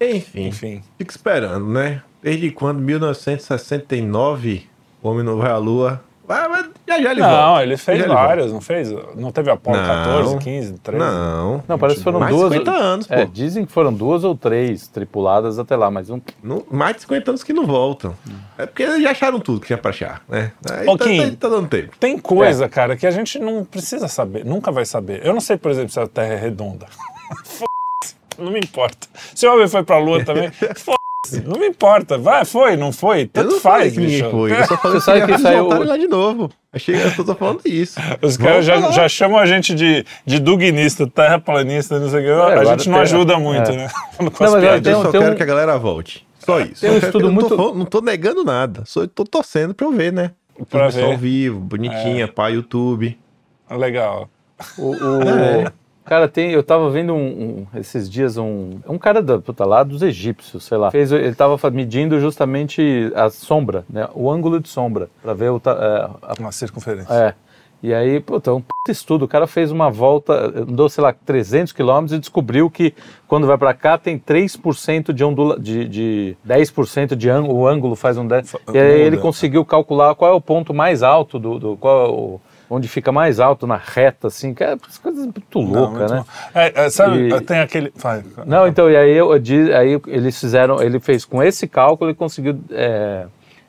Enfim, 0.00 0.46
Enfim. 0.48 0.82
fica 0.98 1.10
esperando, 1.10 1.66
né? 1.66 2.02
Desde 2.22 2.50
quando? 2.50 2.80
1969, 2.80 4.68
o 5.04 5.10
Homem 5.10 5.24
Não 5.24 5.36
Vai 5.36 5.50
à 5.50 5.56
Lua. 5.58 6.00
Vai, 6.26 6.48
mas 6.48 6.66
já 6.88 7.02
já 7.02 7.10
ele 7.10 7.20
volta. 7.20 7.36
Não, 7.36 7.60
ele 7.60 7.76
fez 7.76 7.98
Já 7.98 8.04
ele 8.06 8.14
volta. 8.14 8.28
vários, 8.28 8.50
não 8.52 8.60
fez? 8.62 8.90
Não 9.14 9.30
teve 9.30 9.50
Apolo 9.50 9.76
Não. 9.76 9.84
14, 9.86 10.38
15, 10.38 10.72
13? 10.78 10.98
Não. 11.04 11.62
Não, 11.68 11.78
parece 11.78 11.98
que 11.98 12.02
foram 12.04 12.18
Mais 12.18 12.32
de 12.34 12.40
duas. 12.40 12.52
50 12.54 12.70
anos, 12.72 13.06
pô. 13.06 13.12
É, 13.14 13.26
dizem 13.26 13.66
que 13.66 13.70
foram 13.72 13.92
duas 13.92 14.24
ou 14.24 14.34
três 14.34 14.88
tripuladas 14.88 15.58
até 15.58 15.76
lá, 15.76 15.90
mas 15.90 16.08
um. 16.08 16.18
Não- 16.42 16.62
mais 16.70 16.96
de 16.96 17.02
50 17.02 17.30
anos 17.30 17.44
que 17.44 17.52
não 17.52 17.66
voltam. 17.66 18.14
É 18.56 18.64
porque 18.64 18.84
eles 18.84 19.02
já 19.02 19.10
acharam 19.10 19.38
tudo 19.38 19.60
que 19.60 19.66
tinha 19.66 19.76
pra 19.76 19.90
achar, 19.90 20.22
né? 20.26 20.52
Aí 20.72 20.88
Ô, 20.88 20.96
tá, 20.96 21.04
Kim. 21.04 21.30
tá- 21.32 21.36
tá 21.40 21.48
dando 21.56 21.68
tempo. 21.68 21.90
Tem 22.00 22.18
coisa, 22.18 22.70
cara, 22.70 22.96
que 22.96 23.06
a 23.06 23.10
gente 23.10 23.38
não 23.38 23.62
precisa 23.62 24.08
saber, 24.08 24.46
nunca 24.46 24.72
vai 24.72 24.86
saber. 24.86 25.20
Eu 25.26 25.34
não 25.34 25.42
sei, 25.42 25.58
por 25.58 25.70
exemplo, 25.70 25.90
se 25.90 26.00
a 26.00 26.06
Terra 26.06 26.32
é 26.32 26.38
redonda. 26.38 26.86
Foda-se, 27.44 28.16
não 28.38 28.50
me 28.50 28.60
importa. 28.60 29.08
Se 29.34 29.46
o 29.46 29.52
homem 29.52 29.68
foi 29.68 29.82
pra 29.82 29.98
Lua 29.98 30.24
também, 30.24 30.50
foda-se, 30.50 30.84
não 31.46 31.58
me 31.58 31.66
importa. 31.68 32.16
Vai, 32.18 32.44
foi, 32.44 32.76
não 32.76 32.92
foi, 32.92 33.22
Eu 33.22 33.28
tanto 33.28 33.52
não 33.52 33.60
falei 33.60 33.82
faz, 33.82 33.92
que 33.94 34.00
ninguém 34.00 34.30
foi. 34.30 34.52
Eu 34.52 34.66
só 34.66 34.76
falei 34.76 35.00
Você 35.00 35.04
sabe 35.04 35.26
que 35.32 35.38
saiu- 35.38 35.60
voltaram 35.60 35.84
lá 35.86 35.96
de 35.96 36.06
novo. 36.06 36.50
Achei 36.72 36.94
que 37.12 37.20
eu 37.20 37.24
tô 37.24 37.34
falando 37.34 37.60
isso. 37.64 37.98
Os 38.20 38.36
caras 38.36 38.64
já, 38.64 38.90
já 38.90 39.08
chamam 39.08 39.38
a 39.38 39.46
gente 39.46 39.74
de, 39.74 40.04
de 40.26 40.38
duguinista, 40.40 41.06
terraplanista, 41.06 41.98
não 42.00 42.08
sei 42.10 42.20
o 42.20 42.22
que. 42.24 42.30
a 42.30 42.46
agora 42.46 42.64
gente 42.66 42.88
não 42.88 42.98
ajuda 43.00 43.38
muito, 43.38 43.70
é. 43.70 43.76
né? 43.76 43.88
Não, 44.20 44.32
mas 44.40 44.54
piadas. 44.54 44.82
Tem 44.82 44.92
eu 44.92 45.02
só 45.02 45.10
quero 45.10 45.32
um- 45.32 45.34
que 45.36 45.42
a 45.42 45.46
galera 45.46 45.78
volte. 45.78 46.26
Só 46.38 46.60
isso. 46.60 46.80
Tem 46.82 46.90
um 46.90 46.94
Eu 46.94 46.98
estudo 46.98 47.26
eu 47.26 47.30
não 47.32 47.36
tô 47.36 47.48
muito- 47.48 47.56
falando- 47.56 47.78
Não 47.78 47.86
tô 47.86 48.00
negando 48.00 48.44
nada. 48.44 48.82
Só 48.84 49.06
tô 49.06 49.24
torcendo 49.24 49.74
pra 49.74 49.86
eu 49.86 49.92
ver, 49.92 50.12
né? 50.12 50.30
Pra 50.68 50.88
ver. 50.88 51.04
ao 51.04 51.16
vivo, 51.16 51.58
bonitinha, 51.60 52.28
pá, 52.28 52.48
YouTube. 52.48 53.18
Legal. 53.70 54.28
O, 54.78 54.90
o- 54.90 55.22
É. 55.28 55.72
Cara, 56.04 56.28
tem, 56.28 56.50
eu 56.50 56.62
tava 56.62 56.90
vendo 56.90 57.14
um, 57.14 57.66
um- 57.72 57.78
esses 57.78 58.10
dias 58.10 58.36
um, 58.36 58.72
um 58.86 58.98
cara 58.98 59.22
da, 59.22 59.38
puta, 59.38 59.64
lá 59.64 59.82
dos 59.82 60.02
egípcios, 60.02 60.64
sei 60.64 60.76
lá. 60.76 60.90
Fez, 60.90 61.10
ele 61.10 61.34
tava 61.34 61.58
medindo 61.70 62.20
justamente 62.20 63.10
a 63.14 63.30
sombra, 63.30 63.84
né? 63.88 64.06
O 64.14 64.30
ângulo 64.30 64.60
de 64.60 64.68
sombra, 64.68 65.08
pra 65.22 65.32
ver 65.32 65.50
o. 65.50 65.56
é, 65.64 65.70
a- 65.70 66.34
Uma 66.38 66.52
circunferência. 66.52 67.12
É. 67.12 67.34
E 67.82 67.92
aí, 67.92 68.18
puta, 68.18 68.52
um 68.52 68.62
puta 68.62 68.90
estudo. 68.90 69.26
O 69.26 69.28
cara 69.28 69.46
fez 69.46 69.70
uma 69.70 69.90
volta, 69.90 70.32
andou, 70.62 70.88
sei 70.88 71.02
lá, 71.04 71.12
300 71.12 71.70
quilômetros 71.72 72.16
e 72.16 72.18
descobriu 72.18 72.70
que 72.70 72.94
quando 73.28 73.46
vai 73.46 73.58
pra 73.58 73.74
cá 73.74 73.98
tem 73.98 74.18
3% 74.18 75.12
de 75.12 75.22
ondula, 75.22 75.60
de, 75.60 75.86
de 75.86 76.36
10% 76.48 77.14
de 77.14 77.28
ângulo, 77.28 77.58
o 77.58 77.66
ângulo 77.68 77.94
faz 77.94 78.16
um 78.16 78.26
10. 78.26 78.54
E 78.72 78.78
aí 78.78 79.00
ele 79.02 79.18
conseguiu 79.18 79.64
calcular 79.66 80.14
qual 80.14 80.30
é 80.30 80.34
o 80.34 80.40
ponto 80.40 80.72
mais 80.72 81.02
alto 81.02 81.38
do, 81.38 81.58
do 81.58 81.76
qual 81.76 82.06
é 82.06 82.08
o, 82.08 82.40
onde 82.68 82.88
fica 82.88 83.12
mais 83.12 83.38
alto 83.40 83.66
na 83.66 83.76
reta, 83.76 84.28
assim, 84.28 84.54
que 84.54 84.64
é 84.64 84.74
umas 84.74 84.98
coisas 84.98 85.24
muito 85.24 85.58
louca, 85.60 86.06
né? 86.06 86.24
É, 86.54 86.84
é, 86.86 86.90
sabe, 86.90 87.28
E- 87.34 87.40
tem 87.40 87.58
aquele. 87.60 87.92
Vai. 87.96 88.22
Não, 88.46 88.66
então, 88.66 88.90
e 88.90 88.96
aí, 88.96 89.12
eu, 89.16 89.32
aí 89.32 90.00
eles 90.06 90.38
fizeram, 90.38 90.82
ele 90.82 90.98
fez 91.00 91.24
com 91.24 91.42
esse 91.42 91.66
cálculo 91.68 92.10
e 92.10 92.14
conseguiu 92.14 92.58
é, 92.70 93.26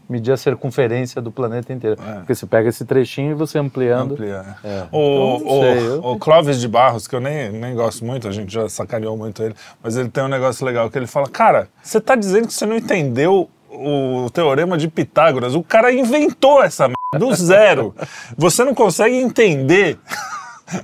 medir 0.08 0.32
a 0.32 0.38
circunferência 0.38 1.22
do 1.22 1.32
planeta 1.32 1.74
inteiro. 1.74 1.98
É. 2.08 2.14
Porque 2.20 2.36
você 2.36 2.46
pega 2.46 2.70
esse 2.70 2.86
trechinho 2.86 3.32
e 3.32 3.34
você 3.34 3.58
ampliando. 3.58 4.14
Amplia, 4.14 4.46
é. 4.64 4.68
É. 4.68 4.84
O, 4.92 5.38
Então, 5.38 5.40
sei, 5.62 5.74
o, 5.74 5.78
eu- 5.96 6.06
o 6.12 6.20
Clóvis 6.20 6.60
de 6.62 6.68
Barros, 6.68 7.08
que 7.08 7.16
eu 7.16 7.20
nem, 7.20 7.52
nem 7.52 7.74
gosto 7.76 8.06
muito, 8.06 8.28
a 8.28 8.32
gente 8.32 8.54
já 8.54 8.70
sacaneou 8.70 9.18
muito 9.18 9.42
ele, 9.44 9.56
mas 9.84 9.98
ele 9.98 10.10
tem 10.10 10.24
um 10.24 10.28
negócio 10.28 10.66
legal 10.66 10.90
que 10.90 10.98
ele 10.98 11.08
fala: 11.08 11.28
Cara, 11.28 11.68
você 11.82 12.00
tá 12.00 12.16
dizendo 12.16 12.48
que 12.48 12.54
você 12.54 12.66
não 12.66 12.76
entendeu 12.76 13.50
o 13.78 14.30
teorema 14.30 14.78
de 14.78 14.88
Pitágoras? 14.88 15.56
O 15.56 15.64
cara 15.64 15.92
inventou 15.94 16.64
essa 16.64 16.88
merda 16.88 17.26
do 17.26 17.34
zero. 17.36 17.96
Você 18.38 18.64
não 18.64 18.74
consegue 18.76 19.16
entender. 19.16 19.98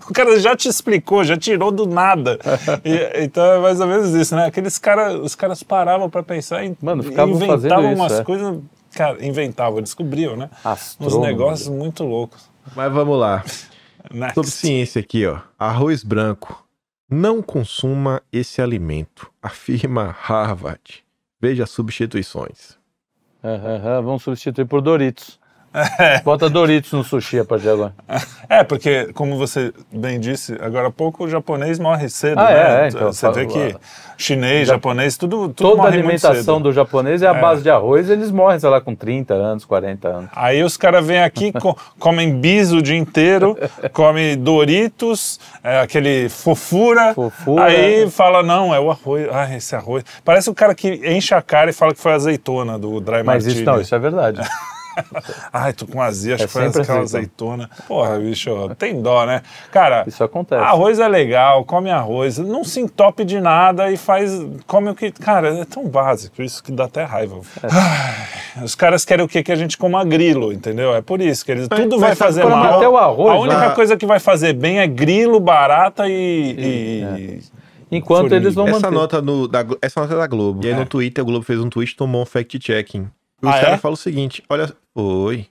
O 0.08 0.14
cara 0.14 0.40
já 0.40 0.56
te 0.56 0.68
explicou, 0.68 1.24
já 1.24 1.36
tirou 1.36 1.72
do 1.72 1.88
nada. 1.88 2.38
E- 2.86 3.24
então 3.24 3.44
é 3.44 3.60
mais 3.60 3.80
ou 3.82 3.88
menos 3.88 4.14
isso, 4.14 4.36
né? 4.36 4.46
Aqueles 4.46 4.78
caras, 4.78 5.20
os 5.20 5.34
caras 5.34 5.64
paravam 5.64 6.08
pra 6.10 6.22
pensar 6.22 6.64
e 6.64 6.78
Mano, 6.82 7.02
ficavam 7.02 7.34
inventavam 7.36 7.58
fazendo 7.62 7.92
isso, 7.92 8.02
umas 8.02 8.12
é. 8.20 8.24
coisas. 8.24 8.60
Cara, 8.94 9.26
inventavam, 9.26 9.82
descobriam, 9.82 10.36
né? 10.38 10.50
Uns 10.60 10.66
Astrônomo, 10.72 11.24
negócios 11.26 11.68
muito 11.70 12.04
loucos. 12.04 12.50
Mas 12.76 12.92
vamos 12.94 13.18
lá. 13.20 13.44
Next. 14.14 14.36
Sobre 14.36 14.52
ciência 14.52 15.00
aqui, 15.00 15.26
ó. 15.26 15.40
Arroz 15.58 16.04
branco. 16.04 16.64
Não 17.10 17.42
consuma 17.42 18.22
esse 18.32 18.62
alimento, 18.62 19.30
afirma 19.42 20.16
Harvard. 20.22 21.04
Veja 21.42 21.64
as 21.64 21.70
substituições. 21.72 22.78
Vamos 23.44 24.24
substituir 24.24 24.68
por 24.68 24.84
Doritos. 24.84 25.41
Bota 26.26 26.50
Doritos 26.50 26.92
no 26.92 27.04
sushi 27.04 27.40
a 27.40 27.46
partir 27.46 27.64
de 27.64 27.70
agora. 27.70 27.94
É, 28.50 28.64
porque, 28.64 29.12
como 29.14 29.38
você 29.38 29.72
bem 29.92 30.20
disse, 30.20 30.58
agora 30.62 30.88
há 30.88 30.92
pouco 30.92 31.24
o 31.24 31.30
japonês 31.30 31.80
morre 31.80 32.10
cedo, 32.10 32.40
Ah, 32.40 32.50
né? 32.50 32.82
é, 32.82 32.86
é, 32.86 32.88
então, 32.90 33.12
você 33.14 33.32
vê 33.32 33.46
que 33.46 33.76
chinês, 34.18 34.68
japonês, 34.68 35.16
tudo, 35.18 35.48
tudo 35.50 35.70
Toda 35.70 35.84
a 35.84 35.86
alimentação 35.86 36.62
do 36.62 36.74
japonês 36.74 37.22
é 37.22 37.28
a 37.28 37.34
base 37.34 37.64
de 37.64 37.70
arroz, 37.70 38.10
eles 38.10 38.30
morrem, 38.32 38.60
sei 38.60 38.70
lá, 38.70 38.82
com 38.82 38.94
30 38.94 39.34
anos, 39.34 39.64
40 39.64 40.08
anos. 40.10 40.30
Aí 40.36 40.62
os 40.62 40.76
caras 40.76 41.06
vêm 41.08 41.24
aqui, 41.24 41.54
co- 41.54 41.78
comem 41.98 42.38
bis 42.40 42.72
o 42.74 42.82
dia 42.82 42.98
inteiro, 42.98 43.58
comem 43.94 44.38
Doritos, 44.38 45.40
é, 45.64 45.80
aquele 45.80 46.28
fofura, 46.28 47.14
Fofura. 47.14 47.64
aí 47.64 48.10
fala, 48.10 48.44
não, 48.44 48.76
é 48.76 48.80
o 48.80 48.92
arroz, 48.92 49.28
ah, 49.32 49.56
esse 49.56 49.74
arroz. 49.76 50.04
Parece 50.26 50.50
o 50.50 50.54
cara 50.54 50.76
que 50.76 51.02
enche 51.10 51.34
a 51.34 51.42
cara 51.42 51.70
e 51.70 51.74
fala 51.74 51.94
que 51.94 52.00
foi 52.02 52.12
azeitona 52.12 52.78
do 52.78 53.00
Dry 53.00 53.24
Mas 53.24 53.46
Martini. 53.46 53.54
isso 53.54 53.64
não, 53.64 53.80
isso 53.80 53.96
é 53.96 54.00
verdade. 54.00 54.42
Ai, 55.52 55.74
tô 55.74 55.86
com 55.88 56.02
azia, 56.02 56.36
acho 56.36 56.44
É 56.44 56.48
que 56.48 56.54
foi 56.54 56.66
aquela 56.68 57.00
azeitona. 57.02 57.64
azeitona. 57.66 57.70
Porra, 57.88 58.20
bicho, 58.20 58.70
tem 58.78 59.02
dó, 59.02 59.26
né? 59.26 59.42
Cara, 59.72 60.04
Isso 60.08 60.24
acontece. 60.24 60.64
arroz 60.64 61.00
é 61.00 61.08
legal, 61.08 61.64
come 61.66 61.90
arroz, 61.90 62.38
não 62.38 62.64
se 62.64 62.80
entope 62.80 63.24
de 63.26 63.40
nada 63.40 63.92
e 63.92 63.98
faz, 63.98 64.32
come 64.68 64.90
o 64.90 64.96
que... 64.96 65.12
Cara, 65.12 65.50
é 65.60 65.66
tão 65.66 65.88
básico, 65.88 66.42
isso 66.42 66.64
que 66.64 66.72
dá 66.72 66.86
até 66.86 67.04
raiva. 67.04 67.40
É. 67.64 67.68
Ai, 67.72 68.64
os 68.64 68.76
caras 68.76 69.04
querem 69.06 69.26
o 69.26 69.28
quê? 69.28 69.42
Que 69.44 69.52
a 69.52 69.56
gente 69.56 69.78
coma 69.78 70.04
grilo, 70.04 70.52
entendeu? 70.52 70.94
É 70.96 71.02
por 71.02 71.22
isso 71.22 71.44
que 71.46 71.52
eles, 71.52 71.68
tudo 71.68 71.92
mas 72.00 72.02
vai 72.02 72.16
fazer 72.16 72.42
é 72.42 72.46
mal. 72.46 72.78
até 72.78 72.88
o 72.90 72.98
arroz, 72.98 73.36
a 73.36 73.40
única 73.40 73.70
né? 73.70 73.76
coisa 73.76 73.96
que 73.98 74.06
vai 74.06 74.20
fazer 74.20 74.54
bem 74.54 74.80
é 74.80 74.88
grilo, 74.88 75.40
barata 75.40 76.08
e... 76.08 76.56
e- 76.58 77.62
Enquanto 77.94 78.20
Formiga. 78.30 78.36
eles 78.38 78.56
vão 78.56 78.68
Essa 78.70 78.80
manter. 78.90 78.92
nota, 78.96 79.22
no, 79.22 79.50
da, 79.50 79.66
essa 79.82 80.00
nota 80.00 80.14
é 80.14 80.18
da 80.18 80.26
Globo. 80.26 80.64
E 80.64 80.68
aí 80.70 80.74
É. 80.74 80.78
no 80.78 80.86
Twitter, 80.86 81.22
o 81.22 81.28
Globo 81.28 81.44
fez 81.46 81.60
um 81.60 81.70
tweet 81.70 81.92
e 81.92 81.96
tomou 81.98 82.22
um 82.22 82.26
fact-checking. 82.26 83.10
E 83.42 83.46
os 83.48 83.52
Ah, 83.54 83.60
caras 83.62 83.74
é? 83.74 83.78
falam 83.78 83.94
o 83.94 83.98
seguinte: 83.98 84.44
olha. 84.50 84.74
Oi. 84.96 85.48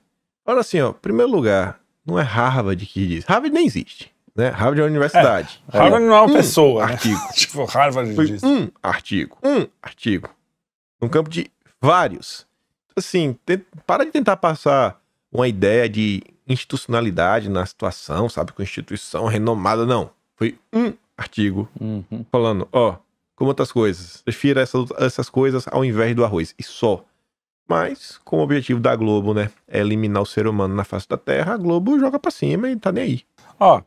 Olha 0.46 0.60
assim, 0.60 0.80
ó. 0.80 0.92
Primeiro 0.92 1.30
lugar, 1.30 1.80
não 2.04 2.18
é 2.18 2.22
Harvard 2.22 2.84
que 2.86 3.06
diz. 3.06 3.24
Harvard 3.24 3.54
nem 3.54 3.66
existe. 3.66 4.12
Né? 4.34 4.48
Harvard 4.48 4.80
é 4.80 4.84
uma 4.84 4.90
universidade. 4.90 5.62
Harvard 5.72 6.04
não 6.06 6.14
é 6.14 6.20
uma 6.20 6.30
Um 6.30 6.32
pessoa, 6.34 6.86
né? 6.86 6.92
artigo. 6.92 7.20
tipo, 7.34 7.64
Harvard 7.64 8.14
Foi 8.14 8.26
diz. 8.26 8.42
um 8.42 8.68
artigo. 8.82 9.36
Um 9.42 9.66
artigo. 9.82 10.30
No 11.00 11.08
campo 11.08 11.28
de 11.30 11.50
vários. 11.80 12.46
Assim, 12.96 13.36
para 13.86 14.04
de 14.04 14.10
tentar 14.10 14.36
passar 14.36 15.00
uma 15.32 15.48
ideia 15.48 15.88
de 15.88 16.22
institucionalidade 16.48 17.48
na 17.48 17.64
situação, 17.66 18.28
sabe? 18.28 18.52
Com 18.52 18.62
instituição 18.62 19.26
renomada, 19.26 19.84
não. 19.86 20.10
Foi 20.36 20.58
um 20.72 20.92
artigo 21.16 21.68
Uhum. 21.80 22.24
falando, 22.30 22.68
ó, 22.72 22.96
como 23.36 23.48
outras 23.50 23.72
coisas. 23.72 24.22
Prefira 24.22 24.60
essas, 24.60 24.90
essas 24.98 25.28
coisas 25.30 25.66
ao 25.70 25.84
invés 25.84 26.14
do 26.14 26.24
arroz. 26.24 26.54
E 26.58 26.62
só. 26.62 27.04
Mas, 27.70 28.18
como 28.24 28.42
o 28.42 28.44
objetivo 28.44 28.80
da 28.80 28.96
Globo, 28.96 29.32
né, 29.32 29.48
é 29.68 29.78
eliminar 29.78 30.20
o 30.20 30.26
ser 30.26 30.48
humano 30.48 30.74
na 30.74 30.82
face 30.82 31.08
da 31.08 31.16
Terra, 31.16 31.54
a 31.54 31.56
Globo 31.56 32.00
joga 32.00 32.18
pra 32.18 32.28
cima 32.32 32.68
e 32.68 32.74
tá 32.74 32.90
nem 32.90 33.04
aí. 33.04 33.20
Ó, 33.60 33.80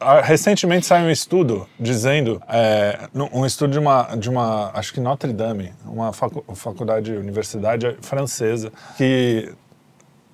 ah, 0.00 0.20
recentemente 0.20 0.84
saiu 0.84 1.06
um 1.06 1.10
estudo 1.10 1.64
dizendo, 1.78 2.42
é, 2.48 3.08
um 3.32 3.46
estudo 3.46 3.70
de 3.70 3.78
uma, 3.78 4.16
de 4.16 4.28
uma, 4.28 4.72
acho 4.74 4.92
que 4.92 4.98
Notre 4.98 5.32
Dame, 5.32 5.72
uma 5.84 6.12
facu- 6.12 6.44
faculdade, 6.56 7.12
universidade 7.12 7.96
francesa, 8.00 8.72
que 8.96 9.52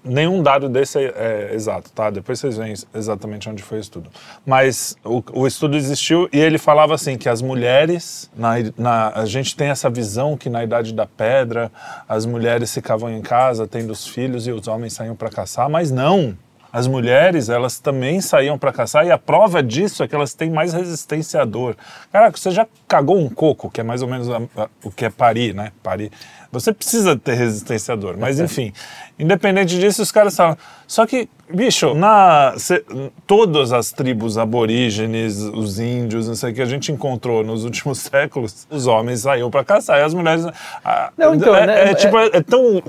nenhum 0.07 0.43
dado 0.43 0.69
desse 0.69 0.99
é, 0.99 1.51
é 1.51 1.55
exato, 1.55 1.91
tá? 1.93 2.09
Depois 2.11 2.39
vocês 2.39 2.57
veem 2.57 2.75
exatamente 2.95 3.49
onde 3.49 3.63
foi 3.63 3.79
o 3.79 3.81
estudo. 3.81 4.09
Mas 4.47 4.97
o, 5.05 5.23
o 5.33 5.47
estudo 5.47 5.77
existiu 5.77 6.29
e 6.33 6.39
ele 6.39 6.59
falava 6.59 6.95
assim 6.95 7.19
que 7.19 7.29
as 7.29 7.43
mulheres, 7.43 8.31
na, 8.37 8.55
na- 8.79 9.09
a 9.15 9.27
gente 9.27 9.57
tem 9.57 9.69
essa 9.69 9.91
visão 9.91 10.37
que 10.37 10.49
na 10.49 10.63
idade 10.65 10.95
da 10.95 11.07
pedra 11.07 11.71
as 12.09 12.25
mulheres 12.25 12.73
ficavam 12.73 13.11
em 13.11 13.21
casa 13.21 13.67
tendo 13.67 13.91
os 13.91 14.07
filhos 14.07 14.47
e 14.47 14.53
os 14.53 14.67
homens 14.69 14.93
saíam 14.93 15.17
para 15.17 15.29
caçar, 15.29 15.69
mas 15.69 15.91
não. 15.91 16.37
As 16.73 16.87
mulheres, 16.87 17.49
elas 17.49 17.79
também 17.79 18.21
saíam 18.21 18.59
para 18.59 18.71
caçar 18.71 19.07
e 19.07 19.11
a 19.11 19.17
prova 19.17 19.63
disso 19.63 20.03
é 20.03 20.09
que 20.09 20.15
elas 20.15 20.35
têm 20.35 20.51
mais 20.51 20.75
resistência 20.75 21.41
à 21.41 21.45
dor. 21.45 21.75
Caraca, 22.13 22.37
você 22.37 22.51
já 22.51 22.67
cagou 22.87 23.17
um 23.19 23.31
coco, 23.31 23.71
que 23.71 23.81
é 23.81 23.85
mais 23.85 24.03
ou 24.03 24.09
menos 24.09 24.29
a- 24.29 24.43
a- 24.57 24.69
o 24.85 24.91
que 24.91 25.07
é 25.07 25.11
parir, 25.11 25.55
né? 25.55 25.73
Parir. 25.83 26.11
Você 26.53 26.73
precisa 26.73 27.17
ter 27.17 27.35
resistência 27.35 27.93
à 27.95 27.97
dor. 27.97 28.17
Mas 28.17 28.39
enfim, 28.41 28.73
independente 29.19 29.79
disso, 29.79 30.03
os 30.03 30.11
caras 30.13 30.37
falam. 30.37 30.57
Só 30.87 31.05
que, 31.05 31.29
bicho, 31.51 31.95
na, 31.95 32.55
cê- 32.57 32.85
todas 33.27 33.73
as 33.73 33.91
tribos 33.91 34.39
aborígenes, 34.39 35.37
os 35.39 35.81
índios, 35.81 36.29
não 36.29 36.37
sei 36.37 36.53
o 36.53 36.55
que 36.55 36.63
a 36.63 36.67
gente 36.67 36.93
encontrou 36.93 37.43
nos 37.43 37.65
últimos 37.65 37.99
séculos, 38.07 38.67
os 38.71 38.87
homens 38.87 39.21
saíam 39.21 39.51
para 39.51 39.65
caçar 39.65 39.99
e 39.99 40.03
as 40.03 40.15
mulheres. 40.15 40.47
ah, 40.85 41.11
Não, 41.19 41.35
então, 41.35 41.55
é, 41.57 41.67
né, 41.67 41.85
é, 41.87 41.91
é- 41.91 41.95
tipo, 41.95 42.17
é, 42.19 42.27
é 42.33 42.41
tão. 42.41 42.83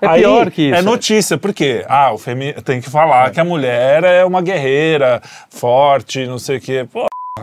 É 0.00 0.06
Aí 0.06 0.20
pior 0.22 0.50
que 0.50 0.72
É 0.72 0.76
isso. 0.76 0.84
notícia, 0.84 1.36
por 1.38 1.52
quê? 1.52 1.84
Ah, 1.88 2.12
o 2.12 2.18
femi... 2.18 2.54
tem 2.62 2.80
que 2.80 2.88
falar 2.88 3.30
que 3.30 3.38
a 3.40 3.44
mulher 3.44 4.02
é 4.04 4.24
uma 4.24 4.40
guerreira, 4.40 5.20
forte, 5.50 6.26
não 6.26 6.38
sei 6.38 6.56
o 6.56 6.60
quê. 6.60 6.86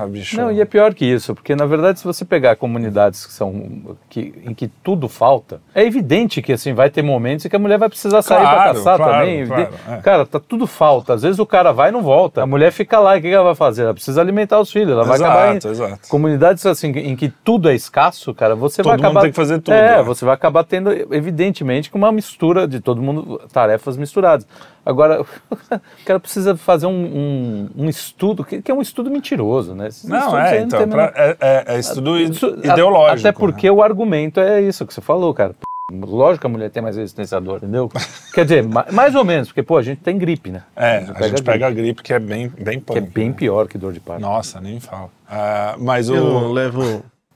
Bicho. 0.10 0.36
Não, 0.42 0.52
e 0.52 0.60
é 0.60 0.66
pior 0.66 0.92
que 0.96 1.06
isso, 1.06 1.36
porque 1.36 1.56
na 1.56 1.68
verdade 1.68 2.00
se 2.00 2.06
você 2.06 2.26
pegar 2.26 2.56
comunidades 2.56 3.28
que 3.28 3.32
são 3.32 3.96
que, 4.10 4.34
em 4.44 4.52
que 4.52 4.68
tudo 4.68 5.08
falta, 5.08 5.62
é 5.76 5.86
evidente 5.86 6.42
que 6.42 6.52
assim 6.52 6.74
vai 6.74 6.90
ter 6.90 7.04
momentos 7.04 7.46
em 7.46 7.50
que 7.50 7.56
a 7.56 7.60
mulher 7.60 7.78
vai 7.78 7.88
precisar 7.88 8.24
sair 8.24 8.42
para 8.42 8.54
Claro, 8.56 8.74
caçar 8.74 8.98
claro, 8.98 9.14
também. 9.14 9.46
claro, 9.46 9.70
é. 9.88 9.98
Cara, 9.98 10.26
tá 10.26 10.40
tudo 10.40 10.66
falta. 10.66 11.14
Às 11.14 11.22
vezes 11.22 11.38
o 11.38 11.46
cara 11.46 11.72
vai 11.72 11.90
e 11.90 11.92
não 11.92 12.02
volta. 12.02 12.42
A 12.42 12.46
mulher 12.48 12.72
fica 12.72 12.98
lá, 13.00 13.16
e 13.16 13.20
o 13.20 13.22
que 13.22 13.28
ela 13.28 13.44
vai 13.44 13.56
fazer? 13.56 13.84
Ela 13.84 13.94
precisa 13.94 14.20
alimentar 14.20 14.60
os 14.60 14.72
filhos, 14.72 14.90
ela 14.92 15.04
vai 15.04 15.16
Exato, 15.16 15.32
acabar 15.32 15.54
em 15.54 15.58
exato. 15.72 16.10
comunidades 16.10 16.66
assim 16.66 16.88
em 16.90 17.16
que 17.16 17.30
tudo 17.30 17.70
é 17.70 17.76
escasso, 17.76 18.34
cara, 18.34 18.56
você 18.56 18.82
vai 18.82 18.94
Todo 18.94 19.00
mundo 19.00 19.06
acabar 19.12 19.22
tem 19.22 19.30
que 19.30 19.36
fazer 19.36 19.60
tudo, 19.62 19.76
É, 19.76 19.98
né? 19.98 20.02
você 20.04 20.26
vai 20.26 20.34
acabar 20.34 20.64
tendo 20.64 20.92
evidentemente 21.14 21.92
com 21.92 22.00
uma 22.00 22.12
mistura 22.12 22.68
de 22.68 22.80
todo 22.80 23.00
mundo 23.00 23.40
tarefas 23.54 23.96
misturadas. 23.96 24.48
Agora, 24.86 25.22
o 25.52 26.06
cara 26.06 26.20
precisa 26.20 26.56
fazer 26.58 26.86
um, 26.88 26.92
um, 26.92 27.70
um 27.86 27.90
estudo, 27.90 28.44
que, 28.44 28.62
que 28.62 28.70
é 28.72 28.74
um 28.76 28.82
estudo 28.82 29.10
mentiroso, 29.10 29.74
né? 29.76 29.88
Esses 29.88 30.10
Não, 30.10 30.38
é, 30.38 30.50
aí 30.58 30.64
então, 30.64 30.82
a 30.82 30.86
menor- 30.86 31.12
pra- 31.12 31.24
é, 31.24 31.38
é- 31.40 31.64
é 31.76 31.80
estudo 31.80 32.18
i- 32.20 32.30
isso- 32.30 32.58
ideológico. 32.64 33.28
Até 33.28 33.32
porque 33.32 33.70
o 33.70 33.82
argumento 33.82 34.40
é 34.40 34.62
isso 34.62 34.86
que 34.86 34.94
você 34.94 35.02
falou, 35.02 35.34
cara. 35.34 35.56
Lógico 35.92 36.42
que 36.42 36.48
a 36.48 36.50
mulher 36.50 36.70
tem 36.72 36.82
mais 36.82 36.96
resistência 36.98 37.38
à 37.38 37.42
dor, 37.42 37.58
entendeu? 37.58 37.90
Quer 38.34 38.44
dizer, 38.46 38.64
ma- 38.64 38.86
mais 38.92 39.14
ou 39.16 39.24
menos, 39.24 39.50
porque, 39.50 39.62
pô, 39.62 39.78
a 39.78 39.82
gente 39.84 40.00
tem 40.02 40.18
gripe, 40.18 40.50
né? 40.50 40.64
É, 40.76 40.98
a 40.98 41.00
gente 41.02 41.14
gripe, 41.14 41.44
pega 41.44 41.68
a 41.68 41.72
gripe, 41.72 42.02
que 42.02 42.14
é 42.14 42.20
bem, 42.20 42.48
bem 42.50 42.80
Que 42.80 42.98
é 42.98 43.02
bem 43.02 43.32
pior 43.32 43.68
que 43.68 43.78
dor 43.78 43.94
de 43.94 44.00
parto. 44.00 44.22
Nossa, 44.22 44.60
nem 44.60 44.80
fala. 44.80 45.10
Ah, 45.30 45.76
mas 45.78 46.10
Eu 46.10 46.16
não 46.24 46.54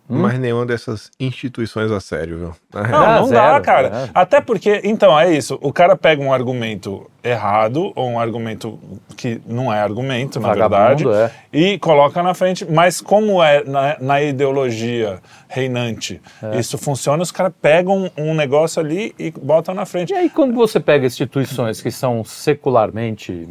levo 0.09 0.23
mais 0.23 0.39
nenhuma 0.39 0.65
dessas 0.65 1.11
instituições 1.19 1.91
a 1.91 1.99
sério, 1.99 2.37
viu? 2.37 2.55
Na 2.73 2.81
Não, 2.81 2.87
real. 2.89 3.03
Ah, 3.03 3.19
não 3.21 3.29
dá, 3.29 3.51
zero, 3.51 3.63
cara. 3.63 3.89
zero. 3.89 4.11
Até 4.13 4.41
porque, 4.41 4.81
então, 4.83 5.19
é 5.19 5.31
isso. 5.33 5.57
O 5.61 5.71
cara 5.73 5.95
pega 5.95 6.21
um 6.21 6.33
argumento 6.33 7.09
errado, 7.23 7.91
ou 7.95 8.07
um 8.09 8.19
argumento 8.19 8.79
que 9.17 9.41
não 9.45 9.73
é 9.73 9.81
argumento, 9.81 10.39
na 10.39 10.47
Vagabundo, 10.53 11.09
verdade, 11.09 11.33
é. 11.51 11.57
e 11.57 11.77
coloca 11.79 12.23
na 12.23 12.33
frente. 12.33 12.65
Mas 12.69 13.01
como 13.01 13.43
é 13.43 13.63
na, 13.65 13.97
na 13.99 14.21
ideologia 14.21 15.19
reinante, 15.49 16.21
É. 16.41 16.57
isso 16.59 16.77
funciona, 16.77 17.21
os 17.21 17.31
caras 17.31 17.51
pegam 17.61 18.09
um 18.17 18.33
negócio 18.33 18.81
ali 18.81 19.13
e 19.19 19.31
botam 19.31 19.73
na 19.75 19.85
frente. 19.85 20.11
E 20.11 20.15
aí, 20.15 20.29
quando 20.29 20.53
você 20.53 20.79
pega 20.79 21.05
instituições 21.05 21.81
que 21.81 21.91
são 21.91 22.23
secularmente, 22.23 23.47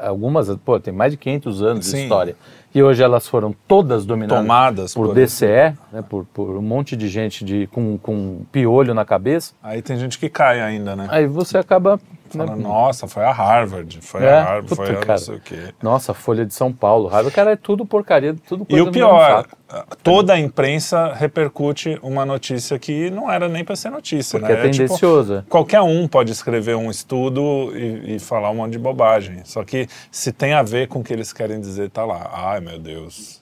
algumas, 0.00 0.48
pô, 0.64 0.78
tem 0.80 0.92
mais 0.92 1.12
de 1.12 1.18
500 1.18 1.62
anos 1.62 1.80
de 1.84 1.90
Sim. 1.90 2.02
história, 2.02 2.36
e 2.74 2.82
hoje 2.82 3.02
elas 3.02 3.26
foram 3.26 3.54
todas 3.66 4.04
dominadas 4.06 4.42
Tomadas 4.42 4.94
por 4.94 5.06
por- 5.08 5.14
DCE, 5.14 5.74
né, 5.92 6.02
por, 6.08 6.24
por 6.26 6.56
um 6.56 6.62
monte 6.62 6.96
de 6.96 7.08
gente 7.08 7.44
de, 7.44 7.66
com, 7.68 7.98
com 7.98 8.42
piolho 8.52 8.94
na 8.94 9.04
cabeça, 9.04 9.52
Aí 9.62 9.82
tem 9.82 9.96
gente 9.98 10.18
que 10.18 10.28
cai 10.28 10.60
ainda, 10.60 10.94
né? 10.94 11.06
aí 11.10 11.26
você 11.26 11.58
acaba... 11.58 11.98
né, 12.36 12.46
Fala, 12.46 12.56
nossa, 12.58 13.06
foi 13.08 13.24
a 13.24 13.32
Harvard, 13.32 14.00
foi 14.02 14.22
É, 14.24 14.32
a 14.38 14.42
Harvard, 14.44 14.68
puta, 14.68 14.76
foi 14.76 14.88
a 14.90 14.92
não 14.98 15.00
cara. 15.06 15.18
sei 15.18 15.36
o 15.36 15.40
quê. 15.40 15.74
Nossa, 15.82 16.14
Folha 16.14 16.44
de 16.46 16.54
São 16.54 16.72
Paulo, 16.72 17.08
Harvard, 17.08 17.34
cara, 17.34 17.52
é 17.52 17.56
tudo 17.56 17.84
porcaria, 17.86 18.34
tudo 18.46 18.66
E 18.68 18.80
o 18.80 18.90
pior, 18.90 19.46
saco. 19.68 19.96
toda 20.02 20.34
a 20.34 20.38
imprensa 20.38 21.12
repercute 21.12 21.98
uma 22.02 22.24
notícia 22.26 22.78
que 22.78 23.10
não 23.10 23.30
era 23.30 23.48
nem 23.48 23.64
para 23.64 23.76
ser 23.76 23.90
notícia, 23.90 24.38
Porque 24.38 24.52
né? 24.52 24.58
é 24.58 24.70
tendencioso. 24.70 25.36
tipo, 25.38 25.48
qualquer 25.50 25.80
um 25.82 26.06
pode 26.08 26.32
escrever 26.32 26.76
um 26.76 26.90
estudo 26.90 27.72
e, 27.76 28.16
e 28.16 28.18
falar 28.18 28.50
um 28.50 28.56
monte 28.56 28.72
de 28.72 28.78
bobagem. 28.78 29.42
Só 29.44 29.64
que 29.64 29.88
se 30.10 30.32
tem 30.32 30.52
a 30.52 30.62
ver 30.62 30.88
com 30.88 31.00
o 31.00 31.04
que 31.04 31.12
eles 31.12 31.32
querem 31.32 31.60
dizer, 31.60 31.90
tá 31.90 32.04
lá. 32.04 32.30
Ai, 32.32 32.60
meu 32.60 32.78
Deus. 32.78 33.40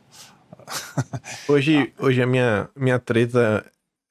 Hoje, 1.48 1.92
hoje 1.98 2.22
a 2.22 2.27
minha, 2.27 2.68
minha 2.77 2.98
treta 2.98 3.64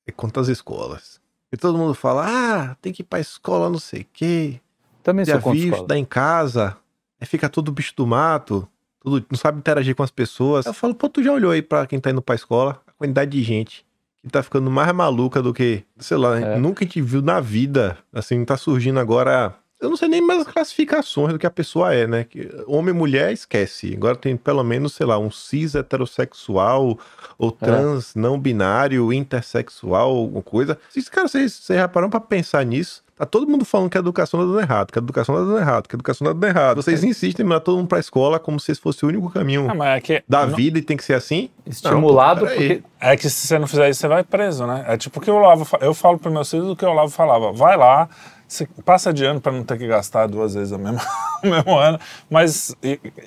é 0.07 0.11
contra 0.11 0.41
as 0.41 0.47
escolas. 0.47 1.19
E 1.51 1.57
todo 1.57 1.77
mundo 1.77 1.93
fala, 1.93 2.25
ah, 2.27 2.75
tem 2.81 2.91
que 2.91 3.01
ir 3.03 3.05
pra 3.05 3.19
escola 3.19 3.69
não 3.69 3.79
sei 3.79 4.01
o 4.01 4.05
quê. 4.11 4.59
Também 5.07 5.23
sou 5.25 5.35
contra 5.35 5.51
viu, 5.53 5.63
escola. 5.63 5.75
estudar 5.77 5.97
em 5.97 6.03
casa. 6.05 6.75
Fica 7.23 7.47
tudo 7.47 7.71
bicho 7.71 7.93
do 7.95 8.05
mato. 8.05 8.67
Tudo, 8.99 9.25
não 9.31 9.37
sabe 9.37 9.57
interagir 9.59 9.95
com 9.95 10.03
as 10.03 10.11
pessoas. 10.11 10.65
Eu 10.65 10.73
falo, 10.73 10.93
pô, 10.93 11.07
tu 11.07 11.23
já 11.23 11.31
olhou 11.31 11.51
aí 11.51 11.61
pra 11.61 11.87
quem 11.87 11.97
tá 11.99 12.11
indo 12.11 12.21
pra 12.21 12.35
escola? 12.35 12.81
A 12.85 12.91
quantidade 12.91 13.31
de 13.31 13.41
gente 13.41 13.85
que 14.21 14.27
tá 14.29 14.43
ficando 14.43 14.69
mais 14.69 14.91
maluca 14.91 15.41
do 15.41 15.53
que, 15.53 15.83
sei 15.97 16.17
lá, 16.17 16.37
É. 16.37 16.57
nunca 16.57 16.85
te 16.85 17.01
viu 17.01 17.21
na 17.21 17.39
vida. 17.39 17.97
Assim, 18.11 18.43
tá 18.43 18.57
surgindo 18.57 18.99
agora. 18.99 19.55
Eu 19.79 19.89
não 19.89 19.95
sei 19.95 20.09
nem 20.09 20.19
mais 20.21 20.41
as 20.41 20.47
classificações 20.47 21.31
do 21.31 21.39
que 21.39 21.45
a 21.47 21.51
pessoa 21.51 21.93
é, 21.93 22.05
né? 22.05 22.23
Que 22.25 22.49
homem 22.65 22.93
e 22.93 22.97
mulher, 22.97 23.31
esquece. 23.31 23.93
Agora 23.95 24.15
tem 24.17 24.35
pelo 24.35 24.63
menos, 24.63 24.93
sei 24.95 25.05
lá, 25.05 25.17
um 25.17 25.31
cis 25.31 25.75
heterossexual, 25.75 26.97
ou 27.37 27.57
É. 27.61 27.65
trans 27.65 28.13
não 28.15 28.37
binário, 28.39 29.13
intersexual, 29.13 30.09
alguma 30.09 30.41
coisa. 30.43 30.77
Vocês, 30.89 31.07
cara, 31.09 31.27
vocês, 31.27 31.53
vocês 31.53 31.79
já 31.79 31.87
pararam 31.87 32.09
pra 32.09 32.19
pensar 32.19 32.65
nisso? 32.65 33.03
Tá 33.17 33.25
todo 33.25 33.47
mundo 33.47 33.65
falando 33.65 33.89
que 33.89 33.97
a 33.97 33.99
educação 33.99 34.39
tá 34.39 34.45
dando 34.45 34.59
errado, 34.59 34.91
que 34.91 34.99
a 34.99 35.01
educação 35.01 35.33
tá 35.33 35.41
dando 35.41 35.57
errado, 35.57 35.87
que 35.87 35.95
a 35.95 35.97
educação 35.97 36.27
tá 36.27 36.33
dando 36.33 36.45
errado. 36.45 36.75
Vocês 36.75 37.03
insistem 37.03 37.43
em 37.43 37.49
mandar 37.49 37.61
todo 37.61 37.77
mundo 37.77 37.87
pra 37.87 37.97
escola 37.99 38.37
como 38.39 38.59
se 38.59 38.71
esse 38.71 38.79
fosse 38.79 39.03
o 39.03 39.07
único 39.07 39.29
caminho 39.31 39.67
Ah, 39.69 39.73
mas 39.73 39.97
é 39.97 40.01
que, 40.01 40.23
da 40.29 40.45
não- 40.45 40.55
vida 40.55 40.77
e 40.77 40.81
tem 40.83 40.95
que 40.95 41.03
ser 41.03 41.15
assim? 41.15 41.49
Estimulado, 41.65 42.41
Não, 42.41 42.47
porque 42.47 42.83
é 43.01 43.17
que 43.17 43.27
se 43.29 43.47
você 43.47 43.57
não 43.57 43.65
fizer 43.67 43.89
isso, 43.89 43.99
você 44.01 44.07
vai 44.07 44.23
preso, 44.23 44.67
né? 44.67 44.85
É 44.87 44.97
tipo 44.97 45.19
o 45.19 45.21
que 45.21 45.31
o 45.31 45.35
Olavo 45.35 45.67
Eu 45.81 45.93
falo 45.95 46.19
pro 46.19 46.31
meus 46.31 46.49
filhos 46.49 46.69
o 46.69 46.75
que 46.75 46.85
o 46.85 46.89
Olavo 46.89 47.09
falava. 47.09 47.51
Vai 47.51 47.75
lá, 47.75 48.07
você 48.47 48.67
passa 48.85 49.11
de 49.11 49.25
ano 49.25 49.41
para 49.41 49.51
não 49.51 49.63
ter 49.63 49.77
que 49.77 49.85
gastar 49.87 50.27
duas 50.27 50.53
vezes 50.53 50.71
o 50.71 50.79
mesmo, 50.79 50.99
o 51.43 51.47
mesmo 51.47 51.77
ano, 51.77 51.99
mas 52.29 52.73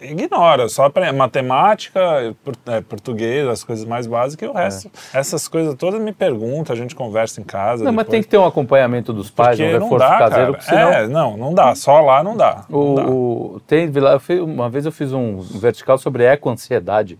ignora, 0.00 0.68
só 0.68 0.85
aprende 0.87 1.12
matemática, 1.12 2.00
é, 2.66 2.80
português, 2.80 3.46
as 3.46 3.62
coisas 3.62 3.85
mais 3.85 4.06
básicas 4.06 4.48
e 4.48 4.50
o 4.50 4.54
resto. 4.54 4.90
Essas 5.12 5.46
coisas 5.46 5.74
todas 5.74 6.00
me 6.00 6.12
perguntam, 6.12 6.74
a 6.74 6.76
gente 6.78 6.94
conversa 6.94 7.40
em 7.40 7.44
casa. 7.44 7.85
Não, 7.85 7.92
mas 7.92 8.04
depois. 8.06 8.11
tem 8.12 8.22
que 8.22 8.28
ter 8.28 8.38
um 8.38 8.46
acompanhamento 8.46 9.12
dos 9.12 9.30
pais, 9.30 9.59
Porque 9.59 9.74
um 9.76 9.78
não 9.78 9.90
reforço 9.90 10.09
dá, 10.09 10.18
caseiro, 10.18 10.52
cara. 10.52 10.62
senão... 10.64 10.92
É, 10.92 11.06
não, 11.06 11.37
não 11.37 11.54
dá. 11.54 11.74
Só 11.74 12.00
lá 12.00 12.22
não 12.22 12.37
dá. 12.37 12.64
não 12.68 12.94
dá. 12.94 13.02
O, 13.06 13.54
o- 13.56 13.61
tem, 13.66 13.90
uma 14.42 14.70
vez 14.70 14.87
eu 14.87 14.92
fiz 14.92 15.12
um 15.12 15.38
vertical 15.40 15.98
sobre 15.98 16.24
eco-ansiedade, 16.24 17.18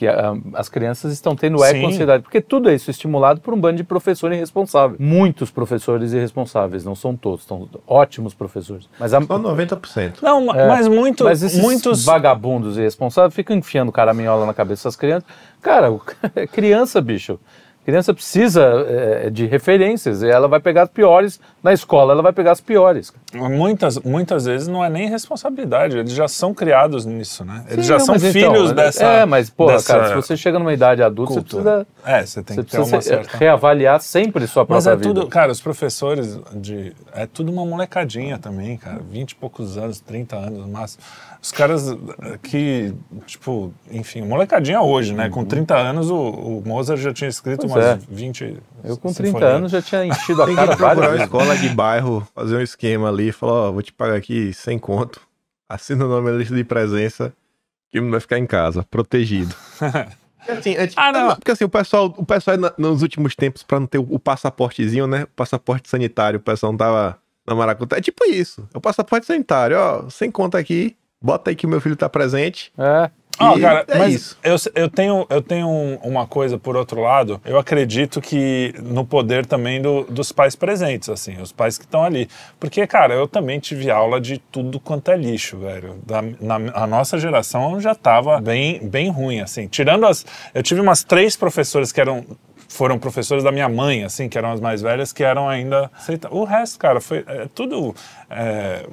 que 0.00 0.08
ah, 0.08 0.32
as 0.54 0.66
crianças 0.70 1.12
estão 1.12 1.36
tendo 1.36 1.58
Sim. 1.58 1.64
eco-ansiedade, 1.76 2.22
porque 2.22 2.40
tudo 2.40 2.70
é 2.70 2.74
isso 2.74 2.90
estimulado 2.90 3.38
por 3.42 3.52
um 3.52 3.60
bando 3.60 3.76
de 3.76 3.84
professor 3.84 4.32
irresponsável. 4.32 4.96
Muitos 4.98 5.50
professores 5.50 6.14
irresponsáveis, 6.14 6.86
não 6.86 6.94
são 6.94 7.14
todos, 7.14 7.44
são 7.44 7.68
ótimos 7.86 8.32
professores. 8.32 8.88
Mas, 8.98 9.12
a, 9.12 9.20
Só 9.20 9.38
90%. 9.38 10.22
Não, 10.22 10.46
ma- 10.46 10.54
mas 10.54 10.88
muito, 10.88 11.24
É. 11.24 11.26
mas 11.28 11.42
esses 11.42 11.60
muitos. 11.60 12.02
vagabundos 12.02 12.78
irresponsáveis 12.78 13.34
ficam 13.34 13.54
enfiando 13.54 13.92
caraminhola 13.92 14.46
na 14.46 14.54
cabeça 14.54 14.88
das 14.88 14.96
crianças. 14.96 15.28
Cara, 15.60 15.88
é 16.34 16.46
criança, 16.46 16.98
bicho. 17.02 17.38
Criança 17.84 18.14
precisa 18.14 18.62
é, 18.88 19.28
de 19.28 19.44
referências, 19.44 20.22
e 20.22 20.30
ela 20.30 20.48
vai 20.48 20.60
pegar 20.60 20.84
as 20.84 20.88
piores 20.88 21.38
na 21.62 21.72
escola, 21.72 22.12
ela 22.12 22.22
vai 22.22 22.32
pegar 22.32 22.52
as 22.52 22.60
piores. 22.60 23.12
Muitas, 23.34 23.98
muitas 23.98 24.46
vezes 24.46 24.66
não 24.66 24.84
é 24.84 24.88
nem 24.88 25.08
responsabilidade, 25.08 25.98
eles 25.98 26.12
já 26.12 26.26
são 26.26 26.54
criados 26.54 27.04
nisso, 27.04 27.44
né? 27.44 27.64
Eles 27.68 27.84
Sim, 27.84 27.88
já 27.92 27.98
não, 27.98 28.04
são 28.06 28.14
mas 28.14 28.24
então, 28.24 28.52
filhos 28.54 28.70
é- 28.70 28.74
dessa. 28.74 29.04
É, 29.04 29.24
mas, 29.26 29.50
porra, 29.50 29.74
dessa 29.74 29.92
cara, 29.94 30.08
se 30.08 30.14
você 30.14 30.36
chega 30.36 30.58
numa 30.58 30.72
idade 30.72 31.02
adulta, 31.02 31.34
você 31.34 31.40
cultura. 31.40 31.86
precisa, 32.02 32.16
É, 32.18 32.26
você 32.26 32.42
tem 32.42 32.56
você 32.56 32.62
que 32.64 32.70
ter 32.70 32.78
uma 32.78 33.00
certa. 33.00 33.36
reavaliar 33.36 34.00
sempre 34.00 34.46
sua 34.46 34.66
Mas 34.68 34.84
própria 34.84 34.90
é 34.90 34.96
vida. 35.08 35.20
tudo, 35.20 35.28
cara, 35.30 35.52
os 35.52 35.60
professores 35.60 36.38
de. 36.54 36.94
É 37.12 37.26
tudo 37.26 37.52
uma 37.52 37.64
molecadinha 37.66 38.38
também, 38.38 38.76
cara. 38.76 39.00
20 39.10 39.32
e 39.32 39.34
poucos 39.36 39.76
anos, 39.76 40.00
30 40.00 40.36
anos 40.36 40.58
no 40.60 40.68
máximo. 40.68 41.02
Os 41.42 41.52
caras 41.52 41.96
que, 42.42 42.92
tipo, 43.26 43.72
enfim, 43.90 44.20
molecadinha 44.22 44.82
hoje, 44.82 45.14
né? 45.14 45.30
Com 45.30 45.42
30 45.44 45.74
anos, 45.74 46.10
o, 46.10 46.16
o 46.16 46.62
Mozart 46.66 47.00
já 47.00 47.12
tinha 47.14 47.28
escrito 47.30 47.64
Uhum. 47.66 47.72
Pois 47.72 47.84
umas 47.86 47.96
é. 47.96 47.98
20. 48.10 48.56
Eu 48.84 48.96
com 48.98 49.10
30 49.12 49.26
sinfonias. 49.32 49.50
anos 49.56 49.72
já 49.72 49.80
tinha 49.82 50.04
enchido 50.04 50.42
a 50.42 50.54
cara 50.54 50.76
várias 50.76 51.06
vezes. 51.06 51.22
escola 51.24 51.49
de 51.56 51.68
bairro, 51.70 52.26
fazer 52.34 52.56
um 52.56 52.60
esquema 52.60 53.08
ali, 53.08 53.32
falar, 53.32 53.52
ó, 53.52 53.72
vou 53.72 53.82
te 53.82 53.92
pagar 53.92 54.16
aqui 54.16 54.52
sem 54.52 54.78
conto. 54.78 55.20
Assina 55.68 56.04
o 56.04 56.08
nome 56.08 56.30
na 56.30 56.36
lista 56.36 56.54
de 56.54 56.64
presença, 56.64 57.32
que 57.90 58.00
não 58.00 58.10
vai 58.10 58.20
ficar 58.20 58.38
em 58.38 58.46
casa, 58.46 58.84
protegido. 58.90 59.54
Porque 59.78 60.50
assim, 60.52 60.74
é 60.74 60.86
tipo- 60.86 61.00
Ah, 61.00 61.12
não. 61.12 61.34
Porque 61.36 61.50
assim, 61.52 61.64
o 61.64 61.68
pessoal, 61.68 62.12
o 62.16 62.24
pessoal 62.26 62.56
nos 62.76 63.02
últimos 63.02 63.34
tempos, 63.36 63.62
pra 63.62 63.78
não 63.78 63.86
ter 63.86 63.98
o, 63.98 64.06
o 64.10 64.18
passaportezinho, 64.18 65.06
né? 65.06 65.24
O 65.24 65.28
passaporte 65.28 65.88
sanitário, 65.88 66.38
o 66.38 66.42
pessoal 66.42 66.72
não 66.72 66.78
tava 66.78 67.18
na 67.46 67.54
maracutaia. 67.54 67.98
É 67.98 68.02
tipo 68.02 68.24
isso. 68.24 68.68
É 68.74 68.78
o 68.78 68.80
passaporte 68.80 69.26
sanitário, 69.26 69.76
ó, 69.78 70.08
sem 70.10 70.30
conta 70.30 70.58
aqui, 70.58 70.96
bota 71.22 71.50
aí 71.50 71.56
que 71.56 71.66
o 71.66 71.68
meu 71.68 71.80
filho 71.80 71.96
tá 71.96 72.08
presente. 72.08 72.72
É. 72.78 73.10
Ah, 73.38 73.58
cara, 73.58 73.84
é 73.88 73.98
mas 73.98 74.14
isso. 74.14 74.38
Eu, 74.42 74.56
eu 74.74 74.90
tenho, 74.90 75.26
eu 75.30 75.40
tenho 75.40 75.66
um- 75.66 75.94
uma 76.02 76.26
coisa 76.26 76.58
por 76.58 76.76
outro 76.76 77.00
lado. 77.00 77.40
Eu 77.44 77.58
acredito 77.58 78.20
que 78.20 78.74
no 78.82 79.02
poder 79.02 79.46
também 79.46 79.80
do- 79.80 80.04
dos 80.04 80.30
pais 80.30 80.54
presentes, 80.54 81.08
assim, 81.08 81.40
os 81.40 81.50
pais 81.50 81.78
que 81.78 81.84
estão 81.84 82.04
ali. 82.04 82.28
Porque, 82.58 82.86
cara, 82.86 83.14
eu 83.14 83.26
também 83.26 83.58
tive 83.58 83.90
aula 83.90 84.20
de 84.20 84.36
tudo 84.36 84.78
quanto 84.78 85.10
é 85.10 85.16
lixo, 85.16 85.56
velho. 85.56 85.98
Da, 86.06 86.20
na, 86.20 86.56
a 86.74 86.86
nossa 86.86 87.18
geração 87.18 87.80
já 87.80 87.94
tava 87.94 88.38
bem, 88.42 88.78
bem 88.86 89.08
ruim, 89.08 89.40
assim. 89.40 89.66
Tirando 89.68 90.04
as. 90.06 90.26
Eu 90.52 90.62
tive 90.62 90.80
umas 90.82 91.02
três 91.02 91.34
professoras 91.34 91.90
que 91.92 92.00
eram. 92.00 92.24
Foram 92.68 92.98
professores 93.00 93.42
da 93.42 93.50
minha 93.50 93.68
mãe, 93.68 94.04
assim, 94.04 94.28
que 94.28 94.38
eram 94.38 94.52
as 94.52 94.60
mais 94.60 94.80
velhas, 94.80 95.12
que 95.12 95.24
eram 95.24 95.48
ainda. 95.48 95.90
O 96.30 96.44
resto, 96.44 96.78
cara, 96.78 97.00
foi 97.00 97.24
é, 97.26 97.48
tudo. 97.52 97.94
é, 98.28 98.86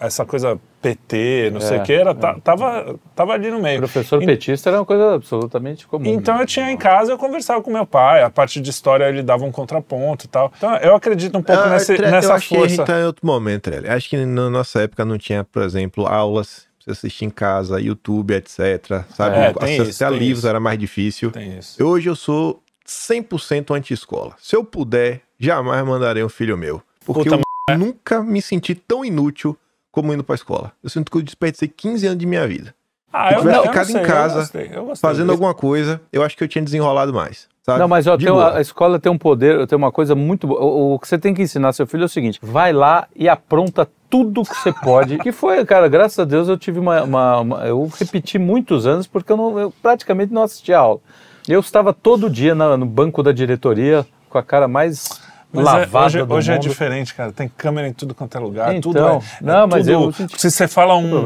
essa 0.00 0.24
coisa 0.24 0.58
PT, 0.80 1.50
não 1.52 1.60
sei 1.60 1.76
É, 1.78 1.80
o 1.80 1.84
que, 1.84 1.92
era, 1.92 2.14
ta- 2.14 2.38
tava, 2.42 2.98
tava 3.14 3.32
ali 3.34 3.50
no 3.50 3.60
meio. 3.60 3.78
Professor 3.80 4.22
E- 4.22 4.26
petista 4.26 4.70
era 4.70 4.78
uma 4.78 4.84
coisa 4.86 5.14
absolutamente 5.14 5.86
comum. 5.86 6.06
então 6.06 6.38
eu 6.40 6.46
tinha 6.46 6.70
em 6.70 6.76
casa, 6.76 7.12
eu 7.12 7.18
conversava 7.18 7.60
com 7.62 7.70
meu 7.70 7.84
pai, 7.86 8.22
a 8.22 8.30
parte 8.30 8.60
de 8.60 8.70
história 8.70 9.04
ele 9.08 9.22
dava 9.22 9.44
um 9.44 9.52
contraponto 9.52 10.24
e 10.24 10.28
tal. 10.28 10.52
Então 10.56 10.74
eu 10.76 10.94
acredito 10.96 11.36
um 11.36 11.42
pouco 11.42 11.60
Ah, 11.62 11.78
Tre- 11.78 12.10
nessa 12.10 12.28
eu 12.28 12.32
acho 12.34 12.48
que 12.48 12.54
a 12.54 12.58
força. 12.58 12.74
gente 12.76 12.86
tá 12.86 13.00
em 13.00 13.04
outro 13.04 13.26
momento, 13.26 13.62
Trelli. 13.64 13.88
Acho 13.88 14.08
que 14.08 14.16
na 14.16 14.48
nossa 14.48 14.80
época 14.82 15.04
não 15.04 15.18
tinha, 15.18 15.44
por 15.44 15.62
exemplo, 15.62 16.06
aulas 16.06 16.66
pra 16.82 16.84
você 16.84 16.90
assistir 16.92 17.26
em 17.26 17.30
casa, 17.30 17.78
YouTube, 17.80 18.32
etc. 18.32 19.04
Sabe? 19.14 19.36
É, 19.36 19.48
Acessar 19.60 20.10
isso, 20.12 20.18
livros 20.18 20.38
isso. 20.38 20.48
era 20.48 20.58
mais 20.58 20.78
difícil. 20.78 21.30
Tem 21.30 21.58
isso. 21.58 21.80
Eu- 21.80 21.88
Hoje 21.88 22.08
eu 22.08 22.16
sou 22.16 22.62
100% 22.86 23.74
anti-escola. 23.74 24.32
Se 24.38 24.56
eu 24.56 24.64
puder, 24.64 25.20
jamais 25.38 25.84
mandarei 25.84 26.24
um 26.24 26.28
filho 26.28 26.56
meu. 26.56 26.82
Porque 27.04 27.28
Puta 27.28 27.42
eu 27.70 27.78
nunca 27.78 28.22
me 28.22 28.40
senti 28.42 28.74
tão 28.74 29.04
inútil 29.04 29.56
como 29.90 30.12
indo 30.12 30.22
pra 30.24 30.34
escola. 30.34 30.72
Eu 30.82 30.90
sinto 30.90 31.10
que 31.10 31.16
eu 31.18 31.22
desperdicei 31.22 31.68
15 31.68 32.06
anos 32.06 32.18
de 32.18 32.26
minha 32.26 32.46
vida. 32.46 32.74
Ah, 33.12 33.28
Se 33.30 33.34
eu 33.34 33.40
tivesse 33.40 33.56
não, 33.56 33.64
ficado 33.64 33.86
sei, 33.86 34.00
em 34.00 34.04
casa, 34.06 34.34
eu 34.34 34.40
gostei, 34.40 34.70
eu 34.72 34.84
gostei 34.86 35.08
Fazendo 35.08 35.22
disso. 35.24 35.32
alguma 35.32 35.52
coisa, 35.54 36.00
eu 36.12 36.22
acho 36.22 36.36
que 36.36 36.44
eu 36.44 36.48
tinha 36.48 36.62
desenrolado 36.62 37.12
mais. 37.12 37.48
Sabe? 37.66 37.78
Não, 37.80 37.88
mas 37.88 38.06
ó, 38.06 38.16
tem, 38.16 38.28
a 38.28 38.60
escola 38.60 38.98
tem 39.00 39.10
um 39.10 39.18
poder, 39.18 39.66
tem 39.66 39.76
uma 39.76 39.90
coisa 39.92 40.14
muito 40.14 40.46
boa. 40.46 40.60
O, 40.62 40.94
o 40.94 40.98
que 40.98 41.06
você 41.08 41.18
tem 41.18 41.34
que 41.34 41.42
ensinar 41.42 41.72
seu 41.72 41.86
filho 41.86 42.02
é 42.04 42.06
o 42.06 42.08
seguinte: 42.08 42.38
vai 42.40 42.72
lá 42.72 43.06
e 43.14 43.28
apronta 43.28 43.86
tudo 44.08 44.42
que 44.44 44.54
você 44.54 44.72
pode. 44.72 45.18
que 45.18 45.30
foi, 45.32 45.64
cara, 45.66 45.86
graças 45.88 46.18
a 46.20 46.24
Deus 46.24 46.48
eu 46.48 46.56
tive 46.56 46.78
uma. 46.78 47.02
uma- 47.02 47.40
uma- 47.40 47.66
eu 47.66 47.90
repeti 47.98 48.38
muitos 48.38 48.86
anos 48.86 49.06
porque 49.06 49.30
eu, 49.32 49.36
não, 49.36 49.58
eu 49.58 49.74
praticamente 49.82 50.32
não 50.32 50.42
assistia 50.42 50.78
aula. 50.78 51.00
Eu 51.48 51.60
estava 51.60 51.92
todo 51.92 52.30
dia 52.30 52.54
na- 52.54 52.76
no 52.76 52.86
banco 52.86 53.22
da 53.22 53.32
diretoria 53.32 54.06
com 54.28 54.38
a 54.38 54.42
cara 54.42 54.66
mais 54.68 55.20
Mas 55.52 55.66
é- 55.66 55.70
lavada 55.70 56.06
hoje, 56.06 56.22
do 56.24 56.34
hoje 56.34 56.50
é 56.50 56.54
mundo. 56.54 56.62
diferente, 56.62 57.14
cara. 57.14 57.32
Tem 57.32 57.48
câmera 57.48 57.88
em 57.88 57.92
tudo 57.92 58.14
quanto 58.14 58.36
é 58.36 58.40
lugar. 58.40 58.74
Então, 58.74 58.92
tudo 58.92 58.98
é, 58.98 59.20
não, 59.42 59.64
é 59.64 59.66
mas 59.66 59.86
tudo- 59.86 60.14
eu 60.22 60.28
Se 60.38 60.50
você 60.50 60.68
fala 60.68 60.96
um. 60.96 61.22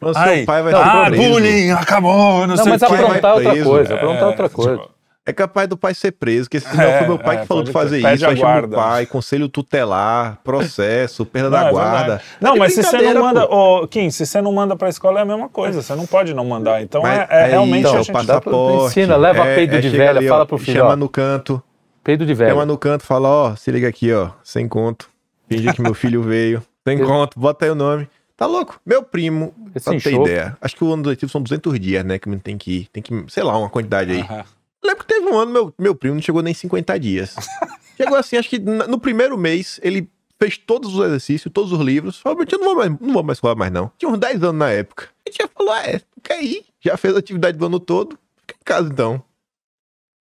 Mas 0.00 0.16
seu 0.16 0.22
Ai, 0.22 0.44
pai 0.44 0.62
vai 0.62 0.72
não, 0.72 0.82
ser 0.82 0.88
ah, 0.88 1.04
preso. 1.06 1.22
bullying, 1.30 1.70
acabou, 1.72 2.46
não, 2.46 2.46
Não, 2.46 2.56
sei 2.56 2.72
mas 2.72 2.82
o 2.82 2.86
quê. 2.86 2.94
aprontar 2.94 3.34
outra 3.34 3.50
preso. 3.50 3.68
coisa, 3.68 3.94
aprontar 3.94 4.22
É, 4.22 4.26
outra 4.26 4.48
coisa. 4.48 4.76
tipo, 4.76 4.90
É 5.26 5.32
capaz 5.32 5.68
do 5.68 5.76
pai 5.76 5.92
ser 5.92 6.12
preso, 6.12 6.44
porque 6.48 6.58
senão 6.60 6.82
É, 6.84 6.98
foi 7.00 7.06
meu 7.08 7.18
pai 7.18 7.36
é, 7.36 7.40
que 7.40 7.46
falou 7.46 7.62
de 7.62 7.70
fazer 7.70 7.98
isso, 7.98 8.06
aí 8.06 8.16
chama 8.16 8.32
o 8.32 8.36
guarda. 8.36 8.76
pai, 8.76 9.04
conselho 9.04 9.46
tutelar, 9.48 10.38
processo, 10.42 11.26
perda 11.26 11.50
da 11.50 11.60
Não, 11.60 11.68
é 11.68 11.70
guarda. 11.72 12.14
É 12.14 12.20
Não, 12.40 12.56
mas 12.56 12.72
se 12.74 12.82
você 12.82 13.12
não 13.12 13.22
manda. 13.22 13.46
pô. 13.46 13.82
Ô, 13.82 13.88
Kim, 13.88 14.08
se 14.08 14.24
você 14.24 14.40
não 14.40 14.52
manda 14.54 14.74
pra 14.74 14.88
escola 14.88 15.18
é 15.18 15.22
a 15.22 15.26
mesma 15.26 15.48
coisa. 15.50 15.82
Você 15.82 15.94
não 15.94 16.06
pode 16.06 16.32
não 16.32 16.46
mandar. 16.46 16.80
Então 16.80 17.02
Mas 17.02 17.18
é, 17.18 17.26
é 17.28 17.44
aí, 17.44 17.50
realmente 17.50 17.80
então, 17.80 17.96
a 17.96 18.00
o 18.00 18.02
gente. 18.04 18.12
passaporte. 18.14 18.86
Ensina, 18.86 19.16
leva 19.16 19.44
peido 19.44 19.78
de 19.80 19.88
velha, 19.90 20.26
fala 20.28 20.46
pro 20.46 20.56
filho, 20.56 20.78
Chama 20.78 20.92
ó. 20.92 20.96
no 20.96 21.08
canto, 21.10 21.62
Peido 22.08 22.24
de 22.24 22.32
velho. 22.32 22.52
chama 22.52 22.64
no 22.64 22.78
canto, 22.78 23.04
fala, 23.04 23.28
ó, 23.28 23.54
se 23.54 23.70
liga 23.70 23.86
aqui, 23.86 24.10
ó, 24.14 24.30
sem 24.42 24.66
conto. 24.66 25.10
Finge 25.46 25.74
que 25.74 25.82
meu 25.82 25.92
filho 25.92 26.22
veio, 26.22 26.62
sem 26.88 26.96
conto, 27.04 27.38
bota 27.38 27.66
aí 27.66 27.70
o 27.70 27.74
nome. 27.74 28.08
Tá 28.34 28.46
louco? 28.46 28.80
Meu 28.86 29.02
primo, 29.02 29.54
Esse 29.74 29.90
pra 29.90 30.00
ter 30.00 30.14
ideia, 30.14 30.56
acho 30.58 30.74
que 30.74 30.82
o 30.82 30.90
ano 30.90 31.06
letivo 31.06 31.30
são 31.30 31.42
200 31.42 31.78
dias, 31.78 32.02
né, 32.06 32.18
que 32.18 32.34
tem 32.38 32.56
que 32.56 32.70
ir, 32.72 32.88
tem 32.88 33.02
que, 33.02 33.12
sei 33.28 33.42
lá, 33.42 33.58
uma 33.58 33.68
quantidade 33.68 34.10
aí. 34.12 34.20
Aham. 34.22 34.42
Lembro 34.82 35.04
que 35.04 35.06
teve 35.06 35.26
um 35.26 35.36
ano, 35.38 35.52
meu, 35.52 35.74
meu 35.78 35.94
primo 35.94 36.14
não 36.14 36.22
chegou 36.22 36.40
nem 36.40 36.54
50 36.54 36.98
dias. 36.98 37.36
chegou 37.94 38.16
assim, 38.16 38.38
acho 38.38 38.48
que 38.48 38.58
na- 38.58 38.86
no 38.86 38.98
primeiro 38.98 39.36
mês, 39.36 39.78
ele 39.82 40.08
fez 40.40 40.56
todos 40.56 40.94
os 40.94 41.04
exercícios, 41.04 41.52
todos 41.52 41.72
os 41.72 41.80
livros. 41.80 42.20
Falou, 42.20 42.38
eu 42.50 42.58
não 42.58 42.68
vou 42.68 42.76
mais, 42.76 42.90
não 43.02 43.12
vou 43.12 43.22
mais 43.22 43.36
escola 43.36 43.54
mais 43.54 43.70
não. 43.70 43.92
Tinha 43.98 44.10
uns 44.10 44.16
10 44.18 44.42
anos 44.44 44.58
na 44.58 44.70
época. 44.70 45.10
A 45.26 45.30
gente 45.30 45.42
já 45.42 45.48
falou, 45.54 45.74
ah, 45.74 45.86
é, 45.86 46.00
quer 46.24 46.42
ir? 46.42 46.64
Já 46.80 46.96
fez 46.96 47.14
a 47.14 47.18
atividade 47.18 47.58
do 47.58 47.66
ano 47.66 47.78
todo, 47.78 48.18
fica 48.38 48.54
em 48.58 48.64
casa 48.64 48.88
então. 48.90 49.22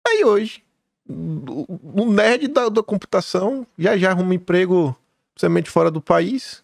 Aí 0.09 0.25
hoje, 0.25 0.65
o 1.09 2.13
nerd 2.13 2.49
da, 2.49 2.69
da 2.69 2.83
computação 2.83 3.67
já 3.79 3.97
já 3.97 4.11
arruma 4.11 4.35
emprego, 4.35 4.95
principalmente 5.35 5.71
fora 5.71 5.91
do 5.91 6.01
país, 6.01 6.63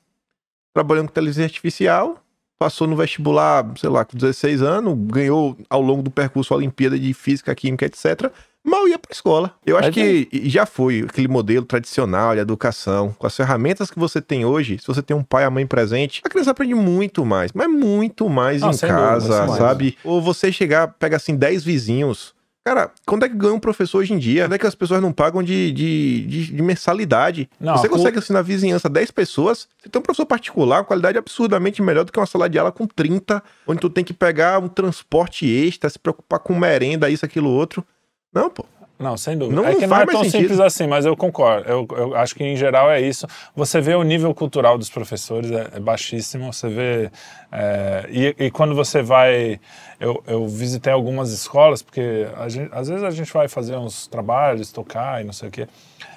trabalhando 0.74 1.06
com 1.06 1.12
inteligência 1.12 1.44
artificial, 1.44 2.18
passou 2.58 2.86
no 2.86 2.96
vestibular, 2.96 3.64
sei 3.78 3.88
lá, 3.88 4.04
com 4.04 4.16
16 4.16 4.62
anos, 4.62 4.94
ganhou 5.06 5.56
ao 5.68 5.80
longo 5.80 6.02
do 6.02 6.10
percurso 6.10 6.52
a 6.52 6.56
Olimpíada 6.56 6.98
de 6.98 7.14
Física, 7.14 7.54
Química, 7.54 7.86
etc. 7.86 8.30
Mal 8.64 8.88
ia 8.88 8.98
pra 8.98 9.12
escola. 9.12 9.54
Eu 9.66 9.76
acho 9.76 9.90
que 9.92 10.26
já 10.48 10.64
foi 10.64 11.04
aquele 11.06 11.28
modelo 11.28 11.66
tradicional 11.66 12.34
de 12.34 12.40
educação. 12.40 13.14
Com 13.18 13.26
as 13.26 13.36
ferramentas 13.36 13.90
que 13.90 13.98
você 13.98 14.22
tem 14.22 14.46
hoje, 14.46 14.78
se 14.78 14.86
você 14.86 15.02
tem 15.02 15.14
um 15.14 15.22
pai 15.22 15.44
e 15.44 15.46
a 15.46 15.50
mãe 15.50 15.66
presente, 15.66 16.22
a 16.24 16.30
criança 16.30 16.50
aprende 16.50 16.74
muito 16.74 17.26
mais, 17.26 17.52
mas 17.52 17.68
muito 17.68 18.26
mais 18.26 18.62
Não, 18.62 18.68
em 18.68 18.72
dúvida, 18.72 18.88
casa, 18.88 19.46
sem 19.46 19.56
sabe? 19.56 19.98
Ou 20.02 20.22
você 20.22 20.50
chegar, 20.50 20.88
pega 20.88 21.16
assim 21.16 21.36
10 21.36 21.62
vizinhos. 21.62 22.33
Cara, 22.64 22.90
quando 23.04 23.26
é 23.26 23.28
que 23.28 23.34
ganha 23.34 23.52
um 23.52 23.60
professor 23.60 23.98
hoje 23.98 24.14
em 24.14 24.18
dia? 24.18 24.44
Quando 24.44 24.54
é 24.54 24.58
que 24.58 24.66
as 24.66 24.74
pessoas 24.74 25.02
não 25.02 25.12
pagam 25.12 25.42
de, 25.42 25.70
de, 25.70 26.26
de, 26.26 26.46
de 26.46 26.62
mensalidade? 26.62 27.50
Não, 27.60 27.76
você 27.76 27.90
consegue 27.90 28.18
ensinar 28.18 28.38
a 28.38 28.42
vizinhança 28.42 28.88
10 28.88 29.10
pessoas, 29.10 29.68
você 29.78 29.90
tem 29.90 30.00
um 30.00 30.02
professor 30.02 30.24
particular, 30.24 30.82
qualidade 30.84 31.18
absurdamente 31.18 31.82
melhor 31.82 32.04
do 32.04 32.12
que 32.12 32.18
uma 32.18 32.24
sala 32.24 32.48
de 32.48 32.58
aula 32.58 32.72
com 32.72 32.86
30, 32.86 33.42
onde 33.66 33.80
tu 33.80 33.90
tem 33.90 34.02
que 34.02 34.14
pegar 34.14 34.58
um 34.60 34.68
transporte 34.68 35.46
extra, 35.46 35.90
se 35.90 35.98
preocupar 35.98 36.38
com 36.38 36.58
merenda, 36.58 37.10
isso, 37.10 37.22
aquilo, 37.22 37.50
outro. 37.50 37.84
Não, 38.32 38.48
pô. 38.48 38.64
Não, 39.04 39.16
sem 39.18 39.36
dúvida. 39.36 39.60
Não 39.60 39.68
é 39.68 39.74
que 39.74 39.82
não 39.82 39.88
faz 39.90 40.08
é 40.08 40.12
tão 40.12 40.24
sentido. 40.24 40.40
simples 40.40 40.60
assim, 40.60 40.86
mas 40.86 41.04
eu 41.04 41.14
concordo. 41.14 41.68
Eu, 41.68 41.86
eu 41.96 42.16
acho 42.16 42.34
que 42.34 42.42
em 42.42 42.56
geral 42.56 42.90
é 42.90 43.00
isso. 43.00 43.26
Você 43.54 43.80
vê 43.80 43.94
o 43.94 44.02
nível 44.02 44.34
cultural 44.34 44.78
dos 44.78 44.88
professores 44.88 45.50
é, 45.50 45.68
é 45.74 45.80
baixíssimo. 45.80 46.50
Você 46.52 46.68
vê. 46.68 47.10
é, 47.52 48.06
e, 48.10 48.34
e 48.46 48.50
quando 48.50 48.74
você 48.74 49.02
vai. 49.02 49.60
Eu, 50.00 50.22
eu 50.26 50.48
visitei 50.48 50.92
algumas 50.92 51.30
escolas, 51.30 51.82
porque 51.82 52.26
gente- 52.48 52.70
às 52.72 52.88
vezes 52.88 53.04
a 53.04 53.10
gente 53.10 53.32
vai 53.32 53.46
fazer 53.46 53.76
uns 53.76 54.06
trabalhos, 54.06 54.72
tocar 54.72 55.20
e 55.20 55.24
não 55.24 55.32
sei 55.32 55.48
o 55.48 55.52
quê. 55.52 55.68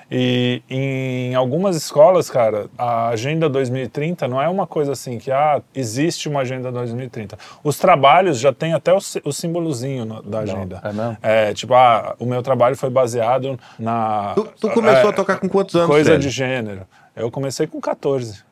E 0.09 0.61
em 0.69 1.35
algumas 1.35 1.75
escolas, 1.75 2.29
cara, 2.29 2.67
a 2.77 3.09
Agenda 3.09 3.49
2030 3.49 4.25
não 4.27 4.41
é 4.41 4.47
uma 4.47 4.65
coisa 4.65 4.93
assim 4.93 5.17
que 5.17 5.29
ah, 5.29 5.61
existe 5.75 6.29
uma 6.29 6.41
Agenda 6.41 6.71
2030. 6.71 7.37
Os 7.61 7.77
trabalhos 7.77 8.39
já 8.39 8.53
tem 8.53 8.73
até 8.73 8.93
o, 8.93 8.97
o 9.25 9.33
símbolozinho 9.33 10.05
no- 10.05 10.21
da 10.23 10.39
agenda. 10.39 10.79
é 10.83 10.93
mesmo? 10.93 11.17
É, 11.21 11.53
tipo, 11.53 11.73
ah, 11.73 12.15
o 12.19 12.25
meu 12.25 12.41
trabalho 12.41 12.77
foi 12.77 12.89
baseado 12.89 13.59
na. 13.77 14.31
Tu, 14.33 14.47
tu 14.61 14.69
começou 14.69 15.09
é, 15.09 15.09
a 15.09 15.13
tocar 15.13 15.39
com 15.39 15.49
quantos 15.49 15.75
anos, 15.75 15.87
Coisa 15.87 16.11
Fred? 16.11 16.23
de 16.23 16.29
gênero. 16.29 16.87
Eu 17.13 17.29
comecei 17.29 17.67
com 17.67 17.81
14. 17.81 18.45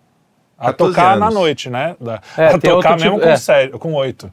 A 0.58 0.68
14 0.68 0.94
tocar 0.96 1.18
na 1.18 1.26
anos. 1.28 1.36
noite, 1.40 1.70
né? 1.70 1.96
Da- 2.02 2.20
É, 2.38 2.48
a 2.48 2.60
tocar 2.60 2.96
mesmo 2.98 3.12
tipo- 3.14 3.22
com, 3.24 3.30
é. 3.30 3.38
sério, 3.38 3.80
com 3.80 3.94
8. 3.94 4.30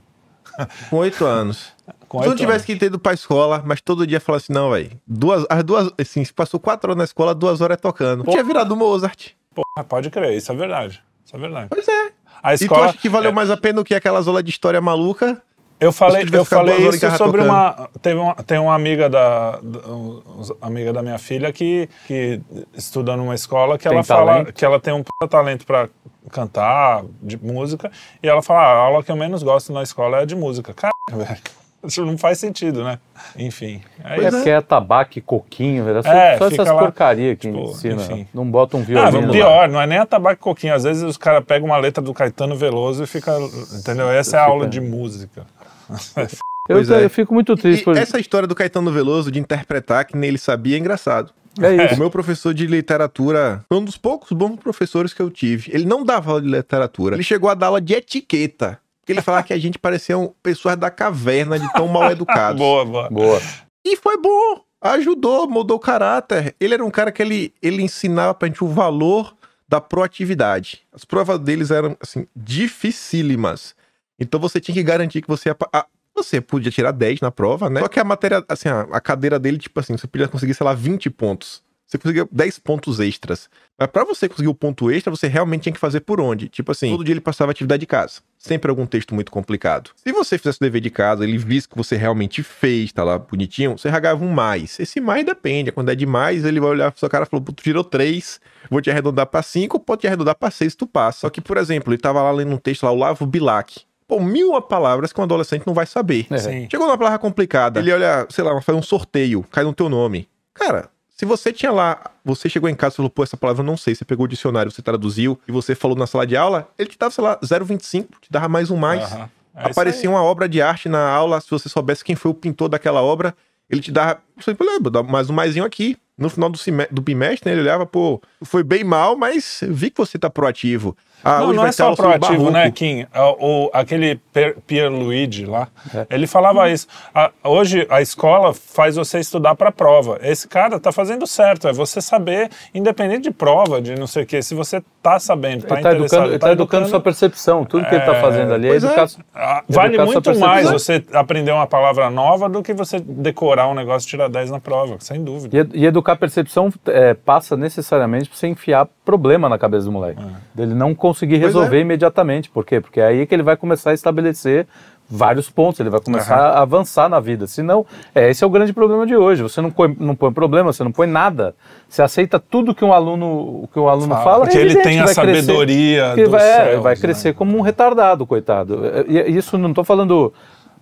Com 0.91 0.97
8 0.97 1.25
anos. 1.25 1.73
Com 2.13 2.19
Se 2.19 2.25
tu 2.25 2.29
não 2.31 2.37
tivesse 2.37 2.67
que 2.67 2.77
ter 2.77 2.87
ido 2.87 2.99
pra 2.99 3.15
escola, 3.15 3.63
mas 3.65 3.81
todo 3.81 4.07
dia 4.07 4.21
falar 4.21 4.37
assim, 4.37 4.53
não, 4.53 4.71
velho, 4.71 4.91
duas, 5.07 5.47
as 5.49 5.65
duas, 5.65 5.91
assim, 5.99 6.23
se 6.23 6.31
passou 6.33 6.61
4 6.61 6.91
horas 6.91 6.99
na 6.99 7.05
escola, 7.05 7.35
duas 7.35 7.63
horas 7.63 7.79
é 7.79 7.81
tocando. 7.81 8.23
Tinha 8.25 8.45
virado 8.45 8.77
Mozart. 8.77 9.31
Porra, 9.55 9.83
pode 9.89 10.11
crer, 10.11 10.37
isso 10.37 10.53
é 10.53 10.55
verdade. 10.55 11.03
Isso 11.25 11.35
é 11.35 11.39
verdade. 11.39 11.69
Pois 11.71 11.89
é. 11.89 12.11
A 12.43 12.53
E 12.55 12.59
tu 12.59 12.65
escola. 12.65 12.85
acha 12.91 12.99
que 12.99 13.09
valeu 13.09 13.31
é, 13.31 13.33
mais 13.33 13.49
a 13.51 13.57
pena 13.57 13.77
do 13.77 13.85
que 13.85 13.95
aquelas 13.95 14.29
aulas 14.29 14.45
de 14.45 14.51
história 14.51 14.79
maluca? 14.79 15.41
Eu 15.81 15.91
falei, 15.91 16.27
Se 16.29 16.35
eu 16.37 16.45
falei 16.45 16.77
isso 16.87 17.11
sobre 17.17 17.41
tocando. 17.43 17.45
uma. 17.47 17.89
Teve 18.03 18.21
uma, 18.21 18.35
tem 18.35 18.59
uma 18.59 18.75
amiga 18.75 19.09
da, 19.09 19.59
uns- 19.89 20.53
amiga 20.61 20.93
da 20.93 21.03
minha 21.03 21.19
filha 21.19 21.51
que, 21.51 21.89
que 22.07 22.41
estuda 22.75 23.17
numa 23.17 23.35
escola 23.35 23.77
que 23.79 23.85
Tem 23.89 23.95
ela 23.95 24.05
fala 24.05 24.33
talento. 24.33 24.53
que 24.53 24.65
ela 24.65 24.79
tem 24.79 24.93
um 24.93 25.03
puta 25.03 25.27
talento 25.27 25.65
para 25.67 25.89
cantar 26.31 27.03
de 27.23 27.37
música, 27.43 27.91
e 28.23 28.29
ela 28.29 28.43
fala, 28.43 28.61
ah, 28.61 28.73
a 28.75 28.77
aula 28.79 29.03
que 29.03 29.11
eu 29.11 29.17
menos 29.17 29.43
gosto 29.43 29.73
na 29.73 29.83
escola 29.83 30.19
é 30.19 30.23
a 30.23 30.25
de 30.25 30.37
música. 30.37 30.73
Cara, 30.73 30.93
velho, 31.11 31.41
isso 31.87 32.05
não 32.05 32.17
faz 32.17 32.39
sentido, 32.39 32.85
né? 32.85 32.99
Enfim. 33.37 33.81
É 34.05 34.15
É 34.17 34.21
isso. 34.29 34.37
porque 34.37 34.51
é 34.51 34.61
tabaco 34.61 35.19
e 35.19 35.21
coquinho, 35.21 35.85
velho. 35.85 35.99
É 35.99 36.03
só, 36.03 36.09
É, 36.13 36.35
essas 36.35 36.69
lá, 36.69 36.79
porcaria 36.79 37.35
que 37.37 37.49
tipo, 37.49 37.71
ensina. 37.71 37.95
enfim. 38.03 38.27
Não 38.33 38.49
bota 38.51 38.77
um 38.77 38.81
Ah, 38.81 38.85
violino. 38.85 39.27
lá. 39.27 39.33
pior, 39.33 39.69
não 39.69 39.81
é 39.81 39.87
nem 39.87 39.99
a 39.99 40.07
tabaco 40.07 40.35
e 40.41 40.43
coquinho. 40.43 40.75
Às 40.75 40.85
vezes 40.85 41.03
os 41.03 41.17
caras 41.17 41.45
pegam 41.45 41.69
uma 41.69 41.77
letra 41.79 42.03
do 42.03 42.15
Caetano 42.15 42.55
Veloso 42.57 43.03
e 43.03 43.07
fica. 43.07 43.33
Entendeu? 43.79 44.09
Essa 44.11 44.37
é 44.37 44.41
a 44.41 44.45
aula 44.45 44.67
de 44.67 44.81
música. 44.81 45.47
Eu, 45.89 46.27
Pois 46.69 46.91
é. 46.91 47.05
eu 47.05 47.11
fico 47.11 47.35
muito 47.35 47.57
triste 47.57 47.81
E 47.81 47.85
por 47.85 47.97
essa 47.97 48.21
história 48.21 48.47
do 48.47 48.55
Caetano 48.55 48.93
Veloso 48.93 49.33
de 49.33 49.41
interpretar 49.41 50.05
que 50.05 50.17
nem 50.17 50.29
ele 50.29 50.39
sabia 50.39 50.77
é 50.77 50.79
engraçado. 50.79 51.33
É 51.61 51.69
O 51.69 51.83
isso. 51.87 51.99
meu 51.99 52.09
professor 52.11 52.55
de 52.55 52.67
literatura 52.67 53.65
foi 53.69 53.79
um 53.79 53.85
dos 53.85 53.97
poucos 53.99 54.31
bons 54.33 54.57
professores 54.57 55.13
que 55.13 55.21
eu 55.21 55.29
tive. 55.31 55.71
Ele 55.75 55.85
não 55.85 56.05
dava 56.05 56.31
aula 56.31 56.41
de 56.41 56.49
literatura, 56.49 57.17
ele 57.17 57.23
chegou 57.25 57.51
a 57.51 57.55
dar 57.55 57.67
aula 57.67 57.81
de 57.81 57.93
etiqueta. 57.95 58.79
Porque 59.03 59.13
ele 59.13 59.21
falava 59.21 59.43
que 59.43 59.53
a 59.53 59.59
gente 59.59 59.79
parecia 59.79 60.17
um, 60.17 60.29
pessoas 60.43 60.77
da 60.77 60.91
caverna 60.91 61.59
de 61.59 61.71
tão 61.73 61.89
mal 61.89 62.09
educados. 62.13 62.59
boa, 62.59 62.85
boa. 62.85 63.11
Boa. 63.11 63.43
E 63.85 63.97
foi 63.97 64.17
bom. 64.17 64.63
Ajudou, 64.81 65.49
mudou 65.49 65.77
o 65.77 65.81
caráter. 65.81 66.55
Ele 66.59 66.75
era 66.75 66.85
um 66.85 66.91
cara 66.91 67.11
que 67.11 67.21
ele, 67.21 67.53
ele 67.61 67.83
ensinava 67.83 68.33
pra 68.33 68.47
gente 68.49 68.63
o 68.63 68.69
valor 68.69 69.35
da 69.69 69.81
proatividade. 69.81 70.83
As 70.93 71.05
provas 71.05 71.39
deles 71.41 71.71
eram, 71.71 71.97
assim, 72.01 72.27
dificílimas. 72.35 73.75
Então 74.19 74.39
você 74.39 74.61
tinha 74.61 74.75
que 74.75 74.83
garantir 74.83 75.21
que 75.21 75.29
você 75.29 75.49
ia. 75.49 75.57
ah, 75.73 75.87
você 76.15 76.41
podia 76.41 76.71
tirar 76.71 76.93
10 76.93 77.21
na 77.21 77.31
prova, 77.31 77.69
né? 77.69 77.81
Só 77.81 77.89
que 77.89 77.99
a 77.99 78.05
matéria, 78.05 78.45
assim, 78.49 78.69
a, 78.69 78.83
a 78.93 79.01
cadeira 79.01 79.39
dele, 79.39 79.59
tipo 79.59 79.81
assim, 79.81 79.97
você 79.97 80.07
podia 80.07 80.29
conseguir, 80.29 80.55
sei 80.55 80.65
lá, 80.65 80.75
20 80.75 81.11
pontos. 81.11 81.63
Você 81.93 81.99
conseguia 81.99 82.27
10 82.33 82.59
pontos 82.61 83.01
extras. 83.01 83.51
Mas 83.79 83.87
pra 83.91 84.03
você 84.03 84.27
conseguir 84.27 84.49
o 84.49 84.55
ponto 84.55 84.91
extra, 84.91 85.11
você 85.11 85.27
realmente 85.29 85.65
tinha 85.65 85.73
que 85.75 85.79
fazer 85.79 86.01
por 86.01 86.23
onde? 86.23 86.49
Tipo 86.49 86.73
assim, 86.73 86.91
todo 86.91 87.05
dia 87.05 87.13
ele 87.13 87.21
passava 87.21 87.51
atividade 87.51 87.81
de 87.81 87.87
casa. 87.87 88.23
Sempre 88.39 88.71
algum 88.71 88.87
texto 88.87 89.15
muito 89.15 89.31
complicado. 89.31 89.91
Se 89.97 90.11
você 90.11 90.39
fizesse 90.39 90.57
o 90.57 90.65
dever 90.65 90.81
de 90.81 90.89
casa, 90.89 91.23
ele 91.23 91.37
visse 91.37 91.69
que 91.69 91.77
você 91.77 91.95
realmente 91.95 92.43
fez, 92.43 92.93
tá 92.93 93.05
lá 93.05 93.19
bonitinho, 93.19 93.77
você 93.77 93.91
ragava 93.91 94.25
um 94.25 94.31
mais. 94.31 94.81
Esse 94.81 95.03
mais 95.03 95.23
depende. 95.27 95.71
Quando 95.71 95.91
é 95.91 95.95
demais, 95.95 96.47
ele 96.47 96.61
vai 96.61 96.71
olhar 96.71 96.91
pro 96.91 96.99
seu 96.99 97.11
cara 97.11 97.27
e 97.27 97.29
"Pô, 97.29 97.39
tu 97.43 97.63
tirou 97.63 97.85
3, 97.85 98.41
vou 98.71 98.81
te 98.81 98.91
arredondar 98.91 99.27
pra 99.27 99.43
5, 99.43 99.79
pode 99.79 100.01
te 100.01 100.07
arredondar 100.07 100.35
pra 100.35 100.51
6 100.51 100.75
tu 100.75 100.87
passa. 100.87 101.21
Só 101.21 101.29
que, 101.31 101.43
por 101.43 101.59
exemplo, 101.59 101.93
ele 101.93 102.01
tava 102.01 102.23
lá 102.23 102.31
lendo 102.31 102.55
um 102.55 102.59
texto 102.59 102.85
lá, 102.85 102.91
o 102.91 102.97
Lavo 102.97 103.27
Bilac. 103.27 103.83
Pô, 104.09 104.19
mil 104.19 104.59
palavras 104.63 105.13
que 105.13 105.21
um 105.21 105.25
adolescente 105.25 105.67
não 105.67 105.75
vai 105.75 105.85
saber. 105.85 106.27
É. 106.31 106.39
Sim. 106.39 106.69
Chegou 106.71 106.87
numa 106.87 106.97
palavra 106.97 107.19
complicada. 107.19 107.81
Ele 107.81 107.93
olha, 107.93 108.27
sei 108.31 108.43
lá, 108.43 108.59
faz 108.63 108.79
um 108.79 108.83
sorteio, 108.83 109.45
cai 109.51 109.63
no 109.63 109.75
teu 109.75 109.91
nome. 109.91 110.27
Cara, 110.55 110.89
se 111.15 111.25
você 111.25 111.53
tinha 111.53 111.71
lá, 111.71 112.11
você 112.25 112.49
chegou 112.49 112.69
em 112.69 112.75
casa 112.75 112.95
e 112.95 112.97
falou, 112.97 113.11
pô, 113.11 113.23
essa 113.23 113.37
palavra 113.37 113.63
eu 113.63 113.67
não 113.67 113.77
sei, 113.77 113.95
você 113.95 114.05
pegou 114.05 114.25
o 114.25 114.29
dicionário, 114.29 114.71
você 114.71 114.83
traduziu 114.83 115.39
e 115.47 115.53
você 115.53 115.75
falou 115.75 115.97
na 115.97 116.07
sala 116.07 116.27
de 116.27 116.37
aula, 116.37 116.69
ele 116.79 116.89
te 116.89 116.99
dava, 116.99 117.13
sei 117.13 117.23
lá, 117.23 117.39
0,25, 117.41 118.07
te 118.21 118.31
dava 118.31 118.49
mais 118.49 118.71
um 118.71 118.77
mais. 118.77 119.03
Aham. 119.13 119.31
É 119.55 119.71
Aparecia 119.71 120.09
uma 120.09 120.23
obra 120.23 120.49
de 120.49 120.63
arte 120.63 120.89
na 120.89 121.07
aula, 121.11 121.39
se 121.41 121.51
você 121.51 121.69
soubesse 121.69 122.03
quem 122.03 122.17
foi 122.17 122.31
o 122.31 122.35
pintor 122.35 122.71
daquela 122.71 123.03
obra, 123.03 123.35
ele 123.69 123.83
te 123.83 123.93
dava, 123.93 124.21
você 124.37 124.55
falou, 124.55 124.75
"Ah, 124.77 124.91
dá 124.91 125.03
mais 125.03 125.29
um 125.29 125.35
maisinho 125.35 125.65
aqui. 125.65 125.97
No 126.17 126.29
final 126.29 126.51
do, 126.51 126.59
do 126.91 127.03
bimestre, 127.03 127.49
né, 127.49 127.53
ele 127.55 127.63
olhava, 127.63 127.87
pô, 127.87 128.21
foi 128.45 128.63
bem 128.63 128.85
mal, 128.85 129.17
mas 129.17 129.61
vi 129.69 129.91
que 129.91 129.99
você 129.99 130.19
tá 130.19 130.29
proativo. 130.31 130.97
Ah, 131.25 131.41
não, 131.41 131.53
não 131.53 131.67
é 131.67 131.73
só 131.73 131.95
proativo, 131.95 132.51
né, 132.51 132.71
Kim? 132.71 133.07
O, 133.15 133.67
o- 133.67 133.71
aquele 133.73 134.21
Pierluigi 134.67 135.45
lá, 135.47 135.69
É. 135.95 136.07
ele 136.11 136.27
falava 136.27 136.69
isso. 136.71 136.87
A- 137.15 137.31
hoje 137.45 137.87
a 137.91 138.01
escola 138.01 138.53
faz 138.55 138.97
você 138.97 139.19
estudar 139.19 139.55
para 139.55 139.71
prova. 139.73 140.19
Esse 140.23 140.47
cara 140.49 140.79
tá 140.81 140.93
fazendo 140.93 141.27
certo, 141.27 141.69
é 141.69 141.73
você 141.73 142.01
saber, 142.01 142.51
independente 142.75 143.23
de 143.23 143.31
prova, 143.31 143.81
de 143.81 143.95
não 143.95 144.07
sei 144.07 144.23
o 144.23 144.27
quê, 144.27 144.43
se 144.43 144.55
você 144.55 144.83
tá 145.03 145.19
sabendo, 145.19 145.65
tá 145.67 145.75
Ele 145.75 145.83
tá 145.83 145.93
educando, 145.93 146.27
ele 146.29 146.39
tá 146.39 146.53
educando 146.53 146.89
sua 146.89 147.01
percepção. 147.01 147.65
Tudo 147.65 147.87
que 147.87 147.95
ele 147.95 148.05
tá 148.05 148.17
É, 148.17 148.21
fazendo 148.21 148.55
ali 148.55 148.67
é 148.69 148.71
pois 148.71 148.85
é. 148.85 148.87
educar. 148.87 149.09
Ah, 149.35 149.65
Vale 149.69 149.95
educar 149.95 150.07
muito 150.07 150.39
mais 150.39 150.71
você 150.71 151.05
aprender 151.13 151.51
uma 151.53 151.67
palavra 151.67 152.09
nova 152.11 152.49
do 152.49 152.63
que 152.63 152.73
você 152.73 153.01
decorar 153.01 153.69
um 153.69 153.75
negócio 153.75 154.07
e 154.07 154.11
tirar 154.11 154.29
10 154.29 154.51
na 154.51 154.61
prova, 154.61 154.97
sem 155.01 155.23
dúvida. 155.23 155.57
E, 155.57 155.61
ed- 155.61 155.71
e 155.75 155.87
educar 155.87 156.13
a 156.13 156.17
percepção 156.17 156.73
é, 156.87 157.15
passa 157.15 157.57
necessariamente 157.57 158.29
por 158.29 158.37
você 158.37 158.47
enfiar 158.47 158.87
problema 159.05 159.49
na 159.49 159.59
cabeça 159.59 159.85
do 159.87 159.93
moleque. 159.93 160.23
Dele 160.55 160.75
não 160.75 160.95
conseguir 160.95 161.12
Pois 161.21 161.41
resolver 161.41 161.79
é. 161.79 161.81
imediatamente. 161.81 162.51
Por 162.51 162.65
quê? 162.65 162.81
Porque 162.81 163.01
é 163.01 163.07
aí 163.07 163.27
que 163.27 163.35
ele 163.35 163.43
vai 163.43 163.57
começar 163.57 163.91
a 163.91 163.95
estabelecer 163.95 164.67
vários 165.15 165.51
pontos, 165.51 165.79
ele 165.79 165.91
vai 165.91 166.01
começar 166.01 166.37
a 166.37 166.63
avançar 166.63 167.07
na 167.09 167.21
vida. 167.21 167.47
Senão, 167.47 167.85
é, 168.15 168.31
esse 168.31 168.43
é 168.43 168.47
o 168.47 168.51
grande 168.51 168.73
problema 168.73 169.07
de 169.07 169.15
hoje. 169.15 169.43
Você 169.43 169.61
não 169.61 169.71
põe, 169.71 169.95
não 170.01 170.15
põe 170.15 170.33
problema, 170.33 170.73
você 170.73 170.83
não 170.83 170.93
põe 170.93 171.07
nada. 171.07 171.55
Você 171.87 172.01
aceita 172.01 172.39
tudo 172.41 172.75
que 172.75 172.83
um 172.85 172.93
aluno, 172.95 173.69
que 173.73 173.79
um 173.79 173.89
aluno 173.89 174.09
Fala, 174.15 174.25
fala. 174.25 174.41
porque 174.45 174.57
é 174.57 174.61
ele 174.63 174.77
tem 174.83 175.01
a 175.01 175.05
crescer- 175.05 175.15
sabedoria 175.21 176.13
ele 176.13 176.23
dos 176.23 176.31
vai, 176.31 176.43
é, 176.49 176.65
céus, 176.71 176.83
vai 176.83 176.95
né? 176.95 177.01
crescer 177.01 177.35
como 177.35 177.59
um 177.59 177.61
retardado, 177.61 178.25
coitado. 178.27 178.81
E, 179.07 179.37
isso 179.37 179.59
não 179.59 179.69
estou 179.69 179.85
falando 179.85 180.33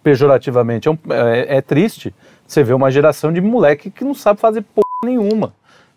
pejorativamente, 0.02 0.88
é, 0.88 0.90
um- 0.92 0.98
é- 1.10 1.56
é 1.56 1.60
triste. 1.60 2.14
Você 2.46 2.62
vê 2.62 2.72
uma 2.72 2.90
geração 2.90 3.32
de 3.32 3.40
moleque 3.40 3.90
que 3.90 4.04
não 4.04 4.14
sabe 4.14 4.40
fazer 4.40 4.62
porra 4.62 4.86
nenhuma. 5.04 5.52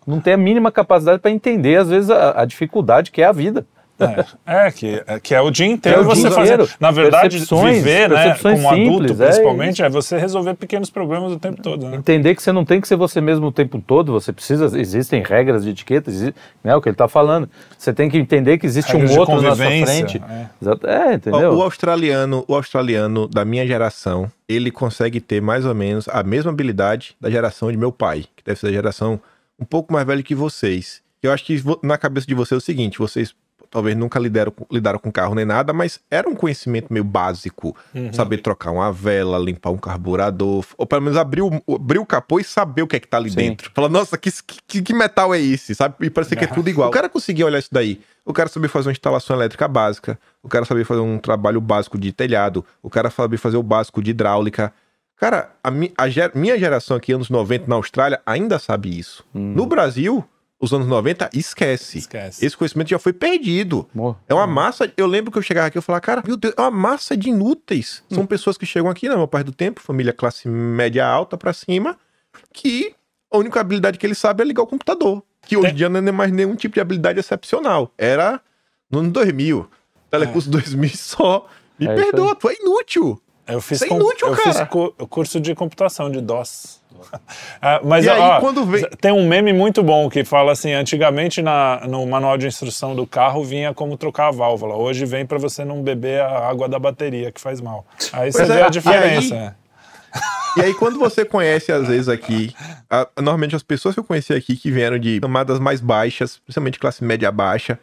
Não 0.06 0.20
tem 0.20 0.34
a 0.34 0.36
mínima 0.36 0.70
capacidade 0.70 1.18
para 1.20 1.30
entender, 1.30 1.76
às 1.76 1.88
vezes, 1.88 2.10
a, 2.10 2.42
a 2.42 2.44
dificuldade 2.44 3.10
que 3.10 3.22
é 3.22 3.24
a 3.24 3.32
vida. 3.32 3.66
É, 3.98 4.66
é, 4.66 4.70
que, 4.72 5.02
é, 5.06 5.20
que 5.20 5.34
é 5.34 5.40
o 5.40 5.50
dia 5.50 5.66
inteiro 5.66 5.98
É 5.98 6.02
o 6.02 6.04
você 6.04 6.22
dia 6.22 6.30
fazer. 6.32 6.54
inteiro. 6.54 6.72
Na 6.80 6.90
verdade, 6.90 7.36
Percepções, 7.36 7.76
viver, 7.76 8.10
né, 8.10 8.36
como 8.42 8.68
adulto, 8.68 8.92
simples, 9.08 9.20
é 9.20 9.26
principalmente, 9.26 9.82
é, 9.82 9.88
você 9.88 10.18
resolver 10.18 10.54
pequenos 10.54 10.90
problemas 10.90 11.32
o 11.32 11.38
tempo 11.38 11.62
todo, 11.62 11.88
né? 11.88 11.96
Entender 11.96 12.34
que 12.34 12.42
você 12.42 12.50
não 12.50 12.64
tem 12.64 12.80
que 12.80 12.88
ser 12.88 12.96
você 12.96 13.20
mesmo 13.20 13.46
o 13.46 13.52
tempo 13.52 13.80
todo, 13.80 14.12
você 14.12 14.32
precisa, 14.32 14.78
existem 14.78 15.22
regras 15.22 15.62
de 15.64 15.70
etiqueta, 15.70 16.10
existe, 16.10 16.34
né, 16.62 16.74
o 16.74 16.82
que 16.82 16.88
ele 16.88 16.94
está 16.94 17.06
falando. 17.06 17.48
Você 17.78 17.92
tem 17.92 18.10
que 18.10 18.18
entender 18.18 18.58
que 18.58 18.66
existe 18.66 18.92
Regras 18.92 19.12
um 19.12 19.20
outro 19.20 19.40
na 19.40 19.54
sua 19.54 19.66
frente. 19.66 20.20
é. 20.28 21.10
É, 21.10 21.14
entendeu? 21.14 21.52
O 21.54 21.62
australiano, 21.62 22.44
o 22.48 22.54
australiano 22.54 23.28
da 23.28 23.44
minha 23.44 23.66
geração, 23.66 24.30
ele 24.48 24.70
consegue 24.70 25.20
ter 25.20 25.40
mais 25.40 25.64
ou 25.64 25.74
menos 25.74 26.08
a 26.08 26.22
mesma 26.22 26.50
habilidade 26.50 27.14
da 27.20 27.30
geração 27.30 27.70
de 27.70 27.78
meu 27.78 27.92
pai, 27.92 28.24
que 28.34 28.44
deve 28.44 28.58
ser 28.58 28.68
a 28.68 28.72
geração 28.72 29.20
um 29.58 29.64
pouco 29.64 29.92
mais 29.92 30.06
velha 30.06 30.22
que 30.22 30.34
vocês. 30.34 31.00
Eu 31.22 31.32
acho 31.32 31.44
que 31.44 31.62
na 31.82 31.96
cabeça 31.96 32.26
de 32.26 32.34
vocês 32.34 32.56
é 32.56 32.58
o 32.58 32.60
seguinte, 32.60 32.98
vocês 32.98 33.34
talvez 33.74 33.96
nunca 33.96 34.18
lidaram, 34.20 34.52
com- 34.52 34.64
lidaram 34.70 34.98
com 35.00 35.10
carro 35.10 35.34
nem 35.34 35.44
nada, 35.44 35.72
mas 35.72 35.98
era 36.08 36.28
um 36.28 36.34
conhecimento 36.34 36.92
meio 36.92 37.04
básico. 37.04 37.76
Saber 38.12 38.38
trocar 38.38 38.70
uma 38.70 38.90
vela, 38.92 39.36
limpar 39.36 39.70
um 39.70 39.76
carburador, 39.76 40.64
ou 40.78 40.86
pelo 40.86 41.02
menos 41.02 41.18
abrir 41.18 41.42
o, 41.42 41.50
abrir 41.74 41.98
o 41.98 42.06
capô 42.06 42.38
e 42.38 42.44
saber 42.44 42.82
o 42.82 42.86
que 42.86 42.96
é 42.96 43.00
que 43.00 43.08
tá 43.08 43.16
ali 43.16 43.30
Sim. 43.30 43.36
dentro. 43.36 43.70
Falar, 43.74 43.88
nossa, 43.88 44.16
que, 44.16 44.30
que, 44.66 44.80
que 44.80 44.94
metal 44.94 45.34
é 45.34 45.40
esse? 45.40 45.74
Sabe? 45.74 45.96
E 46.00 46.08
parecer 46.10 46.36
que 46.36 46.44
é 46.44 46.46
tudo 46.46 46.70
igual. 46.70 46.88
O 46.88 46.92
cara 46.92 47.08
conseguia 47.08 47.44
olhar 47.44 47.58
isso 47.58 47.68
daí. 47.72 48.00
O 48.24 48.32
cara 48.32 48.48
sabia 48.48 48.68
fazer 48.68 48.88
uma 48.88 48.92
instalação 48.92 49.36
elétrica 49.36 49.66
básica, 49.68 50.18
o 50.42 50.48
cara 50.48 50.64
sabia 50.64 50.86
fazer 50.86 51.00
um 51.00 51.18
trabalho 51.18 51.60
básico 51.60 51.98
de 51.98 52.10
telhado, 52.12 52.64
o 52.82 52.88
cara 52.88 53.10
sabia 53.10 53.38
fazer 53.38 53.56
o 53.58 53.62
básico 53.62 54.00
de 54.02 54.12
hidráulica. 54.12 54.72
Cara, 55.16 55.50
a, 55.62 55.70
mi- 55.70 55.92
a 55.98 56.08
ger- 56.08 56.32
minha 56.34 56.58
geração 56.58 56.96
aqui, 56.96 57.12
anos 57.12 57.28
90, 57.28 57.66
na 57.68 57.74
Austrália, 57.76 58.20
ainda 58.24 58.58
sabe 58.58 58.98
isso. 58.98 59.24
No 59.34 59.66
Brasil, 59.66 60.24
os 60.60 60.72
anos 60.72 60.86
90, 60.86 61.30
esquece. 61.34 61.98
Esquece. 61.98 62.44
Esse 62.44 62.56
conhecimento 62.56 62.88
já 62.88 62.98
foi 62.98 63.12
perdido. 63.12 63.88
Amor. 63.94 64.16
É 64.28 64.34
uma 64.34 64.46
massa. 64.46 64.90
Eu 64.96 65.06
lembro 65.06 65.30
que 65.30 65.38
eu 65.38 65.42
chegava 65.42 65.66
aqui 65.66 65.78
e 65.78 65.82
falava, 65.82 66.00
cara, 66.00 66.22
meu 66.26 66.36
Deus, 66.36 66.54
é 66.56 66.60
uma 66.60 66.70
massa 66.70 67.16
de 67.16 67.28
inúteis. 67.28 68.02
São 68.10 68.24
pessoas 68.26 68.56
que 68.56 68.64
chegam 68.64 68.90
aqui, 68.90 69.08
na 69.08 69.14
maior 69.14 69.26
parte 69.26 69.46
do 69.46 69.52
tempo, 69.52 69.80
família 69.80 70.12
classe 70.12 70.48
média 70.48 71.06
alta 71.06 71.36
pra 71.36 71.52
cima, 71.52 71.98
que 72.52 72.94
a 73.30 73.36
única 73.36 73.60
habilidade 73.60 73.98
que 73.98 74.06
ele 74.06 74.14
sabe 74.14 74.42
é 74.42 74.46
ligar 74.46 74.62
o 74.62 74.66
computador. 74.66 75.22
Que 75.42 75.56
hoje 75.56 75.72
em 75.72 75.74
dia 75.74 75.88
não 75.88 75.98
é 75.98 76.12
mais 76.12 76.32
nenhum 76.32 76.54
tipo 76.56 76.74
de 76.74 76.80
habilidade 76.80 77.20
excepcional. 77.20 77.92
Era 77.98 78.40
no 78.90 79.00
ano 79.00 79.10
2000. 79.10 79.68
Telecurso 80.10 80.48
2000 80.48 80.90
só. 80.94 81.46
Me 81.78 81.86
É 81.86 81.94
perdoa, 81.94 82.34
tu 82.36 82.48
é 82.48 82.54
inútil. 82.54 83.20
Eu 83.46 83.60
fiz, 83.60 83.80
Isso 83.82 83.92
é 83.92 83.96
inútil, 83.96 84.28
eu 84.28 84.36
cara. 84.36 84.52
fiz 84.54 84.68
cu- 84.68 84.92
curso 85.08 85.38
de 85.40 85.54
computação 85.54 86.10
de 86.10 86.20
DOS. 86.20 86.82
Ah, 87.60 87.80
mas 87.84 88.04
E 88.06 88.10
aí, 88.10 88.18
ó, 88.18 88.40
quando 88.40 88.64
vem- 88.64 88.88
tem 89.00 89.12
um 89.12 89.26
meme 89.28 89.52
muito 89.52 89.82
bom 89.82 90.08
que 90.08 90.24
fala 90.24 90.52
assim: 90.52 90.72
antigamente 90.72 91.42
na, 91.42 91.82
no 91.86 92.06
manual 92.06 92.38
de 92.38 92.46
instrução 92.46 92.94
do 92.94 93.06
carro 93.06 93.44
vinha 93.44 93.74
como 93.74 93.96
trocar 93.98 94.28
a 94.28 94.30
válvula. 94.30 94.74
Hoje 94.76 95.04
vem 95.04 95.26
para 95.26 95.36
você 95.38 95.64
não 95.64 95.82
beber 95.82 96.20
a 96.22 96.48
água 96.48 96.68
da 96.68 96.78
bateria 96.78 97.30
que 97.32 97.40
faz 97.40 97.60
mal. 97.60 97.84
Aí 98.12 98.30
você 98.32 98.38
Pois 98.38 98.48
vê 98.48 98.60
é, 98.60 98.62
a 98.62 98.66
e 98.66 98.70
diferença. 98.70 99.34
aí- 99.34 99.40
é. 99.40 99.54
E 100.56 100.60
aí, 100.62 100.74
quando 100.74 100.98
você 100.98 101.24
conhece, 101.24 101.72
às 101.72 101.88
vezes, 101.88 102.08
aqui, 102.08 102.54
a- 102.88 103.08
normalmente 103.18 103.56
as 103.56 103.62
pessoas 103.62 103.94
que 103.94 104.00
eu 104.00 104.04
conheci 104.04 104.32
aqui 104.32 104.56
que 104.56 104.70
vieram 104.70 104.98
de 104.98 105.18
camadas 105.20 105.58
mais 105.58 105.80
baixas, 105.80 106.38
principalmente 106.38 106.78
classe 106.78 107.02
média 107.04 107.30
baixa, 107.32 107.78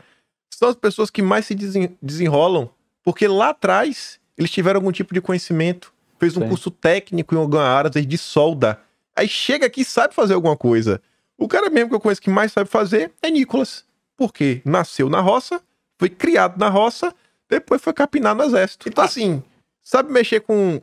são 0.49 0.69
as 0.69 0.75
pessoas 0.75 1.09
que 1.09 1.21
mais 1.21 1.45
se 1.45 1.53
desen- 1.53 1.97
desenrolam, 2.01 2.69
porque 3.03 3.27
lá 3.27 3.49
atrás 3.49 4.19
eles 4.41 4.49
tiveram 4.49 4.79
algum 4.79 4.91
tipo 4.91 5.13
de 5.13 5.21
conhecimento, 5.21 5.93
fez 6.19 6.35
um 6.35 6.41
Sim. 6.41 6.49
curso 6.49 6.71
técnico 6.71 7.35
em 7.35 7.37
alguma 7.37 7.63
área, 7.63 7.89
às 7.89 7.93
vezes 7.93 8.09
de 8.09 8.17
solda. 8.17 8.81
Aí 9.15 9.27
chega 9.27 9.67
aqui 9.67 9.81
e 9.81 9.85
sabe 9.85 10.15
fazer 10.15 10.33
alguma 10.33 10.57
coisa. 10.57 10.99
O 11.37 11.47
cara 11.47 11.69
mesmo 11.69 11.89
que 11.89 11.95
eu 11.95 11.99
conheço 11.99 12.21
que 12.21 12.29
mais 12.29 12.51
sabe 12.51 12.67
fazer 12.67 13.11
é 13.21 13.29
Nicolas. 13.29 13.85
Porque 14.17 14.61
nasceu 14.65 15.09
na 15.09 15.19
roça, 15.19 15.61
foi 15.99 16.09
criado 16.09 16.57
na 16.57 16.69
roça, 16.69 17.13
depois 17.47 17.81
foi 17.81 17.93
capinar 17.93 18.33
no 18.35 18.43
exército. 18.43 18.89
Então, 18.89 19.03
assim, 19.03 19.43
sabe 19.83 20.11
mexer 20.11 20.39
com 20.41 20.81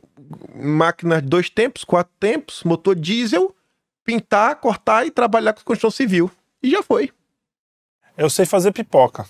máquinas 0.55 1.21
de 1.21 1.27
dois 1.27 1.49
tempos, 1.49 1.83
quatro 1.83 2.13
tempos, 2.17 2.63
motor 2.63 2.95
diesel, 2.95 3.53
pintar, 4.05 4.55
cortar 4.55 5.05
e 5.05 5.11
trabalhar 5.11 5.51
com 5.53 5.63
construção 5.63 5.91
civil. 5.91 6.31
E 6.63 6.69
já 6.69 6.81
foi. 6.81 7.11
Eu 8.17 8.29
sei 8.29 8.45
fazer 8.45 8.71
pipoca. 8.71 9.25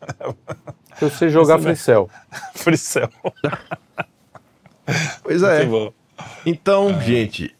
Eu 1.00 1.10
sei 1.10 1.28
jogar 1.28 1.58
fricel. 1.58 2.08
Fricel. 2.54 3.08
Pois 5.22 5.42
é. 5.42 5.64
Muito 5.64 5.70
bom. 5.70 5.92
Então, 6.44 7.00
gente, 7.00 7.54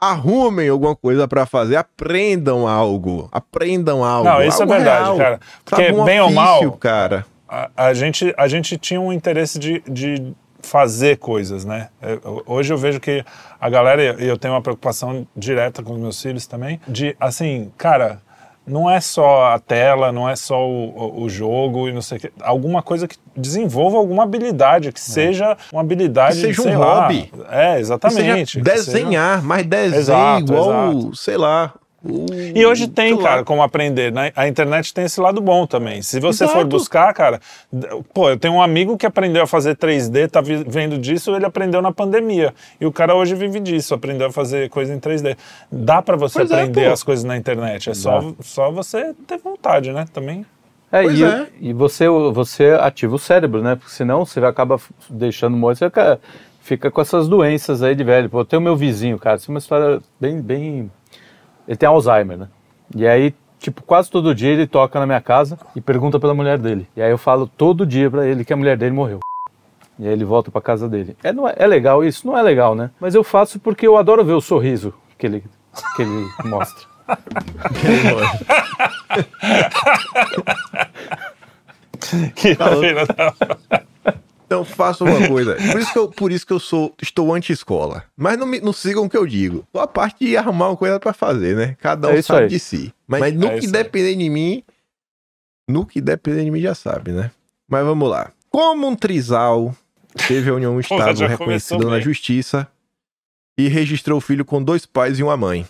arrumem 0.00 0.68
alguma 0.68 0.94
coisa 0.96 1.26
pra 1.28 1.44
fazer, 1.46 1.76
aprendam 1.76 2.66
algo, 2.66 3.28
aprendam 3.32 4.04
algo. 4.04 4.28
Não, 4.28 4.42
isso 4.42 4.58
é 4.58 4.62
algo 4.62 4.72
verdade, 4.74 5.04
real. 5.04 5.16
cara. 5.18 5.40
Porque, 5.64 5.86
Sabe, 5.86 5.98
um 5.98 6.04
bem 6.04 6.20
ou 6.20 6.30
mal, 6.30 6.56
ofício, 6.58 6.72
cara. 6.78 7.26
a, 7.48 7.70
a 7.76 7.94
gente, 7.94 8.32
a 8.36 8.48
gente 8.48 8.78
tinha 8.78 9.00
um 9.00 9.12
interesse 9.12 9.58
de, 9.58 9.80
de 9.88 10.32
fazer 10.62 11.18
coisas, 11.18 11.64
né? 11.64 11.88
Eu- 12.00 12.42
hoje 12.46 12.72
eu 12.72 12.78
vejo 12.78 13.00
que 13.00 13.24
a 13.60 13.68
galera, 13.68 14.02
e 14.22 14.26
eu 14.26 14.38
tenho 14.38 14.54
uma 14.54 14.62
preocupação 14.62 15.26
direta 15.36 15.82
com 15.82 15.92
os 15.94 16.00
meus 16.00 16.22
filhos 16.22 16.46
também, 16.46 16.80
de, 16.88 17.16
assim, 17.20 17.70
cara, 17.76 18.20
não 18.66 18.88
é 18.88 19.00
só 19.00 19.46
a 19.54 19.58
tela, 19.58 20.12
não 20.12 20.28
é 20.28 20.36
só 20.36 20.64
o, 20.68 21.22
o- 21.22 21.28
jogo 21.28 21.88
e 21.88 21.92
não 21.92 22.00
sei 22.02 22.18
o 22.18 22.20
quê. 22.20 22.32
Alguma 22.40 22.82
coisa 22.82 23.08
que 23.08 23.16
desenvolva 23.36 23.96
alguma 23.98 24.22
habilidade, 24.22 24.92
que 24.92 25.00
seja 25.00 25.56
uma 25.72 25.80
habilidade, 25.80 26.36
Que 26.36 26.54
seja 26.54 26.62
um 26.62 26.78
lá. 26.78 27.02
hobby. 27.02 27.32
É, 27.50 27.74
Que 27.74 27.80
exatamente. 27.80 28.52
seja 28.52 28.64
que 28.64 28.70
seja- 28.78 28.92
desenhar, 28.92 29.42
mas 29.42 29.66
desenho 29.66 30.00
Exato, 30.00 30.40
igual, 30.52 30.92
exato. 30.92 31.16
sei 31.16 31.36
lá. 31.36 31.74
O- 32.04 32.26
E 32.54 32.64
hoje 32.66 32.88
tem, 32.88 33.16
cara, 33.16 33.44
como 33.44 33.62
aprender. 33.62 34.12
Né? 34.12 34.32
A 34.36 34.48
internet 34.48 34.92
tem 34.92 35.04
esse 35.04 35.20
lado 35.20 35.40
bom 35.40 35.66
também. 35.66 36.02
Se 36.02 36.18
você 36.20 36.46
for 36.46 36.58
Exato. 36.58 36.66
buscar, 36.68 37.12
cara, 37.14 37.40
pô, 38.12 38.30
eu 38.30 38.36
tenho 38.38 38.54
um 38.54 38.62
amigo 38.62 38.96
que 38.96 39.06
aprendeu 39.06 39.42
a 39.42 39.46
fazer 39.46 39.76
3D, 39.76 40.28
tá 40.28 40.40
vendo 40.40 40.98
disso, 40.98 41.34
ele 41.34 41.46
aprendeu 41.46 41.80
na 41.80 41.92
pandemia. 41.92 42.52
E 42.80 42.86
o 42.86 42.92
cara 42.92 43.14
hoje 43.14 43.34
vive 43.34 43.60
disso, 43.60 43.94
aprendeu 43.94 44.26
a 44.28 44.32
fazer 44.32 44.68
coisa 44.70 44.92
em 44.94 44.98
3D. 44.98 45.36
Dá 45.70 46.02
pra 46.02 46.16
você 46.16 46.40
Pois 46.40 46.50
é, 46.50 46.54
aprender 46.54 46.86
pô. 46.86 46.92
as 46.92 47.02
coisas 47.02 47.24
na 47.24 47.36
internet, 47.36 47.90
é 47.90 47.94
só, 47.94 48.32
só 48.40 48.70
você 48.70 49.14
ter 49.26 49.38
vontade, 49.38 49.92
né? 49.92 50.04
Também. 50.12 50.44
É, 50.90 51.04
Pois 51.04 51.18
e, 51.18 51.24
é. 51.24 51.46
e 51.60 51.72
você, 51.72 52.06
você 52.34 52.76
ativa 52.78 53.14
o 53.14 53.18
cérebro, 53.18 53.62
né? 53.62 53.76
Porque 53.76 53.90
senão 53.90 54.26
você 54.26 54.40
f- 54.40 54.92
deixando 55.08 55.56
morto, 55.56 55.78
você 55.78 55.86
fica, 55.86 56.20
fica 56.60 56.90
com 56.90 57.00
essas 57.00 57.28
doenças 57.28 57.82
aí 57.82 57.94
de 57.94 58.04
velho. 58.04 58.28
Pô, 58.28 58.40
eu 58.40 58.44
tenho 58.44 58.60
meu 58.60 58.76
vizinho, 58.76 59.18
cara, 59.18 59.36
isso 59.36 59.50
é 59.50 59.54
uma 59.54 59.58
história 59.58 60.00
bem, 60.20 60.38
bem. 60.42 60.90
Ele 61.66 61.76
tem 61.76 61.88
Alzheimer, 61.88 62.38
né? 62.38 62.48
E 62.94 63.06
aí, 63.06 63.34
tipo, 63.58 63.82
quase 63.82 64.10
todo 64.10 64.34
dia 64.34 64.50
ele 64.50 64.66
toca 64.66 64.98
na 64.98 65.06
minha 65.06 65.20
casa 65.20 65.58
e 65.74 65.80
pergunta 65.80 66.18
pela 66.18 66.34
mulher 66.34 66.58
dele. 66.58 66.86
E 66.96 67.02
aí 67.02 67.10
eu 67.10 67.18
falo 67.18 67.46
todo 67.46 67.86
dia 67.86 68.10
pra 68.10 68.26
ele 68.26 68.44
que 68.44 68.52
a 68.52 68.56
mulher 68.56 68.76
dele 68.76 68.94
morreu. 68.94 69.20
E 69.98 70.06
aí 70.06 70.12
ele 70.12 70.24
volta 70.24 70.50
pra 70.50 70.60
casa 70.60 70.88
dele. 70.88 71.16
É, 71.22 71.32
não 71.32 71.48
é, 71.48 71.54
é 71.56 71.66
legal 71.66 72.04
isso? 72.04 72.26
Não 72.26 72.36
é 72.36 72.42
legal, 72.42 72.74
né? 72.74 72.90
Mas 72.98 73.14
eu 73.14 73.22
faço 73.22 73.60
porque 73.60 73.86
eu 73.86 73.96
adoro 73.96 74.24
ver 74.24 74.32
o 74.32 74.40
sorriso 74.40 74.92
que 75.16 75.26
ele, 75.26 75.44
que 75.96 76.02
ele 76.02 76.26
mostra. 76.44 76.86
Que 82.34 82.56
Tá 82.56 82.66
faça 84.84 85.04
uma 85.04 85.28
coisa. 85.28 85.54
Por 85.56 85.80
isso 85.80 85.92
que 85.92 85.98
eu, 85.98 86.08
por 86.08 86.32
isso 86.32 86.46
que 86.46 86.52
eu 86.52 86.58
sou, 86.60 86.94
estou 87.00 87.32
anti-escola. 87.34 88.04
Mas 88.16 88.38
não, 88.38 88.46
me, 88.46 88.60
não 88.60 88.72
sigam 88.72 89.04
o 89.04 89.08
que 89.10 89.16
eu 89.16 89.26
digo. 89.26 89.66
Só 89.74 89.82
a 89.82 89.86
parte 89.86 90.24
de 90.24 90.36
arrumar 90.36 90.68
uma 90.70 90.76
coisa 90.76 90.98
pra 90.98 91.12
fazer, 91.12 91.56
né? 91.56 91.76
Cada 91.80 92.08
um 92.08 92.12
É 92.12 92.22
sabe 92.22 92.42
aí. 92.42 92.48
de 92.48 92.58
si. 92.58 92.92
Mas, 93.06 93.20
mas 93.20 93.34
no 93.34 93.46
É 93.46 93.50
que 93.50 93.58
isso 93.64 93.66
aí. 93.68 93.72
depender 93.84 94.14
de 94.16 94.28
mim, 94.30 94.62
no 95.68 95.86
que 95.86 96.00
depender 96.00 96.44
de 96.44 96.50
mim 96.50 96.60
já 96.60 96.74
sabe, 96.74 97.12
né? 97.12 97.30
Mas 97.68 97.84
vamos 97.84 98.08
lá. 98.08 98.30
Como 98.50 98.86
um 98.86 98.94
trisal 98.96 99.74
teve 100.28 100.50
a 100.50 100.54
união 100.54 100.78
estável 100.80 101.26
reconhecida 101.28 101.84
na 101.86 102.00
justiça 102.00 102.68
e 103.56 103.68
registrou 103.68 104.18
o 104.18 104.20
filho 104.20 104.44
com 104.44 104.62
dois 104.62 104.84
pais 104.86 105.18
e 105.18 105.22
uma 105.22 105.36
mãe. 105.36 105.66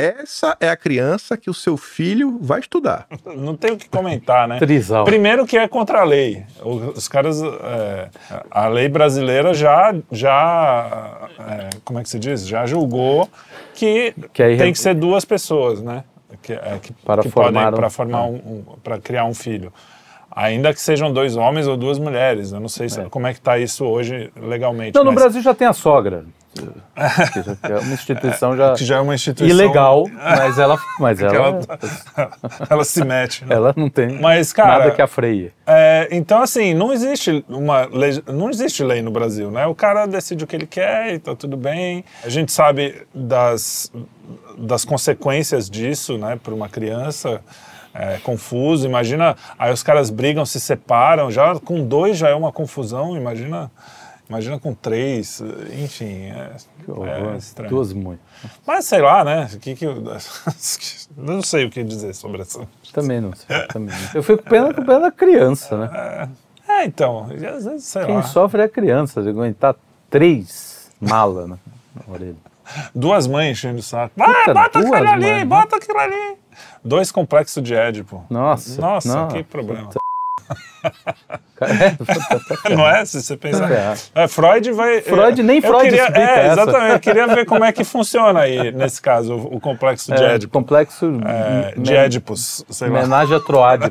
Essa 0.00 0.56
é 0.60 0.68
a 0.68 0.76
criança 0.76 1.36
que 1.36 1.50
o 1.50 1.54
seu 1.54 1.76
filho 1.76 2.38
vai 2.40 2.60
estudar. 2.60 3.06
Não 3.36 3.56
tem 3.56 3.72
o 3.72 3.76
que 3.76 3.88
comentar, 3.88 4.48
né? 4.48 4.58
Trisal. 4.58 5.04
Primeiro 5.04 5.46
que 5.46 5.56
é 5.58 5.66
contra 5.68 6.00
a 6.00 6.04
lei. 6.04 6.44
Os 6.62 7.06
caras, 7.08 7.40
é, 7.42 8.08
a 8.50 8.68
lei 8.68 8.88
brasileira 8.88 9.52
já, 9.54 9.94
já, 10.10 11.28
é, 11.38 11.70
como 11.84 11.98
é 11.98 12.02
que 12.02 12.08
se 12.08 12.18
diz? 12.18 12.46
Já 12.46 12.66
julgou 12.66 13.28
que, 13.74 14.14
Que 14.32 14.42
aí 14.42 14.56
tem 14.58 14.72
que 14.72 14.78
ser 14.78 14.94
duas 14.94 15.24
pessoas, 15.24 15.82
né? 15.82 16.04
Que, 16.42 16.52
é, 16.54 16.78
que, 16.80 16.92
Para 16.92 17.22
que 17.22 17.28
formar 17.30 17.52
podem, 17.64 17.68
um- 17.68 17.76
para 17.76 17.90
formar 17.90 18.22
um, 18.24 18.34
um- 18.34 18.64
para 18.82 18.98
criar 18.98 19.24
um 19.24 19.34
filho. 19.34 19.72
Ainda 20.30 20.72
que 20.72 20.80
sejam 20.80 21.12
dois 21.12 21.36
homens 21.36 21.66
ou 21.66 21.76
duas 21.76 21.98
mulheres. 21.98 22.52
Eu 22.52 22.60
não 22.60 22.68
sei 22.68 22.88
se- 22.88 23.02
como 23.06 23.26
é 23.26 23.32
que 23.32 23.40
está 23.40 23.58
isso 23.58 23.84
hoje 23.84 24.30
legalmente. 24.40 24.94
Não, 24.94 25.02
no 25.04 25.10
mas- 25.12 25.20
Brasil 25.22 25.42
já 25.42 25.52
tem 25.52 25.66
a 25.66 25.72
sogra. 25.72 26.24
Que 26.54 27.42
já- 27.42 27.56
que 27.56 27.72
é 27.72 27.78
uma 27.78 27.94
instituição 27.94 28.56
já 28.56 28.72
que 28.74 28.84
já 28.84 28.96
é 28.96 29.00
uma 29.00 29.14
instituição 29.14 29.48
ilegal, 29.56 30.04
mas 30.12 30.58
ela, 30.58 30.78
mas 30.98 31.20
ela, 31.22 31.34
ela, 31.36 31.60
ela 32.68 32.84
se 32.84 33.04
mete. 33.04 33.44
né? 33.44 33.54
ela 33.54 33.72
não 33.76 33.88
tem 33.88 34.18
Mas, 34.20 34.52
cara, 34.52 34.78
nada 34.80 34.90
que 34.90 35.00
a 35.00 35.06
freie. 35.06 35.52
É, 35.66 36.08
então, 36.10 36.42
assim, 36.42 36.74
não 36.74 36.92
existe 36.92 37.44
uma 37.48 37.84
lei, 37.92 38.22
não 38.26 38.50
existe 38.50 38.82
lei 38.82 39.00
no 39.00 39.10
Brasil, 39.12 39.50
né? 39.50 39.66
O 39.66 39.74
cara 39.74 40.06
decide 40.06 40.42
o 40.42 40.46
que 40.46 40.56
ele 40.56 40.66
quer 40.66 41.14
e 41.14 41.18
tá 41.20 41.34
tudo 41.36 41.56
bem. 41.56 42.04
A 42.24 42.28
gente 42.28 42.50
sabe 42.50 43.02
das, 43.14 43.90
das 44.58 44.84
consequências 44.84 45.70
disso, 45.70 46.18
né, 46.18 46.38
para 46.42 46.52
uma 46.52 46.68
criança. 46.68 47.40
É 47.92 48.18
confuso, 48.22 48.86
imagina. 48.86 49.36
Aí 49.58 49.72
os 49.72 49.82
caras 49.82 50.10
brigam, 50.10 50.46
se 50.46 50.60
separam. 50.60 51.28
Já 51.30 51.56
com 51.58 51.84
dois 51.84 52.16
já 52.16 52.28
é 52.28 52.34
uma 52.34 52.52
confusão. 52.52 53.16
Imagina, 53.16 53.68
imagina 54.30 54.58
com 54.58 54.72
três. 54.72 55.42
Enfim, 55.72 56.26
é, 56.26 56.52
Que 56.84 56.90
é 56.90 57.36
estranho. 57.36 57.68
Duas 57.68 57.92
mães. 57.92 58.18
Mas 58.66 58.86
sei 58.86 59.02
lá, 59.02 59.24
né? 59.24 59.50
Que 59.60 59.74
que 59.74 59.84
eu, 59.84 59.96
não 61.16 61.42
sei 61.42 61.66
o 61.66 61.70
que 61.70 61.82
dizer 61.82 62.14
sobre 62.14 62.42
essa. 62.42 62.66
Também 62.92 63.20
não 63.20 63.32
sei. 63.34 63.66
Também 63.66 63.94
não. 63.94 64.10
Eu 64.14 64.22
fico 64.22 64.42
com 64.42 64.48
pena, 64.48 64.72
com 64.72 64.84
pena 64.84 65.00
da 65.00 65.10
criança, 65.10 65.76
né? 65.76 66.30
É, 66.68 66.84
então, 66.84 67.28
e 67.36 67.44
às 67.44 67.64
vezes, 67.64 67.84
sei 67.84 68.06
Quem 68.06 68.14
lá. 68.14 68.22
sofre 68.22 68.62
é 68.62 68.64
a 68.64 68.68
criança, 68.68 69.20
de 69.20 69.28
aguentar 69.28 69.74
três 70.08 70.88
malas 71.00 71.48
na, 71.48 71.58
na 71.94 72.14
orelha. 72.14 72.36
Duas 72.94 73.26
mães 73.26 73.58
enchendo 73.58 73.80
o 73.80 73.82
saco. 73.82 74.14
Puta, 74.14 74.54
bota 74.54 74.78
duas 74.78 74.92
aquilo 74.92 75.08
ali, 75.08 75.26
né? 75.26 75.44
bota 75.44 75.76
aquilo 75.76 75.98
ali. 75.98 76.38
Dois 76.84 77.10
complexos 77.10 77.60
de 77.62 77.74
Édipo. 77.74 78.24
Nossa. 78.30 78.80
Nossa, 78.80 79.22
não, 79.22 79.28
que 79.28 79.42
problema. 79.42 79.88
É, 79.88 79.92
tá 79.92 80.00
Não 82.70 82.88
é? 82.88 83.04
Se 83.04 83.20
você 83.22 83.36
pensar. 83.36 83.68
ferrado. 83.68 84.00
É, 84.14 84.28
Freud 84.28 84.72
vai. 84.72 85.00
Freud- 85.02 85.42
nem 85.42 85.56
eu 85.56 85.62
Freud 85.62 85.84
queria, 85.84 86.02
explica 86.04 86.20
É, 86.30 86.46
essa. 86.46 86.62
exatamente. 86.62 86.92
Eu 86.92 87.00
queria 87.00 87.26
ver 87.26 87.46
como 87.46 87.64
é 87.64 87.72
que 87.72 87.84
funciona 87.84 88.40
aí, 88.40 88.72
nesse 88.72 89.00
caso, 89.00 89.34
o, 89.34 89.56
o 89.56 89.60
complexo 89.60 90.12
de 90.14 90.22
É, 90.22 90.34
Édipo. 90.34 90.52
complexo 90.52 91.06
É, 91.26 91.74
de 91.78 91.94
Édipos, 91.94 92.64
sei 92.70 92.88
lá. 92.88 93.00
Homenagem 93.00 93.36
a 93.36 93.40
lá. 93.52 93.90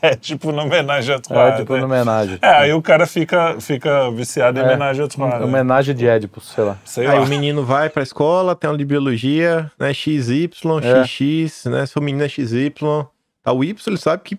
É 0.00 0.16
tipo 0.16 0.50
no 0.50 0.62
homenagem 0.62 1.14
a 1.14 1.18
É, 1.18 1.20
Troade. 1.20 1.56
tipo 1.58 1.74
uma 1.74 1.84
homenagem. 1.84 2.38
É, 2.42 2.48
aí 2.48 2.72
o 2.72 2.82
cara 2.82 3.06
fica, 3.06 3.56
fica 3.60 4.10
viciado 4.10 4.58
em 4.58 4.62
É, 4.62 4.64
homenagem 4.64 5.04
a 5.04 5.08
Troade. 5.08 5.38
né? 5.38 5.44
Homenagem 5.44 5.94
de 5.94 6.08
Édipus, 6.08 6.50
sei 6.52 6.64
lá. 6.64 6.76
Sei 6.84 7.06
Aí 7.06 7.18
lá. 7.18 7.24
o 7.24 7.28
menino 7.28 7.64
vai 7.64 7.88
pra 7.88 8.02
escola, 8.02 8.56
tem 8.56 8.66
aula 8.66 8.78
de 8.78 8.84
biologia, 8.84 9.70
né? 9.78 9.94
XY, 9.94 10.50
É. 10.82 11.04
XX, 11.04 11.66
né? 11.66 11.86
Se 11.86 11.96
o 11.98 12.02
menino 12.02 12.24
é 12.24 12.28
XY, 12.28 12.72
tá 13.42 13.52
o 13.52 13.64
Y, 13.64 13.82
ele 13.86 13.96
sabe 13.98 14.22
que 14.22 14.38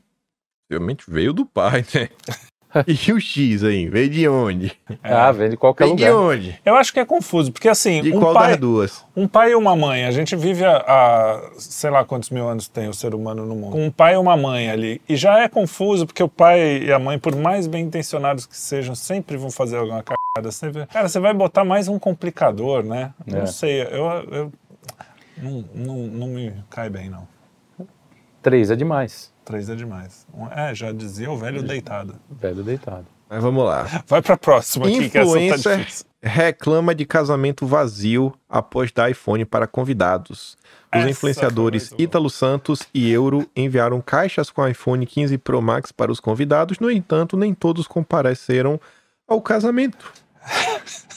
realmente 0.69 1.03
veio 1.07 1.33
do 1.33 1.45
pai, 1.45 1.85
né? 1.93 2.09
E 2.87 3.11
o 3.11 3.19
X 3.19 3.63
aí, 3.63 3.87
veio 3.87 4.09
de 4.09 4.27
onde? 4.27 4.71
Ah, 5.03 5.31
vem 5.31 5.49
de 5.49 5.57
qualquer 5.57 5.85
Veio 5.85 5.95
de 5.95 6.09
lugar. 6.09 6.19
onde? 6.19 6.59
Eu 6.65 6.75
acho 6.75 6.91
que 6.91 6.99
é 6.99 7.05
confuso, 7.05 7.51
porque 7.51 7.69
assim, 7.69 8.01
De 8.01 8.11
um 8.11 8.19
qual 8.19 8.33
pai, 8.33 8.51
das 8.51 8.59
duas? 8.59 9.05
Um 9.15 9.27
pai 9.27 9.51
e 9.51 9.55
uma 9.55 9.75
mãe, 9.75 10.05
a 10.05 10.11
gente 10.11 10.35
vive 10.35 10.65
há, 10.65 10.77
há 10.77 11.51
sei 11.57 11.91
lá 11.91 12.03
quantos 12.03 12.31
mil 12.31 12.47
anos 12.47 12.67
tem 12.67 12.87
o 12.87 12.93
ser 12.93 13.13
humano 13.13 13.45
no 13.45 13.55
mundo. 13.55 13.73
Com 13.73 13.85
um 13.85 13.91
pai 13.91 14.15
e 14.15 14.17
uma 14.17 14.35
mãe 14.35 14.71
ali. 14.71 14.99
E 15.07 15.15
já 15.15 15.43
é 15.43 15.47
confuso, 15.47 16.07
porque 16.07 16.23
o 16.23 16.27
pai 16.27 16.85
e 16.85 16.91
a 16.91 16.97
mãe, 16.97 17.19
por 17.19 17.35
mais 17.35 17.67
bem 17.67 17.85
intencionados 17.85 18.47
que 18.47 18.57
sejam, 18.57 18.95
sempre 18.95 19.37
vão 19.37 19.51
fazer 19.51 19.77
alguma 19.77 20.03
cagada. 20.03 20.51
Sempre... 20.51 20.87
Cara, 20.87 21.07
você 21.07 21.19
vai 21.19 21.33
botar 21.33 21.63
mais 21.63 21.87
um 21.87 21.99
complicador, 21.99 22.83
né? 22.83 23.13
É. 23.27 23.35
Não 23.35 23.45
sei, 23.45 23.83
eu. 23.83 24.05
eu 24.31 24.51
não, 25.37 25.65
não, 25.75 25.97
não 26.07 26.27
me 26.27 26.53
cai 26.69 26.89
bem, 26.89 27.09
não. 27.09 27.27
Três 28.43 28.69
é 28.69 28.75
demais. 28.75 29.31
Três 29.45 29.69
é 29.69 29.75
demais. 29.75 30.27
Um- 30.33 30.47
É, 30.51 30.75
já 30.75 30.91
dizia 30.91 31.31
o 31.31 31.37
velho 31.37 31.63
deitado. 31.63 32.15
Velho 32.29 32.61
deitado. 32.63 33.07
Mas 33.29 33.41
vamos 33.41 33.63
lá. 33.65 34.03
Vai 34.05 34.21
pra 34.21 34.37
próxima 34.37 34.85
aqui, 34.85 35.09
que 35.09 35.17
essa 35.17 35.31
tá 35.33 35.39
Influencer 35.41 35.77
difícil. 35.79 36.05
reclama 36.21 36.93
de 36.93 37.03
casamento 37.05 37.65
vazio 37.65 38.31
após 38.47 38.91
dar 38.91 39.09
iPhone 39.09 39.43
para 39.43 39.65
convidados. 39.65 40.55
Os 40.93 40.99
Essa 40.99 41.09
influenciadores. 41.09 41.91
Ítalo 41.97 42.29
Santos 42.29 42.83
e 42.93 43.09
Euro 43.09 43.49
enviaram 43.55 43.99
caixas 44.01 44.51
com 44.51 44.67
iPhone 44.67 45.05
15 45.07 45.37
Pro 45.39 45.61
Max 45.61 45.91
para 45.91 46.11
os 46.11 46.19
convidados, 46.19 46.77
no 46.79 46.91
entanto, 46.91 47.35
nem 47.35 47.53
todos 47.55 47.87
compareceram 47.87 48.79
ao 49.27 49.41
casamento. 49.41 50.13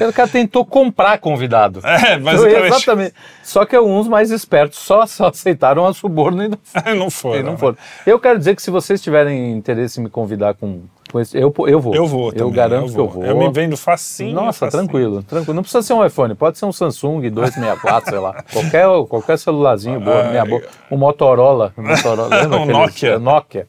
O 0.00 0.12
cara 0.12 0.26
tentou 0.28 0.64
comprar 0.64 1.18
convidado. 1.18 1.80
É, 1.84 2.14
Então, 2.14 2.22
basicamente. 2.24 2.66
exatamente. 2.66 3.14
Só 3.42 3.64
que 3.66 3.76
alguns 3.76 4.08
mais 4.08 4.30
espertos 4.30 4.78
só, 4.78 5.06
só 5.06 5.28
aceitaram 5.28 5.86
a 5.86 5.92
suborno 5.92 6.42
e 6.44 6.48
não, 6.48 6.58
não 6.96 7.10
foi. 7.10 7.38
e 7.38 7.42
não 7.42 7.56
foram. 7.58 7.76
Eu 8.06 8.18
quero 8.18 8.38
dizer 8.38 8.56
que 8.56 8.62
se 8.62 8.70
vocês 8.70 9.00
tiverem 9.02 9.52
interesse 9.52 10.00
em 10.00 10.04
me 10.04 10.08
convidar 10.10 10.54
com, 10.54 10.82
com 11.12 11.20
esse, 11.20 11.36
eu, 11.36 11.52
eu 11.66 11.78
vou. 11.80 11.94
Eu 11.94 12.06
vou 12.06 12.28
Eu 12.28 12.32
também, 12.32 12.52
garanto 12.54 12.88
eu 12.88 12.92
que 12.94 12.98
eu 13.00 13.08
vou. 13.08 13.24
Eu 13.24 13.36
me 13.38 13.50
vendo 13.52 13.76
facinho. 13.76 14.34
Nossa, 14.34 14.66
facinho. 14.66 14.82
tranquilo, 14.84 15.22
tranquilo. 15.22 15.54
Não 15.54 15.62
precisa 15.62 15.82
ser 15.82 15.92
um 15.92 16.04
iPhone, 16.04 16.34
pode 16.34 16.58
ser 16.58 16.64
um 16.64 16.72
Samsung 16.72 17.28
264, 17.30 18.10
sei 18.10 18.18
lá. 18.18 18.42
Qualquer, 18.52 18.86
qualquer 19.08 19.38
celularzinho 19.38 20.00
boa, 20.00 20.24
minha 20.24 20.44
boa. 20.46 20.62
Um 20.90 20.96
Motorola. 20.96 21.72
Um 21.76 21.82
Motorola 21.82 22.46
Um 22.48 22.64
Nokia. 22.66 23.10
é, 23.12 23.18
Nokia. 23.18 23.68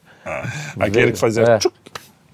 Aquele 0.80 1.12
que 1.12 1.18
fazia. 1.18 1.42
É. 1.44 1.58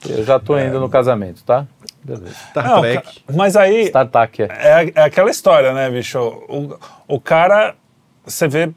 Eu 0.09 0.25
já 0.25 0.39
tô 0.39 0.59
indo 0.59 0.81
no 0.81 0.89
casamento, 0.89 1.43
tá? 1.45 1.67
Beleza. 2.03 2.35
Star 2.51 2.67
Não, 2.69 2.81
Trek. 2.81 3.03
ca- 3.27 3.35
mas 3.35 3.57
aí 3.57 3.83
StarTAC. 3.85 4.43
É. 4.43 4.47
é, 4.51 4.93
é 4.95 5.03
aquela 5.03 5.31
história, 5.31 5.73
né, 5.73 5.91
bicho? 5.91 6.19
O, 6.19 6.79
o 7.07 7.21
cara, 7.21 7.75
você 8.25 8.49
vê 8.49 8.71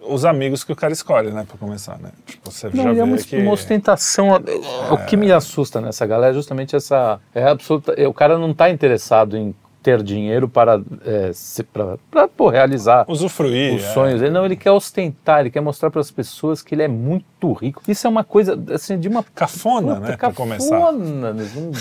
os 0.00 0.24
amigos 0.24 0.64
que 0.64 0.72
o 0.72 0.76
cara 0.76 0.92
escolhe, 0.92 1.30
né, 1.30 1.44
pra 1.46 1.56
começar, 1.56 1.96
né? 1.98 2.10
Tipo, 2.26 2.50
você 2.50 2.68
Não, 2.72 2.84
já 2.84 2.90
é 2.90 2.94
vê 2.94 3.02
uma, 3.02 3.16
que... 3.18 3.36
uma 3.36 3.52
ostentação. 3.52 4.28
O 4.90 4.96
que 5.06 5.16
me 5.16 5.30
assusta 5.30 5.80
nessa 5.80 6.04
galera 6.06 6.32
é 6.32 6.34
justamente 6.34 6.74
essa. 6.74 7.20
É 7.34 7.44
absoluta. 7.44 7.92
é, 7.96 8.08
O 8.08 8.14
cara 8.14 8.36
não 8.38 8.50
está 8.50 8.68
interessado 8.70 9.36
em 9.36 9.54
ter 9.82 10.00
dinheiro 10.02 10.48
para, 10.48 10.80
é, 11.04 11.32
se- 11.32 11.62
para, 11.64 11.98
para 12.10 12.28
pô, 12.28 12.48
realizar 12.48 13.04
Usufruir. 13.08 13.74
os 13.74 13.82
é. 13.84 13.92
sonhos. 13.92 14.22
Ele 14.22 14.30
não, 14.30 14.44
ele 14.44 14.54
quer 14.56 14.70
ostentar, 14.70 15.40
ele 15.40 15.50
quer 15.50 15.60
mostrar 15.60 15.90
para 15.90 16.00
as 16.00 16.10
pessoas 16.10 16.62
que 16.62 16.74
ele 16.74 16.82
é 16.84 16.88
muito 16.88 17.52
rico. 17.52 17.82
Isso 17.88 18.06
é 18.06 18.10
uma 18.10 18.22
coisa 18.24 18.58
assim 18.72 18.98
de 18.98 19.08
uma 19.08 19.24
Cafona, 19.34 19.96
puta 19.96 20.08
né, 20.10 20.16
pra 20.16 20.32
começar. 20.32 20.70
cafona, 20.78 21.32
não- 21.32 21.72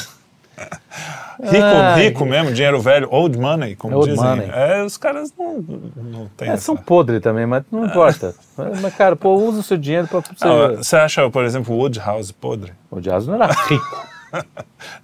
Rico, 1.44 1.64
Ai. 1.66 2.04
rico 2.04 2.26
mesmo, 2.26 2.52
dinheiro 2.54 2.80
velho, 2.80 3.08
old 3.12 3.36
money, 3.38 3.76
como 3.76 3.96
Old 3.96 4.12
dizem. 4.12 4.24
money. 4.24 4.50
É, 4.54 4.84
os 4.84 4.96
caras 4.96 5.34
não, 5.38 5.60
não 5.96 6.28
têm 6.38 6.50
É, 6.50 6.52
essa... 6.54 6.64
são 6.66 6.78
podres 6.78 7.20
também, 7.22 7.46
mas 7.48 7.64
não 7.72 7.86
importa. 7.86 8.36
Mas, 8.80 8.94
cara, 8.96 9.16
pô, 9.16 9.34
usa 9.36 9.60
o 9.62 9.64
seu 9.64 9.78
dinheiro 9.78 10.08
para 10.08 10.20
você. 10.20 10.46
Não, 10.46 10.76
você 10.78 10.96
acha, 10.98 11.28
por 11.32 11.44
exemplo, 11.44 11.74
o 11.74 11.80
Woodhouse 11.80 12.32
podre? 12.32 12.74
O 12.92 13.00
Jazz 13.02 13.26
não 13.26 13.36
era 13.36 13.48
rico. 13.48 14.12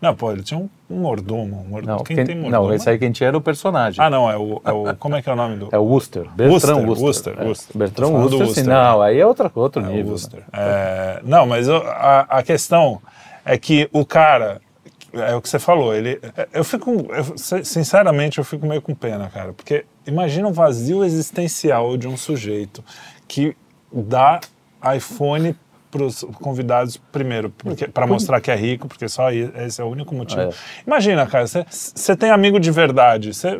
Não, 0.01 0.15
pô, 0.15 0.31
ele 0.31 0.41
tinha 0.41 0.57
um, 0.57 0.69
um 0.89 0.99
mordomo. 1.01 1.61
Um 1.65 1.69
mordomo. 1.69 1.97
Não, 1.97 2.03
quem, 2.05 2.15
quem- 2.15 2.25
tem 2.25 2.35
mordomo? 2.37 2.67
não, 2.69 2.73
esse 2.73 2.89
aí 2.89 2.97
quem 2.97 3.11
tinha 3.11 3.27
era 3.27 3.37
o 3.37 3.41
personagem. 3.41 4.01
Ah, 4.01 4.09
não, 4.09 4.31
é 4.31 4.37
o, 4.37 4.61
é 4.63 4.71
o... 4.71 4.95
Como 4.95 5.17
é 5.17 5.21
que 5.21 5.29
é 5.29 5.33
o 5.33 5.35
nome 5.35 5.57
do... 5.57 5.67
É 5.69 5.77
o 5.77 5.83
Worcester. 5.83 6.23
Bertrand 6.33 6.85
Worcester, 6.85 7.03
Worcester. 7.03 7.35
É. 7.37 7.43
Worcester. 7.43 7.77
Bertrand 7.77 8.07
Worcester, 8.11 8.47
sim. 8.63 8.63
Não, 8.69 9.01
aí 9.01 9.19
é 9.19 9.25
outra, 9.25 9.51
outro 9.53 9.83
É, 9.83 9.85
nível. 9.87 10.11
Worcester. 10.11 10.43
É, 10.53 11.19
não, 11.25 11.45
mas 11.45 11.67
a, 11.69 12.25
a 12.29 12.41
questão 12.41 13.01
é 13.43 13.57
que 13.57 13.89
o 13.91 14.05
cara, 14.05 14.61
é 15.21 15.35
o 15.35 15.41
que 15.41 15.49
você 15.49 15.59
falou, 15.59 15.93
ele, 15.93 16.19
eu 16.53 16.63
fico, 16.63 16.91
eu, 16.91 17.37
sinceramente, 17.63 18.37
eu 18.37 18.43
fico 18.43 18.65
meio 18.65 18.81
com 18.81 18.93
pena, 18.93 19.29
cara, 19.29 19.53
porque 19.53 19.85
imagina 20.05 20.47
o 20.47 20.53
vazio 20.53 21.03
existencial 21.03 21.97
de 21.97 22.07
um 22.07 22.17
sujeito 22.17 22.83
que 23.27 23.55
dá 23.91 24.39
iPhone 24.95 25.55
para 25.89 26.03
os 26.03 26.23
convidados 26.41 26.97
primeiro, 26.97 27.53
para 27.93 28.05
mostrar 28.05 28.41
que 28.41 28.51
é 28.51 28.55
rico, 28.55 28.87
porque 28.87 29.07
só 29.07 29.31
esse 29.31 29.81
é 29.81 29.83
o 29.83 29.87
único 29.87 30.13
motivo. 30.13 30.41
É. 30.41 30.49
Imagina, 30.85 31.25
cara, 31.25 31.45
você 31.47 32.15
tem 32.15 32.29
amigo 32.29 32.59
de 32.59 32.71
verdade, 32.71 33.33
você 33.33 33.59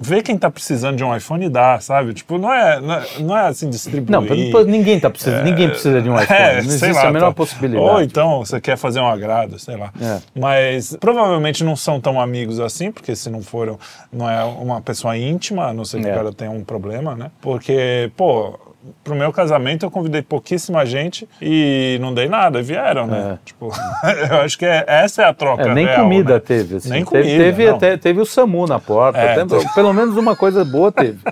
vê 0.00 0.22
quem 0.22 0.36
tá 0.38 0.50
precisando 0.50 0.96
de 0.96 1.04
um 1.04 1.14
iPhone 1.14 1.44
e 1.44 1.48
dá, 1.48 1.78
sabe? 1.80 2.14
Tipo, 2.14 2.38
não 2.38 2.52
é, 2.52 2.80
não 2.80 2.94
é, 2.94 3.06
não 3.20 3.36
é 3.36 3.46
assim 3.48 3.68
distribuir. 3.68 4.10
Não, 4.10 4.22
ninguém, 4.64 4.98
tá 4.98 5.10
precisando, 5.10 5.44
ninguém 5.44 5.68
precisa 5.68 6.00
de 6.00 6.08
um 6.08 6.18
iPhone. 6.20 6.38
É, 6.40 6.52
não 6.52 6.58
existe 6.58 6.92
lá, 6.92 7.08
a 7.08 7.12
menor 7.12 7.28
tá. 7.28 7.34
possibilidade. 7.34 7.84
Ou 7.88 8.02
então 8.02 8.38
você 8.38 8.60
quer 8.60 8.76
fazer 8.76 9.00
um 9.00 9.06
agrado, 9.06 9.58
sei 9.58 9.76
lá. 9.76 9.92
É. 10.00 10.18
Mas 10.38 10.96
provavelmente 10.98 11.62
não 11.62 11.76
são 11.76 12.00
tão 12.00 12.20
amigos 12.20 12.58
assim, 12.58 12.90
porque 12.90 13.14
se 13.14 13.28
não 13.28 13.42
foram, 13.42 13.78
não 14.12 14.28
é 14.28 14.42
uma 14.44 14.80
pessoa 14.80 15.16
íntima, 15.16 15.66
a 15.66 15.74
não 15.74 15.84
ser 15.84 16.00
que 16.00 16.08
É. 16.08 16.12
o 16.12 16.14
cara 16.14 16.32
tenha 16.32 16.50
um 16.50 16.64
problema, 16.64 17.14
né? 17.14 17.30
Porque, 17.40 18.10
pô, 18.16 18.58
pro 19.04 19.14
meu 19.14 19.32
casamento 19.32 19.84
eu 19.84 19.90
convidei 19.90 20.22
pouquíssima 20.22 20.84
gente 20.86 21.28
e 21.40 21.98
não 22.00 22.14
dei 22.14 22.28
nada, 22.28 22.62
vieram, 22.62 23.06
né? 23.06 23.34
É. 23.34 23.38
Tipo, 23.44 23.70
eu 24.30 24.36
acho 24.40 24.58
que 24.58 24.64
é- 24.66 24.84
essa 24.86 25.22
é 25.22 25.24
a 25.26 25.34
troca. 25.34 25.62
É, 25.68 25.74
nem 25.74 25.86
real, 25.86 26.02
comida 26.02 26.34
né? 26.34 26.40
teve. 26.40 26.76
Assim. 26.76 26.88
Nem 26.90 27.04
Teve- 27.04 27.22
comida, 27.24 27.44
Teve, 27.44 27.68
até, 27.68 27.96
teve 27.96 28.20
o 28.20 28.26
SAMU 28.26 28.66
na 28.66 28.78
porta. 28.78 29.18
É, 29.18 29.32
até- 29.32 29.44
teve. 29.46 29.74
Pelo 29.74 29.92
menos 29.92 30.16
uma 30.16 30.34
coisa 30.36 30.64
boa 30.64 30.90
teve. 30.90 31.18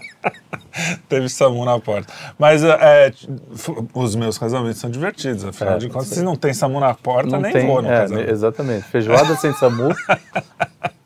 Teve 1.09 1.28
SAMU 1.28 1.64
na 1.64 1.80
porta. 1.80 2.12
Mas 2.38 2.62
é, 2.62 3.07
f- 3.09 3.74
os 3.92 4.14
meus 4.14 4.38
casamentos 4.38 4.78
são 4.78 4.88
divertidos, 4.88 5.44
afinal 5.44 5.74
É, 5.74 5.78
de 5.78 5.88
contas, 5.88 6.07
se 6.09 6.22
não 6.22 6.36
tem 6.36 6.55
SAMU 6.55 6.78
na 6.78 6.94
porta, 6.94 7.30
Não 7.32 7.40
nem 7.40 7.53
tem, 7.53 7.66
vou 7.66 7.82
no 7.82 7.90
é, 7.90 7.96
casamento. 8.03 8.30
exatamente. 8.30 8.82
Feijoada 8.84 9.34
sem 9.34 9.53
SAMU. 9.55 9.88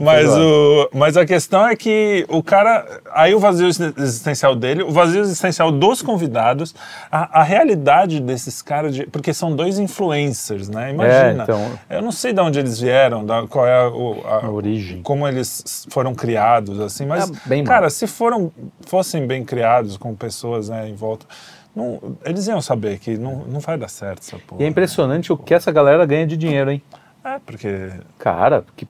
Mas, 0.00 0.28
o, 0.30 0.88
mas 0.94 1.16
a 1.16 1.24
questão 1.26 1.66
é 1.66 1.76
que 1.76 2.24
o 2.28 2.42
cara. 2.42 2.86
Aí 3.12 3.34
o 3.34 3.38
vazio 3.38 3.68
existencial 3.68 4.54
dele, 4.54 4.82
o 4.82 4.90
vazio 4.90 5.20
existencial 5.20 5.70
dos 5.70 6.00
convidados, 6.02 6.74
a, 7.10 7.40
a 7.40 7.42
realidade 7.42 8.20
desses 8.20 8.62
caras, 8.62 8.94
de, 8.94 9.06
porque 9.06 9.32
são 9.34 9.54
dois 9.54 9.78
influencers, 9.78 10.68
né? 10.68 10.90
Imagina. 10.90 11.40
É, 11.40 11.42
então- 11.42 11.72
Eu 11.90 12.02
não 12.02 12.12
sei 12.12 12.32
de 12.32 12.40
onde 12.40 12.58
eles 12.58 12.80
vieram, 12.80 13.24
da, 13.24 13.46
qual 13.46 13.66
é 13.66 13.74
a, 13.74 13.86
a- 13.86 14.46
A 14.46 14.50
origem. 14.50 15.02
Como 15.02 15.26
eles 15.28 15.86
foram 15.90 16.14
criados, 16.14 16.80
assim, 16.80 17.06
mas, 17.06 17.30
É, 17.50 17.62
cara, 17.62 17.82
mal. 17.82 17.90
se 17.90 18.06
foram, 18.06 18.50
fossem 18.86 19.26
bem 19.26 19.44
criados 19.44 19.96
com 19.96 20.14
pessoas 20.14 20.68
né, 20.68 20.88
em 20.88 20.94
volta. 20.94 21.26
não- 21.74 22.16
eles 22.24 22.46
iam 22.46 22.60
saber 22.60 22.98
que 22.98 23.16
não, 23.16 23.36
não 23.46 23.60
vai 23.60 23.76
dar 23.78 23.88
certo 23.88 24.20
essa 24.20 24.38
porra. 24.38 24.62
E 24.62 24.64
é 24.64 24.68
impressionante 24.68 25.32
o 25.32 25.36
que 25.36 25.54
essa 25.54 25.70
galera 25.72 26.04
ganha 26.06 26.26
de 26.26 26.36
dinheiro, 26.36 26.70
hein? 26.70 26.82
É, 27.24 27.38
porque. 27.44 27.90
Cara, 28.18 28.64
que 28.76 28.84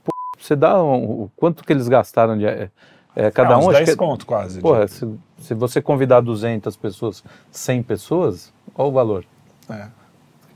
você 0.45 0.57
dá 0.57 0.83
um- 0.83 1.23
o 1.25 1.31
quanto 1.37 1.65
que 1.65 1.73
eles 1.73 1.89
gastaram 1.89 2.37
de. 2.37 2.47
É, 2.47 2.71
é, 3.15 3.31
cada 3.31 3.55
ah, 3.55 3.59
um 3.59 3.63
uns 3.63 3.69
acho 3.69 3.79
10 3.79 3.91
que. 3.91 3.97
conto 3.97 4.27
quase. 4.27 4.61
Porra, 4.61 4.89
se, 4.89 5.07
se 5.39 5.55
você 5.55 5.81
convidar 5.81 6.21
200 6.21 6.77
pessoas, 6.77 7.23
100 7.51 7.83
pessoas, 7.83 8.53
qual 8.73 8.89
o 8.89 8.93
valor? 8.93 9.25
É. 9.71 9.87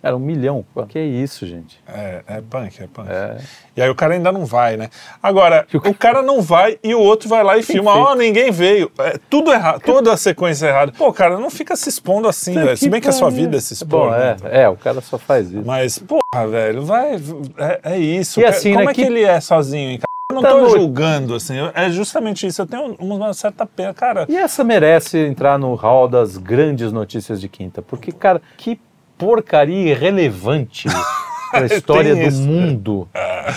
Era 0.07 0.17
um 0.17 0.21
milhão. 0.21 0.65
Pô, 0.75 0.85
Que 0.87 0.99
isso, 0.99 1.47
gente. 1.47 1.81
É, 1.87 2.23
é 2.27 2.41
punk, 2.41 2.83
é 2.83 2.87
punk. 2.87 3.09
É. 3.11 3.39
E 3.77 3.83
aí 3.83 3.91
o 3.91 3.95
cara 3.95 4.15
ainda 4.15 4.31
não 4.33 4.45
vai, 4.47 4.77
né? 4.77 4.89
Agora, 5.23 5.67
o 5.75 5.95
cara 5.95 6.23
não 6.23 6.41
vai 6.41 6.79
e 6.83 6.95
o 6.95 7.01
outro 7.01 7.29
vai 7.29 7.43
lá 7.45 7.57
e 7.59 7.63
filma, 7.63 7.93
ó, 7.95 8.15
ninguém 8.15 8.51
veio. 8.51 8.91
É, 8.99 9.19
tudo 9.29 9.53
errado, 9.53 9.81
toda 9.85 10.13
a 10.13 10.17
sequência 10.17 10.67
errada. 10.67 10.93
Pô, 10.97 11.13
cara, 11.13 11.39
não 11.39 11.51
fica 11.51 11.75
se 11.77 11.89
expondo 11.89 12.29
assim, 12.29 12.55
velho. 12.55 12.77
Se 12.77 12.89
bem 12.89 13.01
que 13.01 13.09
a 13.09 13.13
sua 13.13 13.31
vida 13.31 13.57
é 13.57 13.61
se 13.61 13.75
expor, 13.75 14.07
Bom, 14.07 14.11
né? 14.13 14.37
é, 14.45 14.63
é, 14.63 14.69
o 14.69 14.77
cara 14.77 15.01
só 15.01 15.19
faz 15.19 15.51
isso. 15.51 15.63
Mas, 15.65 15.99
porra, 15.99 16.47
velho, 16.49 16.85
vai. 16.85 17.17
É, 17.59 17.81
é 17.95 17.99
isso. 17.99 18.41
E 18.41 18.45
assim, 18.45 18.73
Como 18.73 18.85
né, 18.85 18.91
é 18.91 18.95
que 18.95 19.03
que- 19.03 19.07
ele 19.09 19.23
é 19.23 19.41
sozinho, 19.41 19.91
hein, 19.91 19.99
cara? 19.99 20.07
Eu 20.29 20.35
não 20.35 20.43
Tá 20.43 20.49
tô 20.51 20.59
no- 20.63 20.71
julgando, 20.71 21.35
assim. 21.37 21.55
É 21.73 21.89
justamente 21.89 22.47
isso. 22.47 22.61
Eu 22.61 22.67
tenho 22.67 22.97
uma 22.99 23.33
certa 23.33 23.65
pena. 23.65 23.95
Cara, 23.95 24.27
E 24.29 24.37
essa 24.37 24.65
merece 24.65 25.19
entrar 25.19 25.57
no 25.59 25.73
hall 25.75 26.09
das 26.09 26.37
grandes 26.37 26.91
notícias 26.91 27.41
de 27.41 27.49
quinta, 27.49 27.81
porque, 27.81 28.11
cara, 28.11 28.43
que 28.57 28.79
porcaria 29.19 29.91
irrelevante 29.93 30.89
para 31.51 31.63
a 31.63 31.67
história 31.67 32.15
do 32.15 32.23
isso. 32.23 32.41
mundo. 32.43 33.09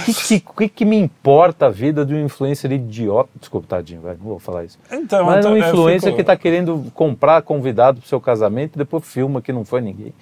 O 0.08 0.14
que, 0.14 0.40
que, 0.40 0.68
que, 0.70 0.86
me 0.86 0.98
importa 0.98 1.66
a 1.66 1.70
vida 1.70 2.06
de 2.06 2.14
um 2.14 2.24
influencer 2.26 2.72
idiota? 2.72 3.30
Desculpa, 3.40 3.68
tadinho, 3.68 4.02
vai, 4.02 4.14
não 4.14 4.20
vou 4.30 4.40
falar 4.40 4.64
isso. 4.64 4.78
então. 4.92 5.26
Mas 5.26 5.44
eu 5.46 5.52
um 5.52 5.56
tô- 5.56 5.62
eu 5.62 5.68
influencer 5.70 6.02
fico- 6.10 6.16
que 6.16 6.22
está 6.22 6.36
querendo 6.38 6.86
comprar 6.94 7.42
convidado 7.42 8.00
para 8.00 8.08
seu 8.08 8.22
casamento 8.22 8.76
e 8.76 8.78
depois 8.78 9.04
filma 9.06 9.42
que 9.42 9.52
não 9.52 9.66
foi 9.66 9.82
ninguém. 9.82 10.14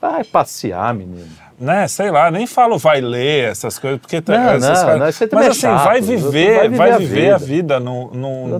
Vai 0.00 0.22
passear, 0.24 0.92
menino. 0.94 1.26
né, 1.58 1.88
sei 1.88 2.10
lá, 2.10 2.30
nem 2.30 2.46
falo 2.46 2.76
vai 2.76 3.00
ler 3.00 3.50
essas 3.50 3.78
coisas, 3.78 3.98
porque 3.98 4.20
tá- 4.20 4.36
Não, 4.36 4.50
essas 4.50 4.62
não, 4.62 4.74
caras- 4.86 5.20
não, 5.20 5.28
mas 5.32 5.46
é 5.46 5.48
assim, 5.48 5.60
chato, 5.60 5.84
vai 5.84 5.84
vai 5.86 6.00
viver, 6.02 6.68
vai 6.70 6.90
a 6.92 6.98
viver 6.98 7.30
a 7.32 7.38
vida. 7.38 7.46
vida 7.46 7.80
num, 7.80 8.10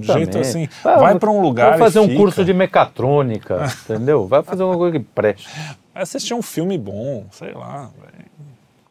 jeito 0.03 0.39
assim, 0.39 0.67
Vai- 0.83 0.97
vai 0.99 1.19
para 1.19 1.31
um 1.31 1.43
lugar 1.43 1.71
Vai 1.71 1.79
fazer 1.79 1.99
um 2.01 2.07
fica. 2.09 2.17
curso 2.17 2.43
de 2.43 2.55
mecatrônica, 2.55 3.67
entendeu? 3.85 4.27
Vai 4.27 4.43
fazer 4.43 4.63
uma 4.63 4.77
coisa 4.77 4.99
que 4.99 5.05
preste. 5.05 5.47
Vai 5.97 6.03
assistir 6.03 6.35
um 6.35 6.43
filme 6.43 6.77
bom, 6.77 7.27
sei 7.31 7.55
lá, 7.55 7.91
velho. 7.99 8.27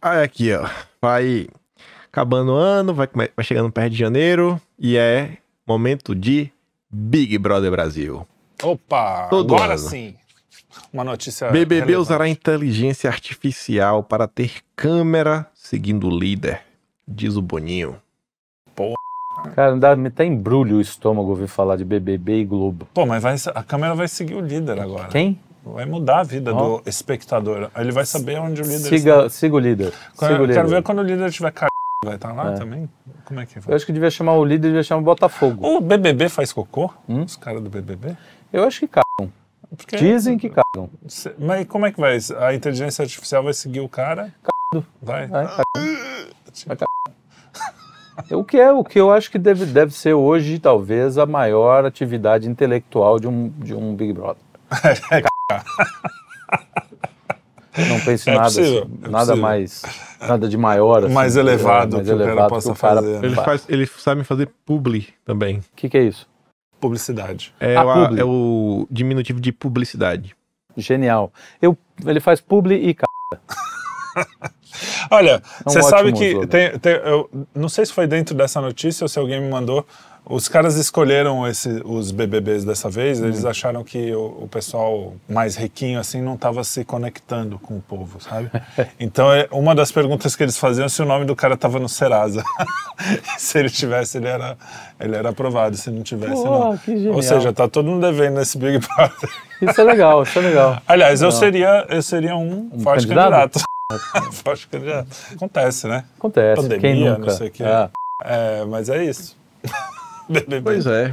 Aí 0.02 0.24
aqui, 0.24 0.52
ó. 0.54 0.68
Vai 1.00 1.48
acabando 2.12 2.52
o 2.54 2.56
ano, 2.56 2.96
vai, 2.96 3.08
vai 3.14 3.46
chegando 3.46 3.72
perto 3.72 3.92
de 3.92 4.00
janeiro 4.00 4.60
e 4.80 4.98
é 4.98 5.38
momento 5.68 6.16
de 6.16 6.52
Big 6.90 7.38
Brother 7.38 7.70
Brasil. 7.70 8.28
Opa, 8.64 9.28
Todo 9.30 9.54
agora 9.54 9.74
ano. 9.76 9.88
sim. 9.88 10.16
Uma 10.92 11.04
notícia 11.04 11.52
BBB 11.52 11.76
relevante. 11.76 12.00
usará 12.00 12.28
inteligência 12.28 13.08
artificial 13.08 14.02
para 14.02 14.28
ter 14.28 14.64
câmera 14.76 15.46
seguindo 15.54 16.08
o 16.08 16.20
líder, 16.20 16.64
diz 17.08 17.36
o 17.36 17.42
Boninho. 17.42 18.02
Cara, 19.54 19.76
dá 19.78 19.92
até 19.92 20.26
embrulho 20.26 20.78
o 20.78 20.82
estômago 20.82 21.30
ouvir 21.30 21.48
falar 21.48 21.76
de 21.76 21.86
BBB 21.86 22.40
e 22.40 22.46
Globo. 22.46 22.88
Pô, 22.96 23.06
mas 23.06 23.22
vai, 23.22 23.36
a 23.54 23.62
câmera 23.62 23.94
vai 23.94 24.08
seguir 24.08 24.34
o 24.34 24.42
líder 24.42 24.80
agora. 24.80 25.10
Quem? 25.10 25.40
Vai 25.66 25.86
mudar 25.86 26.20
a 26.20 26.24
vida 26.24 26.54
Ó. 26.54 26.78
do 26.80 26.90
espectador. 26.90 27.70
Ele 27.76 27.92
vai 27.92 28.06
saber 28.06 28.40
onde 28.40 28.62
o 28.62 28.66
líder 28.66 28.80
Siga, 28.80 29.30
siga 29.30 29.56
o 29.56 29.60
líder. 29.60 29.88
está. 29.88 29.98
Siga 30.00 30.26
o 30.26 30.28
Quero, 30.28 30.48
quero 30.54 30.66
líder. 30.68 30.76
ver 30.76 30.84
quando 30.84 31.00
o 31.00 31.04
líder 31.04 31.32
tiver 31.32 31.52
c... 31.58 31.66
vai 32.06 32.16
estar 32.16 32.34
lá 32.34 32.52
É. 32.52 32.54
também? 32.54 32.90
Como 33.26 33.40
é 33.40 33.46
que 33.46 33.58
Eu 33.58 33.62
vai? 33.64 33.76
acho 33.76 33.86
que 33.86 33.92
devia 33.92 34.12
chamar 34.12 34.34
o 34.34 34.46
líder, 34.46 34.68
devia 34.68 34.84
chamar 34.84 35.02
o 35.02 35.04
Botafogo. 35.04 35.66
O 35.68 35.82
BBB 35.82 36.30
faz 36.30 36.54
cocô? 36.54 36.94
Hum? 37.10 37.24
Os 37.24 37.36
caras 37.36 37.62
do 37.62 37.70
BBB? 37.70 38.16
Eu 38.54 38.64
acho 38.64 38.80
que 38.82 38.88
cagam. 38.88 39.34
Porque- 39.76 39.98
Dizem 39.98 40.38
que 40.38 40.50
cagam. 40.50 40.90
Mas 41.40 41.66
como 41.68 41.86
é 41.88 41.92
que 41.92 42.00
vai? 42.00 42.18
A 42.40 42.54
inteligência 42.54 43.02
artificial 43.02 43.44
vai 43.44 43.54
seguir 43.54 43.80
o 43.82 43.90
cara? 43.90 44.32
Vai. 45.02 45.28
Vai, 45.28 45.46
cagam. 45.48 45.64
Vai 46.68 46.78
cagar. 46.78 46.88
O 48.32 48.44
que 48.46 48.58
é 48.58 48.72
o 48.72 48.84
que 48.84 48.98
eu 49.00 49.12
acho 49.12 49.30
que 49.30 49.38
deve, 49.38 49.66
deve 49.66 49.94
ser 49.94 50.14
hoje, 50.14 50.58
talvez, 50.60 51.18
a 51.18 51.26
maior 51.26 51.84
atividade 51.86 52.48
intelectual 52.48 53.20
de 53.20 53.28
um, 53.28 53.50
de 53.50 53.74
um 53.76 53.94
Big 53.94 54.14
Brother. 54.14 54.42
Não 57.78 58.00
pense 58.00 58.30
em 58.30 58.34
É 58.34 58.36
nada, 58.36 58.46
possível, 58.48 58.84
assim, 58.84 59.00
é 59.04 59.08
nada 59.10 59.18
possível. 59.26 59.42
mais, 59.42 59.82
nada 60.22 60.48
de 60.50 60.58
maior. 60.58 61.04
Assim, 61.06 61.14
Mais 61.14 61.36
elevado 61.36 61.98
mais 61.98 62.08
que 62.08 62.14
o 62.14 62.18
cara 62.18 62.30
elevado 62.32 62.50
possa 62.50 62.72
que 62.72 62.78
o 62.78 62.82
cara 62.82 62.96
fazer, 63.02 63.20
né? 63.20 63.28
Ele, 63.28 63.36
fa- 63.36 63.44
faz, 63.44 63.66
ele 63.68 63.86
sabe 63.86 64.24
fazer 64.24 64.50
publi 64.66 65.10
também. 65.26 65.58
O 65.58 65.64
que, 65.76 65.90
que 65.90 65.98
é 65.98 66.04
isso? 66.04 66.26
Publicidade. 66.80 67.54
É, 67.60 67.76
Ah, 67.76 67.84
o, 67.86 68.06
publi. 68.08 68.20
é 68.22 68.24
o 68.24 68.88
diminutivo 68.90 69.42
de 69.42 69.52
publicidade. 69.52 70.36
Genial. 70.78 71.34
Eu, 71.62 71.78
ele 72.06 72.20
faz 72.22 72.40
publi 72.40 72.76
e 72.76 72.92
c... 72.94 73.04
Olha, 75.12 75.42
É 75.66 75.70
um 75.70 75.72
você 75.74 75.82
sabe 75.84 76.10
ótimo 76.10 76.18
que 76.20 76.26
slogan. 76.30 76.48
tem, 76.48 76.80
tem- 76.80 76.94
eu 76.96 77.30
não 77.54 77.68
sei 77.70 77.86
se 77.86 77.92
foi 77.94 78.08
dentro 78.08 78.34
dessa 78.36 78.62
notícia 78.62 79.04
ou 79.04 79.10
se 79.10 79.20
alguém 79.20 79.42
me 79.42 79.50
mandou. 79.50 79.86
Os 80.28 80.48
caras 80.48 80.76
escolheram 80.76 81.48
esse, 81.48 81.70
os 81.86 82.12
BBBs 82.12 82.66
dessa 82.66 82.90
vez. 82.90 83.22
Eles 83.22 83.44
Hum. 83.44 83.50
acharam 83.50 83.84
que 83.84 84.12
o, 84.16 84.44
o 84.44 84.48
pessoal 84.48 85.14
mais 85.30 85.56
riquinho 85.56 86.00
assim 86.00 86.20
não 86.22 86.34
estava 86.34 86.64
se 86.64 86.84
conectando 86.84 87.60
com 87.60 87.78
o 87.78 87.82
povo, 87.82 88.20
sabe? 88.20 88.50
Então 89.00 89.32
é, 89.32 89.48
uma 89.52 89.76
das 89.76 89.92
perguntas 89.92 90.36
que 90.36 90.42
eles 90.44 90.58
faziam 90.58 90.86
é 90.86 90.90
se 90.90 91.02
o 91.02 91.06
nome 91.06 91.26
do 91.26 91.36
cara 91.36 91.54
estava 91.54 91.80
no 91.80 91.88
Serasa. 91.88 92.44
se 93.38 93.60
ele 93.60 93.70
tivesse, 93.70 94.18
ele 94.18 94.28
era, 94.28 94.58
ele 95.00 95.16
era 95.16 95.30
aprovado. 95.30 95.78
Se 95.78 95.92
não 95.92 96.02
tivesse, 96.02 96.42
Pô, 96.42 96.76
não. 96.88 97.14
Ou 97.14 97.22
seja, 97.22 97.54
tá 97.54 97.68
todo 97.68 97.88
mundo 97.90 98.02
devendo 98.02 98.36
nesse 98.36 98.58
Big 98.58 98.80
Brother. 98.80 99.30
Isso 99.62 99.80
é 99.80 99.84
legal, 99.84 100.24
isso 100.24 100.40
é 100.40 100.42
legal. 100.42 100.82
Aliás, 100.88 101.22
eu 101.22 101.32
seria, 101.32 101.86
eu 101.90 102.02
seria 102.02 102.36
um, 102.36 102.70
forte 102.82 103.08
candidato? 103.08 103.60
candidato. 103.92 104.34
forte 104.34 104.68
candidato. 104.68 105.08
Acontece, 105.36 105.88
né? 105.88 106.04
Acontece. 106.18 106.62
Pandemia, 106.62 106.82
Quem 106.82 107.00
nunca? 107.04 107.20
não 107.20 107.30
sei 107.30 107.48
o 107.48 107.52
quê. 107.52 107.64
É. 107.64 107.90
É, 108.24 108.66
mas 108.66 108.90
é 108.90 109.04
isso. 109.04 109.36
BBB. 110.30 110.62
Pois 110.62 110.86
é. 110.88 111.12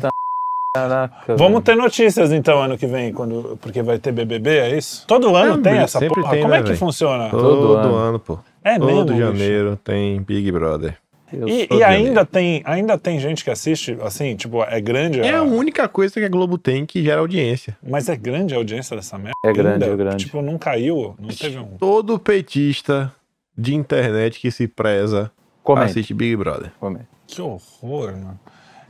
Caraca. 0.75 1.37
Vamos 1.37 1.53
velho. 1.53 1.63
ter 1.63 1.77
notícias 1.77 2.33
então 2.33 2.61
ano 2.63 2.79
que 2.79 2.87
vem, 2.87 3.13
quando, 3.13 3.59
porque 3.61 3.83
vai 3.83 3.99
ter 3.99 4.11
BBB, 4.13 4.57
é 4.59 4.77
isso? 4.79 5.05
Todo 5.07 5.37
ano 5.37 5.55
É, 5.61 5.63
tem 5.63 5.79
essa 5.79 5.99
porra? 6.01 6.31
tem, 6.31 6.41
Como 6.41 6.53
né, 6.53 6.59
é 6.59 6.63
que 6.63 6.69
velho? 6.69 6.79
funciona? 6.79 7.29
Todo, 7.31 7.75
ano. 7.77 7.95
ano. 7.95 8.19
pô. 8.19 8.39
É 8.65 8.79
Todo 8.79 8.87
mesmo, 8.87 9.05
bicho? 9.05 9.19
janeiro 9.19 9.79
tem 9.85 10.23
Big 10.23 10.51
Brother. 10.51 10.97
Eu 11.31 11.47
E, 11.49 11.67
Todo 11.67 11.79
e 11.79 11.83
ainda 11.85 12.25
tem, 12.25 12.63
ainda 12.65 12.97
tem 12.97 13.19
gente 13.21 13.43
que 13.45 13.51
assiste, 13.51 13.97
assim, 14.03 14.35
tipo, 14.37 14.63
é 14.65 14.81
grande, 14.81 15.21
É 15.21 15.31
a- 15.35 15.39
a 15.41 15.43
única 15.43 15.87
coisa 15.89 16.15
que 16.15 16.25
a 16.25 16.29
Globo 16.29 16.57
tem 16.57 16.87
que 16.87 17.03
gera 17.03 17.21
audiência. 17.21 17.77
mas 17.87 18.09
é 18.09 18.17
grande 18.17 18.55
a 18.55 18.57
audiência 18.59 18.97
dessa 18.97 19.17
merda? 19.19 19.33
É 19.45 19.53
grande, 19.53 19.85
Ainda? 19.85 19.95
é 19.95 19.97
grande. 19.97 20.25
Tipo, 20.25 20.41
não 20.41 20.57
caiu, 20.59 21.15
não 21.19 21.29
teve 21.29 21.59
um... 21.59 21.77
Todo 21.79 22.19
petista 22.19 23.13
de 23.57 23.75
internet 23.75 24.41
que 24.41 24.51
se 24.51 24.67
preza 24.69 25.31
Comenta. 25.63 25.87
assiste 25.87 26.15
Big 26.15 26.35
Brother. 26.37 26.71
Comenta. 26.81 27.09
Que 27.27 27.41
horror, 27.43 28.13
mano. 28.13 28.41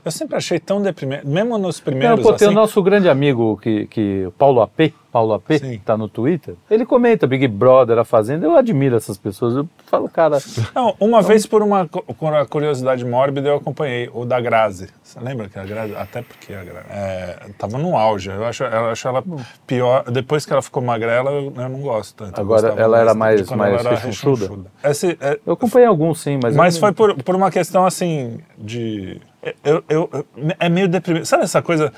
Eu 0.04 0.10
sempre 0.10 0.36
achei 0.36 0.58
tão 0.58 0.82
deprimente, 0.82 1.26
mesmo 1.26 1.56
nos 1.58 1.78
Não, 1.78 1.84
primeiros, 1.84 2.22
pô, 2.22 2.32
tem 2.32 2.48
o 2.48 2.50
assim, 2.50 2.54
nosso 2.54 2.82
grande 2.82 3.08
amigo, 3.08 3.56
que, 3.62 3.86
que, 3.86 4.28
Paulo 4.36 4.60
AP, 4.60 4.92
Paulo 5.12 5.34
AP, 5.34 5.52
Sim. 5.58 5.72
que 5.72 5.78
tá 5.78 5.94
no 5.94 6.08
Twitter, 6.08 6.54
ele 6.70 6.86
comenta 6.86 7.26
Big 7.26 7.46
Brother, 7.46 7.98
a 7.98 8.04
Fazenda, 8.04 8.46
eu 8.46 8.56
admiro 8.56 8.96
essas 8.96 9.18
pessoas, 9.18 9.54
eu 9.54 9.68
falo, 9.86 10.08
cara, 10.08 10.38
Não, 10.74 10.96
uma 10.98 11.20
vez 11.20 11.44
por 11.44 11.62
uma 11.62 11.88
uma 12.18 12.46
curiosidade 12.46 13.04
mórbida 13.04 13.50
eu 13.50 13.56
acompanhei 13.56 14.08
o 14.14 14.24
da 14.24 14.40
Grazi. 14.40 14.88
Você 15.02 15.20
lembra 15.20 15.48
que 15.50 15.58
a 15.58 15.64
Grazi, 15.64 15.94
até 15.94 16.22
porque 16.22 16.54
a 16.54 16.64
Grazi 16.64 16.86
é, 16.88 17.38
tava 17.58 17.76
no 17.76 17.96
auge. 17.96 18.30
Eu 18.30 18.44
acho, 18.46 18.64
eu 18.64 18.86
acho 18.90 19.06
ela 19.08 19.22
pior. 19.66 20.04
Depois 20.10 20.46
que 20.46 20.52
ela 20.52 20.62
ficou 20.62 20.82
magrela, 20.82 21.30
eu, 21.30 21.52
eu 21.54 21.68
não 21.68 21.80
gosto 21.80 22.14
tanto. 22.24 22.40
Agora, 22.40 22.68
ela 22.78 22.98
era 22.98 23.12
mais- 23.14 23.46
mais 23.50 23.84
rechonchuda? 23.84 24.48
é, 24.82 25.38
eu 25.44 25.52
acompanhei 25.52 25.86
alguns 25.86 26.20
sim, 26.20 26.38
mas... 26.42 26.56
mas 26.56 26.78
foi 26.78 26.92
por, 26.92 27.14
por 27.22 27.34
uma 27.36 27.50
questão 27.50 27.84
assim 27.84 28.38
de. 28.56 29.20
Eu, 29.64 29.82
eu- 29.88 30.08
eu- 30.12 30.26
é 30.58 30.68
meio 30.68 30.88
deprimente. 30.88 31.28
Sabe 31.28 31.44
essa 31.44 31.60
coisa. 31.60 31.92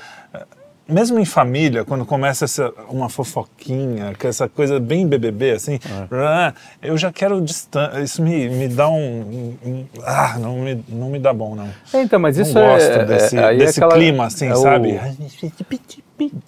Mesmo 0.87 1.17
em 1.19 1.25
família, 1.25 1.83
quando 1.83 2.05
começa 2.05 2.45
essa, 2.45 2.71
uma 2.89 3.09
fofoquinha, 3.09 4.13
que 4.13 4.27
essa 4.27 4.47
coisa 4.47 4.79
bem 4.79 5.07
BBB, 5.07 5.51
assim, 5.51 5.79
ah, 6.11 6.53
eu 6.79 6.95
já 6.95 7.11
quero 7.11 7.41
distância. 7.41 7.99
Isso 8.01 8.21
me, 8.21 8.47
me 8.49 8.67
dá 8.67 8.87
um, 8.87 9.55
um- 9.65 9.85
Ah, 10.03 10.37
não 10.39 10.59
me, 10.59 10.83
não 10.87 11.09
me 11.09 11.17
dá 11.17 11.33
bom, 11.33 11.55
não. 11.55 11.67
É, 11.91 12.03
então, 12.03 12.19
mas 12.19 12.37
Não 12.37 12.43
isso 12.45 12.59
é... 12.59 12.67
gosto 12.67 12.91
é- 12.91 13.05
desse, 13.05 13.35
é 13.37 13.55
desse 13.55 13.79
aquela- 13.79 13.95
clima, 13.95 14.25
assim, 14.27 14.45
é 14.47 14.53
o- 14.53 14.57
sabe? 14.57 14.99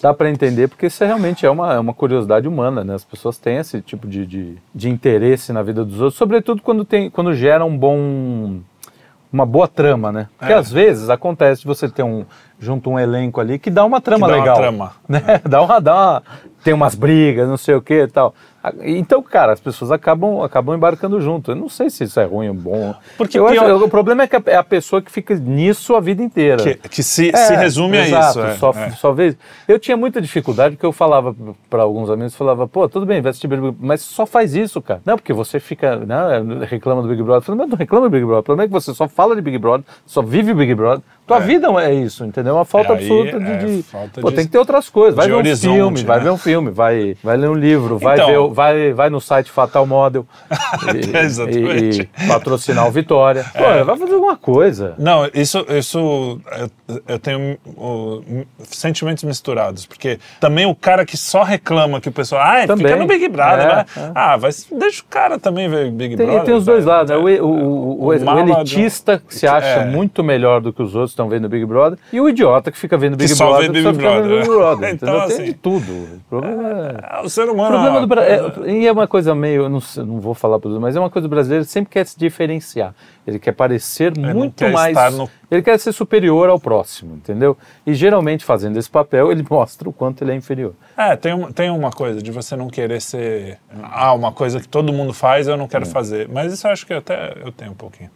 Dá 0.01 0.13
para 0.13 0.29
entender, 0.29 0.67
porque 0.67 0.85
isso 0.85 1.03
é 1.03 1.07
realmente 1.07 1.45
é 1.45 1.49
uma, 1.49 1.73
é 1.73 1.79
uma 1.79 1.93
curiosidade 1.93 2.47
humana, 2.47 2.83
né? 2.83 2.93
As 2.93 3.03
pessoas 3.03 3.38
têm 3.39 3.57
esse 3.57 3.81
tipo 3.81 4.07
de, 4.07 4.25
de, 4.25 4.55
de 4.73 4.88
interesse 4.89 5.51
na 5.51 5.63
vida 5.63 5.83
dos 5.83 5.99
outros, 5.99 6.15
sobretudo 6.17 6.61
quando, 6.61 6.85
tem, 6.85 7.09
quando 7.09 7.33
gera 7.33 7.65
um 7.65 7.75
bom... 7.77 8.59
Uma 9.32 9.45
boa 9.45 9.67
trama, 9.67 10.11
né? 10.11 10.28
Porque 10.38 10.53
É. 10.53 10.55
às 10.55 10.71
vezes 10.71 11.09
acontece 11.09 11.61
de 11.61 11.67
você 11.67 11.89
ter 11.89 12.03
um 12.03 12.25
junto 12.59 12.89
um 12.89 12.97
elenco 12.97 13.39
ali 13.41 13.59
que 13.59 13.69
dá 13.69 13.84
uma 13.86 13.99
trama 14.01 14.25
Que 14.28 14.32
dá 14.32 14.38
uma 14.38 14.41
legal. 14.43 14.55
trama. 14.57 14.91
né? 15.07 15.21
Dá 15.47 15.61
uma, 15.61 15.80
dá 15.82 15.93
uma, 15.95 16.23
tem 16.63 16.73
umas 16.73 16.95
brigas, 16.95 17.47
não 17.47 17.57
sei 17.57 17.75
o 17.75 17.82
que 17.82 18.03
e 18.03 18.07
tal. 18.07 18.34
Então, 18.84 19.22
cara, 19.22 19.53
as 19.53 19.59
pessoas 19.59 19.91
acabam, 19.91 20.41
acabam 20.43 20.76
embarcando 20.76 21.20
junto. 21.22 21.51
Eu 21.51 21.55
não 21.55 21.70
sei 21.70 21.89
se 21.89 22.03
isso 22.03 22.20
é 22.20 22.26
ruim 22.26 22.49
ou 22.49 22.53
bom. 22.53 22.95
Porque 23.18 23.38
eu 23.39 23.45
acho, 23.47 23.59
pior- 23.59 23.82
o 23.84 23.89
problema 23.89 24.24
é 24.24 24.28
que 24.28 24.36
a, 24.36 24.41
é 24.47 24.55
a 24.55 24.63
pessoa 24.63 25.01
que 25.01 25.11
fica 25.11 25.36
nisso 25.36 25.95
a 25.95 25.99
vida 25.99 26.22
inteira. 26.24 26.61
Que, 26.61 26.76
que 26.89 27.03
se, 27.03 27.30
É, 27.30 27.38
se 27.38 27.55
resume 27.55 27.97
exato, 27.97 28.39
a 28.41 28.43
isso. 28.43 28.51
é, 28.51 28.53
só, 28.55 28.70
é. 28.72 28.89
só 28.91 29.11
vez. 29.11 29.38
Eu 29.68 29.80
tinha 29.80 29.97
muita 29.97 30.22
dificuldade 30.22 30.76
porque 30.76 30.86
eu 30.86 30.91
falava 30.91 31.36
para 31.70 31.84
alguns 31.84 32.09
amigos, 32.09 32.36
falava, 32.36 32.68
pô, 32.68 32.88
tudo 32.89 33.05
bem, 33.05 33.22
vai 33.22 33.30
assistir 33.30 33.47
Big 33.47 33.61
Brother, 33.61 33.78
mas 33.82 34.01
só 34.01 34.26
faz 34.26 34.55
isso, 34.55 34.82
cara. 34.82 35.01
Não, 35.05 35.18
porque 35.18 35.34
você 35.34 35.59
fica, 35.59 35.95
né, 35.97 36.18
reclama 36.70 37.01
do 37.01 37.07
Big 37.07 37.22
Brother. 37.22 37.38
Eu 37.38 37.41
falei, 37.41 37.59
mas 37.61 37.70
não 37.70 37.78
reclama 37.78 38.07
do 38.07 38.11
Big 38.11 38.24
Brother. 38.26 38.39
O 38.39 38.43
problema 38.43 38.65
é 38.65 38.68
que 38.68 38.74
você 38.74 38.93
só 38.93 39.07
fala 39.07 39.36
de 39.36 39.41
Big 39.41 39.57
Brother, 39.57 39.86
só 40.05 40.22
vive 40.22 40.53
Big 40.53 40.74
Brother. 40.76 41.03
Tua 41.28 41.38
É. 41.38 41.41
vida 41.41 41.67
é 41.82 41.93
isso, 41.93 42.23
entendeu? 42.25 42.53
É 42.53 42.55
uma 42.59 42.65
falta 42.65 42.93
É, 42.93 42.95
absoluta 42.95 43.38
de. 43.39 43.51
é 43.51 43.57
de- 43.57 43.84
falta 43.84 44.21
pô, 44.21 44.30
de- 44.30 44.36
tem 44.38 44.45
que 44.45 44.51
ter 44.51 44.57
outras 44.57 44.88
coisas. 44.89 45.13
Vai 45.13 45.25
de 45.28 45.34
ver 45.34 45.53
um 45.53 45.57
filme, 45.57 46.03
vai 46.03 46.17
né? 46.19 46.23
ver 46.23 46.30
um 46.32 46.38
filme, 46.38 46.71
vai, 46.71 47.17
vai 47.23 47.36
ler 47.38 47.49
um 47.49 47.53
livro, 47.53 47.97
vai, 47.97 48.15
Então. 48.15 48.47
ver, 48.47 48.53
vai, 48.55 48.93
vai 48.93 49.09
no 49.09 49.19
site 49.19 49.51
Fatal 49.51 49.86
Model 49.86 50.25
e, 51.13 51.17
Exatamente. 51.17 52.09
e- 52.17 52.23
e 52.23 52.28
patrocinar 52.28 52.88
o 52.88 52.91
Vitória. 52.91 53.43
Pô, 53.53 53.84
vai 53.86 53.97
fazer 53.97 54.13
alguma 54.13 54.38
coisa. 54.38 54.93
Não, 54.97 55.30
isso, 55.34 55.65
isso 55.69 56.39
eu, 56.88 57.01
eu 57.07 57.19
tenho 57.19 57.57
sentimentos 58.63 59.23
misturados, 59.23 59.86
porque 59.86 60.19
também 60.39 60.65
o 60.65 60.75
cara 60.75 61.05
que 61.05 61.17
só 61.17 61.43
reclama 61.43 61.99
que 61.99 62.09
o 62.09 62.11
pessoal, 62.11 62.41
ah, 62.41 62.61
fica 62.61 62.67
Também. 62.67 62.95
no 62.95 63.05
Big 63.07 63.28
Brother, 63.28 63.65
É, 63.65 63.75
né? 63.75 63.86
é. 63.97 64.11
Ah, 64.15 64.38
vai, 64.38 64.51
deixa 64.71 65.01
o 65.01 65.05
cara 65.09 65.39
também 65.39 65.69
ver 65.69 65.91
Big 65.91 66.15
Brother. 66.15 66.43
tem 66.43 66.53
os 66.55 66.65
dois 66.65 66.86
velho. 66.86 66.97
lados, 66.97 67.11
né? 67.11 67.17
O, 67.17 67.45
o- 67.45 68.03
o- 68.03 68.05
o- 68.07 68.13
elitista 68.13 69.21
que 69.28 69.36
se 69.36 69.47
acha 69.47 69.67
É. 69.67 69.86
muito 69.86 70.23
melhor 70.23 70.61
do 70.61 70.71
que 70.71 70.82
os 70.82 70.95
outros 70.95 71.13
estão 71.18 71.28
vendo 71.30 71.49
Big 71.49 71.65
Brother 71.65 71.97
e 72.13 72.22
o 72.22 72.30
idiota 72.30 72.72
que 72.72 72.78
fica 72.78 72.97
vendo 72.97 73.18
Big 73.18 73.30
só 73.30 73.47
Brother 73.49 73.72
vê 73.72 73.82
só 73.84 73.91
Big 73.91 73.97
fica 74.03 74.11
vendo 74.22 74.28
Brother, 74.28 74.39
Big? 74.39 74.47
Brother. 74.57 74.89
Então, 74.93 75.09
entendeu? 75.09 75.28
Tem 75.28 75.36
assim, 75.36 75.43
de 75.45 75.53
tudo. 75.53 75.91
O 75.91 76.20
problema 76.30 76.70
é... 76.70 76.95
Ah, 77.03 77.22
O 77.24 77.30
ser 77.30 77.49
O 77.49 77.53
humano. 77.53 77.72
problema 77.74 78.07
do 78.07 78.20
é- 78.20 78.70
é, 78.70 78.72
e 78.80 78.88
é 78.88 78.91
uma 78.91 79.07
coisa 79.07 79.34
meio, 79.36 79.63
eu 79.63 79.70
não, 79.70 79.80
sei- 79.82 80.03
não 80.03 80.20
vou 80.20 80.34
falar 80.34 80.59
para 80.59 80.70
mas 80.80 80.95
é 80.95 80.99
uma 80.99 81.09
coisa 81.09 81.28
do 81.28 81.32
brasileiro, 81.32 81.63
ele 81.63 81.70
sempre 81.70 81.89
quer 81.91 82.05
se 82.05 82.18
diferenciar. 82.18 82.93
Ele 83.26 83.39
quer 83.39 83.51
parecer 83.51 84.18
não 84.18 84.34
muito 84.34 84.55
quer 84.55 84.72
mais. 84.72 84.95
no- 85.15 85.30
Ele 85.51 85.61
quer 85.61 85.78
ser 85.80 85.91
superior 85.91 86.49
ao 86.49 86.59
próximo, 86.59 87.15
entendeu? 87.15 87.57
E 87.86 87.93
geralmente 87.93 88.45
fazendo 88.45 88.78
esse 88.78 88.89
papel, 88.89 89.32
ele 89.32 89.45
mostra 89.49 89.89
o 89.89 89.93
quanto 89.93 90.24
ele 90.24 90.32
é 90.32 90.36
inferior. 90.36 90.74
É, 90.95 91.15
tem 91.15 91.34
uma, 91.34 91.51
tem 91.51 91.70
uma 91.70 91.91
coisa 91.91 92.22
de 92.22 92.32
você 92.32 92.55
não 92.55 92.68
querer 92.70 93.01
ser. 93.01 93.57
Ah, 93.84 94.13
uma 94.13 94.32
coisa 94.32 94.59
que 94.61 94.68
todo 94.68 94.93
mundo 94.93 95.13
faz, 95.13 95.47
eu 95.47 95.57
não 95.57 95.68
quero 95.68 95.86
fazer. 95.86 96.30
Mas 96.30 96.53
isso 96.53 96.68
eu 96.68 96.72
acho 96.72 96.86
que 96.86 96.93
até 96.93 97.34
eu 97.43 97.51
tenho 97.51 97.72
um 97.72 97.76
pouquinho. 97.76 98.09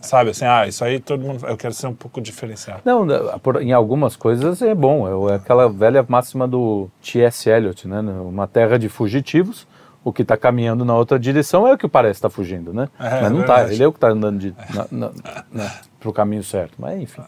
Sabe 0.00 0.30
assim, 0.30 0.44
ah, 0.44 0.66
isso 0.66 0.84
aí 0.84 1.00
todo 1.00 1.20
mundo. 1.22 1.46
Eu 1.46 1.56
quero 1.56 1.74
ser 1.74 1.86
um 1.88 1.94
pouco 1.94 2.20
diferenciado. 2.20 2.82
Não, 2.84 3.06
por- 3.40 3.60
em 3.62 3.72
algumas 3.72 4.16
coisas 4.16 4.62
é 4.62 4.74
bom. 4.74 5.28
É 5.28 5.34
aquela 5.34 5.68
velha 5.68 6.04
máxima 6.08 6.46
do 6.46 6.88
T.S. 7.02 7.48
Eliot, 7.50 7.86
né? 7.88 8.00
Uma 8.00 8.46
terra 8.46 8.78
de 8.78 8.88
fugitivos. 8.88 9.66
O 10.04 10.12
que 10.12 10.22
está 10.22 10.36
caminhando 10.36 10.84
na 10.84 10.94
outra 10.94 11.18
direção 11.18 11.66
é 11.66 11.74
o 11.74 11.78
que 11.78 11.88
parece 11.88 12.18
estar 12.18 12.30
fugindo, 12.30 12.72
né? 12.72 12.88
É, 12.98 13.20
Mas 13.22 13.32
não 13.32 13.38
é 13.38 13.42
está. 13.42 13.54
verdade. 13.56 13.74
Ele 13.74 13.82
é 13.82 13.86
o 13.88 13.92
que 13.92 13.96
está 13.98 14.08
andando 14.08 14.38
de, 14.38 14.54
na, 14.90 15.10
na, 15.52 15.70
para 15.98 16.08
o 16.08 16.12
caminho 16.12 16.42
certo. 16.44 16.74
Mas 16.78 17.00
enfim. 17.02 17.20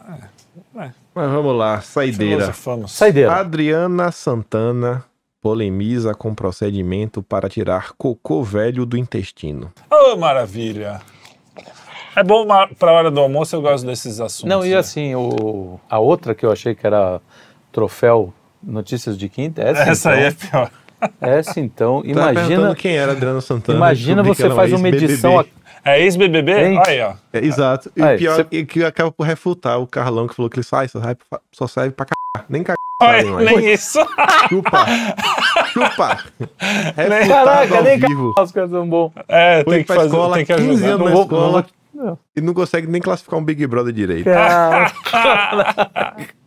Mas 0.73 0.91
vamos 1.13 1.55
lá, 1.55 1.81
saideira. 1.81 2.53
Saideira. 2.87 3.33
Adriana 3.33 4.11
Santana 4.11 5.03
polemiza 5.41 6.13
com 6.13 6.33
procedimento 6.33 7.21
para 7.21 7.49
tirar 7.49 7.91
cocô 7.97 8.43
velho 8.43 8.85
do 8.85 8.95
intestino. 8.97 9.71
Oh, 9.91 10.15
maravilha! 10.15 11.01
É 12.15 12.23
bom 12.23 12.45
ma- 12.45 12.67
pra 12.67 12.91
hora 12.91 13.09
do 13.11 13.19
almoço, 13.19 13.55
eu 13.55 13.61
gosto 13.61 13.85
desses 13.85 14.19
assuntos. 14.19 14.49
Não, 14.49 14.65
e 14.65 14.69
né? 14.71 14.77
assim, 14.77 15.15
o, 15.15 15.79
a 15.89 15.99
outra 15.99 16.35
que 16.35 16.45
eu 16.45 16.51
achei 16.51 16.75
que 16.75 16.85
era 16.85 17.21
troféu 17.71 18.33
Notícias 18.61 19.17
de 19.17 19.27
Quinta, 19.29 19.61
essa, 19.61 19.81
Essa 19.83 20.09
então, 20.09 20.19
aí 20.21 20.25
é 20.27 20.31
pior. 20.31 20.71
essa 21.21 21.59
então, 21.59 22.01
imagina, 22.05 22.75
quem 22.75 22.95
era 22.97 23.13
Adriana 23.13 23.41
Santana. 23.41 23.77
imagina 23.77 24.21
você 24.23 24.49
faz 24.51 24.71
uma 24.73 24.87
edição 24.87 25.39
aqui. 25.39 25.51
É 25.83 25.99
ex-BBB? 26.01 26.77
Aí, 26.85 27.01
ó. 27.01 27.13
É, 27.33 27.39
exato. 27.43 27.91
E 27.95 28.03
Aí, 28.03 28.15
o 28.15 28.19
pior 28.19 28.35
você- 28.35 28.57
é 28.59 28.63
que 28.65 28.83
acaba 28.83 29.11
por 29.11 29.23
refutar 29.25 29.79
o 29.79 29.87
Carlão 29.87 30.27
que 30.27 30.35
falou 30.35 30.47
que 30.47 30.57
ele 30.57 30.63
sai, 30.63 30.87
só 30.87 30.99
serve 31.01 31.17
pra, 31.27 31.39
só 31.51 31.65
serve 31.65 31.89
pra 31.91 32.05
cagar. 32.05 32.45
Nem 32.47 32.61
cagar. 32.61 32.77
Mais. 33.01 33.25
nem 33.27 33.73
isso. 33.73 33.97
Chupa. 34.47 34.85
Chupa. 35.73 36.19
Refutado 36.95 37.27
Caraca, 37.27 37.77
ao 37.77 37.83
nem 37.83 37.97
vivo. 37.97 38.33
ca- 38.35 38.43
os 38.43 38.51
caras 38.51 38.69
são 38.69 38.87
bons. 38.87 39.11
É, 39.27 39.63
Foi 39.63 39.73
tem 39.77 39.83
que 39.83 39.87
fazer, 39.93 40.05
escola, 40.07 40.35
tem 40.35 40.45
que 40.45 40.53
15 40.55 40.69
ajudar. 40.69 40.87
anos 40.87 40.99
Não 40.99 41.11
vou, 41.13 41.21
escola. 41.23 41.41
não 41.45 41.51
vou- 41.53 41.65
E 42.35 42.41
não 42.41 42.53
consegue 42.53 42.87
nem 42.87 43.01
classificar 43.01 43.39
um 43.39 43.43
Big 43.43 43.65
Brother 43.67 43.93
direito. 43.93 44.25
Cara, 44.25 44.91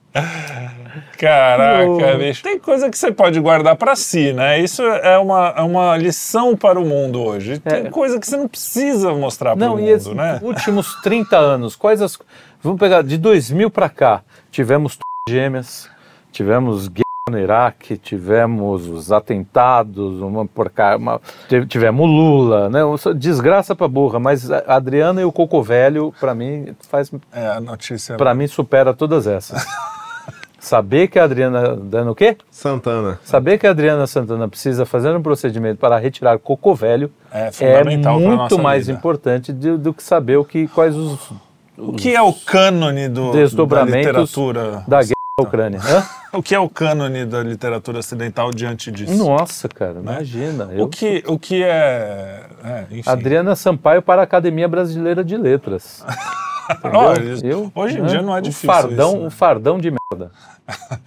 Caraca, 1.18 2.16
bicho. 2.18 2.42
Tem 2.42 2.58
coisa 2.58 2.88
que 2.90 2.96
você 2.96 3.10
pode 3.12 3.40
guardar 3.40 3.76
pra 3.76 3.96
si, 3.96 4.32
né? 4.32 4.60
Isso 4.60 4.82
é 4.82 5.18
uma, 5.18 5.54
é 5.56 5.60
uma 5.62 5.96
lição 5.96 6.56
para 6.56 6.78
o 6.78 6.84
mundo 6.84 7.20
hoje. 7.22 7.58
Tem 7.58 7.86
É. 7.86 7.90
coisa 7.90 8.18
que 8.20 8.26
você 8.26 8.36
não 8.36 8.46
precisa 8.48 9.12
mostrar 9.14 9.56
para 9.56 9.66
o 9.72 9.76
mundo, 9.76 9.88
esses 9.88 10.14
né? 10.14 10.38
últimos 10.42 10.94
30 11.02 11.36
anos, 11.36 11.74
quais 11.76 12.00
as. 12.00 12.18
Vamos 12.62 12.78
pegar 12.78 13.02
de 13.02 13.18
2000 13.18 13.70
pra 13.70 13.88
cá. 13.88 14.22
Tivemos 14.50 14.98
gêmeas, 15.28 15.88
tivemos 16.30 16.88
no 17.30 17.38
Iraque, 17.38 17.96
tivemos 17.96 18.86
os 18.86 19.10
atentados, 19.10 20.20
uma 20.20 20.44
porca, 20.46 20.94
uma, 20.98 21.18
tive- 21.48 21.64
tivemos 21.66 22.06
Lula, 22.06 22.68
né? 22.68 22.80
Desgraça 23.16 23.74
pra 23.74 23.88
burra, 23.88 24.20
mas 24.20 24.50
a 24.50 24.62
Adriana 24.76 25.22
e 25.22 25.24
o 25.24 25.32
Coco 25.32 25.62
Velho, 25.62 26.12
pra 26.20 26.34
mim, 26.34 26.74
faz 26.86 27.10
É, 27.32 27.46
a 27.46 27.60
notícia. 27.62 28.16
para 28.18 28.34
mim 28.34 28.46
supera 28.46 28.92
todas 28.92 29.26
essas. 29.26 29.64
Saber 30.60 31.08
que 31.08 31.18
a 31.18 31.24
Adriana 31.24 31.74
dando 31.76 32.10
o 32.10 32.14
quê? 32.14 32.36
Santana. 32.50 33.18
Saber 33.24 33.56
que 33.58 33.66
a 33.66 33.70
Adriana 33.70 34.06
Santana 34.06 34.46
precisa 34.46 34.84
fazer 34.84 35.14
um 35.16 35.22
procedimento 35.22 35.78
para 35.78 35.96
retirar 35.98 36.38
cocô 36.38 36.74
velho 36.74 37.10
É 37.32 37.48
é 37.48 37.52
fundamental 37.52 38.18
pra 38.18 38.26
muito 38.28 38.40
nossa 38.40 38.58
mais 38.62 38.86
vida. 38.86 38.98
importante 38.98 39.50
do, 39.52 39.78
do 39.78 39.94
que 39.94 40.02
saber 40.02 40.36
o 40.36 40.44
que 40.44 40.66
quais 40.68 40.94
os, 40.94 41.30
O 41.78 41.92
que 41.94 42.14
é 42.14 42.20
o 42.22 42.32
cânone 42.34 43.08
do, 43.08 43.32
da 43.32 43.84
literatura? 43.84 44.84
da 44.88 45.02
guerra 45.02 45.14
da 45.36 45.42
Ucrânia. 45.42 45.80
O 46.34 46.42
que 46.42 46.52
é 46.52 46.58
o 46.58 46.68
cânone 46.68 47.24
da 47.24 47.44
literatura 47.44 48.00
ocidental 48.00 48.50
diante 48.50 48.90
disso? 48.90 49.14
Nossa, 49.14 49.68
cara, 49.68 50.00
imagina. 50.00 50.68
Eu, 50.72 50.86
O 50.86 50.88
que, 50.88 51.22
o 51.28 51.38
que 51.38 51.62
é. 51.62 52.44
é. 52.64 52.86
Adriana 53.06 53.54
Sampaio 53.54 54.02
para 54.02 54.22
a 54.22 54.24
Academia 54.24 54.66
Brasileira 54.66 55.22
de 55.22 55.36
Letras. 55.36 56.04
Olha, 56.82 57.38
Eu, 57.46 57.70
hoje 57.72 57.98
em 57.98 58.02
né? 58.02 58.08
dia 58.08 58.20
não 58.20 58.36
é 58.36 58.40
difícil. 58.40 58.66
fardão, 58.66 59.10
isso, 59.10 59.20
né? 59.20 59.26
um 59.26 59.30
fardão 59.30 59.78
de 59.78 59.92
merda. 59.92 60.32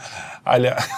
Aliás, 0.46 0.90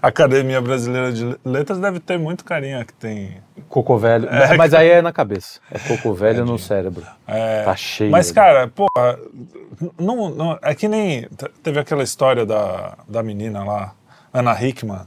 a 0.00 0.06
Academia 0.08 0.62
Brasileira 0.62 1.12
de 1.12 1.36
Letras 1.44 1.78
deve 1.78 2.00
ter 2.00 2.18
muito 2.18 2.42
carinha 2.42 2.82
que 2.82 2.94
tem. 2.94 3.42
Cocô 3.72 3.96
velho. 3.96 4.28
Mas 4.58 4.74
aí 4.74 4.90
é 4.90 5.00
na 5.00 5.12
cabeça. 5.14 5.58
É 5.70 5.78
cocô 5.78 6.12
velho 6.12 6.44
no 6.44 6.58
cérebro. 6.58 7.06
É, 7.26 7.62
Tá 7.64 7.74
cheio. 7.74 8.10
Mas, 8.10 8.30
cara, 8.30 8.68
porra, 8.68 9.18
não, 9.98 10.28
não, 10.28 10.58
é 10.60 10.74
que 10.74 10.86
nem. 10.86 11.26
Teve 11.62 11.80
aquela 11.80 12.02
história 12.02 12.44
da, 12.44 12.98
da 13.08 13.22
menina 13.22 13.64
lá, 13.64 13.94
Ana 14.30 14.52
Hickman, 14.62 15.00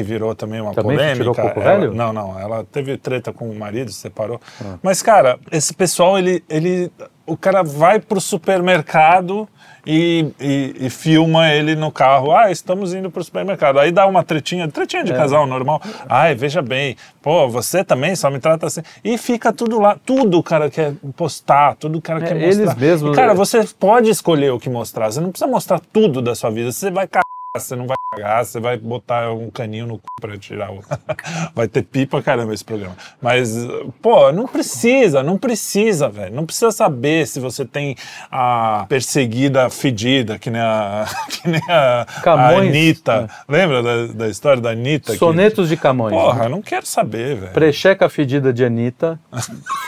que 0.00 0.02
virou 0.02 0.34
também 0.34 0.60
uma 0.60 0.72
Também 0.72 0.96
polêmica. 0.96 1.16
tirou 1.16 1.34
coco 1.34 1.60
Ela- 1.60 1.78
velho? 1.78 1.94
Não, 1.94 2.12
não. 2.12 2.38
Ela 2.38 2.64
teve 2.64 2.96
treta 2.96 3.32
com 3.32 3.50
o 3.50 3.54
marido, 3.58 3.90
se 3.92 3.98
separou. 4.00 4.40
Ah. 4.64 4.78
Mas, 4.82 5.02
cara, 5.02 5.38
esse 5.52 5.74
pessoal, 5.74 6.18
ele. 6.18 6.42
ele 6.48 6.90
o 7.26 7.36
cara 7.36 7.62
vai 7.62 8.00
pro 8.00 8.20
supermercado 8.20 9.48
e, 9.86 10.32
e, 10.40 10.74
e 10.86 10.90
filma 10.90 11.48
ele 11.50 11.76
no 11.76 11.92
carro. 11.92 12.32
Ah, 12.32 12.50
estamos 12.50 12.92
indo 12.92 13.08
pro 13.08 13.22
supermercado. 13.22 13.78
Aí 13.78 13.92
dá 13.92 14.04
uma 14.06 14.24
tretinha, 14.24 14.66
tretinha 14.68 15.02
É. 15.02 15.04
de 15.04 15.12
casal 15.12 15.46
normal. 15.46 15.80
Ai, 16.08 16.34
veja 16.34 16.60
bem, 16.60 16.96
pô, 17.22 17.48
você 17.48 17.84
também 17.84 18.16
só 18.16 18.30
me 18.30 18.40
trata 18.40 18.66
assim. 18.66 18.80
E 19.04 19.16
fica 19.16 19.52
tudo 19.52 19.78
lá, 19.80 19.96
tudo 20.04 20.38
o 20.38 20.42
cara 20.42 20.68
quer 20.68 20.94
postar, 21.16 21.76
tudo 21.76 21.98
o 21.98 22.02
cara 22.02 22.24
É, 22.24 22.26
quer 22.28 22.36
eles 22.36 22.58
mostrar. 22.58 22.76
mesmos- 22.80 23.12
E, 23.12 23.14
cara, 23.14 23.32
você 23.34 23.64
pode 23.78 24.10
escolher 24.10 24.50
o 24.52 24.58
que 24.58 24.68
mostrar. 24.68 25.12
Você 25.12 25.20
não 25.20 25.30
precisa 25.30 25.48
mostrar 25.50 25.80
tudo 25.92 26.20
da 26.20 26.34
sua 26.34 26.50
vida. 26.50 26.72
Você 26.72 26.90
vai 26.90 27.06
cagar, 27.06 27.22
você 27.56 27.74
não 27.74 27.84
vai 27.86 27.96
cagar, 28.14 28.44
você 28.44 28.60
vai 28.60 28.76
botar 28.76 29.32
um 29.32 29.50
caninho 29.50 29.84
no 29.84 29.98
cu 29.98 30.06
pra 30.20 30.38
tirar 30.38 30.70
o. 30.70 30.84
vai 31.52 31.66
ter 31.66 31.82
pipa, 31.82 32.22
caramba, 32.22 32.54
esse 32.54 32.64
programa. 32.64 32.96
Mas, 33.20 33.52
pô, 34.00 34.30
não 34.30 34.46
precisa, 34.46 35.20
não 35.24 35.36
precisa, 35.36 36.08
velho. 36.08 36.32
Não 36.32 36.46
precisa 36.46 36.70
saber 36.70 37.26
se 37.26 37.40
você 37.40 37.64
tem 37.64 37.96
a 38.30 38.86
perseguida 38.88 39.68
fedida, 39.68 40.38
que 40.38 40.48
nem 40.48 40.60
a, 40.60 41.06
que 41.28 41.48
nem 41.48 41.60
a, 41.68 42.02
a 42.02 42.20
Camões, 42.20 42.68
Anitta. 42.68 43.28
Lembra 43.48 43.82
da, 43.82 44.06
da 44.12 44.28
história 44.28 44.62
da 44.62 44.70
Anitta? 44.70 45.12
que- 45.12 45.18
Sonetos 45.18 45.68
de 45.68 45.76
Camões. 45.76 46.14
Porra, 46.14 46.44
eu 46.44 46.50
não 46.50 46.62
quero 46.62 46.86
saber, 46.86 47.34
velho. 47.34 47.52
Precheca 47.52 48.08
Fedida 48.08 48.52
de 48.52 48.64
Anitta, 48.64 49.18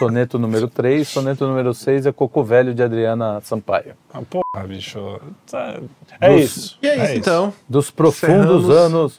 soneto 0.01 0.37
número 0.37 0.67
3, 0.67 1.07
soneto 1.07 1.47
número 1.47 1.73
6 1.73 2.07
é 2.07 2.13
Coco 2.13 2.43
Velho 2.43 2.75
de 2.75 2.83
Adriana 2.83 3.41
Sampaio. 3.43 3.95
Ah, 4.15 4.21
Porra, 4.29 4.67
bicho. 4.67 5.19
tá- 5.51 5.81
É 6.21 6.31
Dos- 6.35 6.41
isso. 6.43 6.79
E 6.83 6.87
é 6.87 7.05
isso, 7.05 7.15
então. 7.15 7.55
Dos 7.69 7.91
profundos 7.91 8.69
anos. 8.69 9.19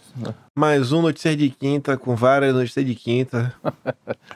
Mais 0.55 0.91
um 0.91 1.01
Notícias 1.01 1.35
de 1.35 1.49
Quinta, 1.49 1.97
com 1.97 2.15
várias 2.15 2.53
notícias 2.53 2.85
de 2.85 2.93
quinta. 2.93 3.51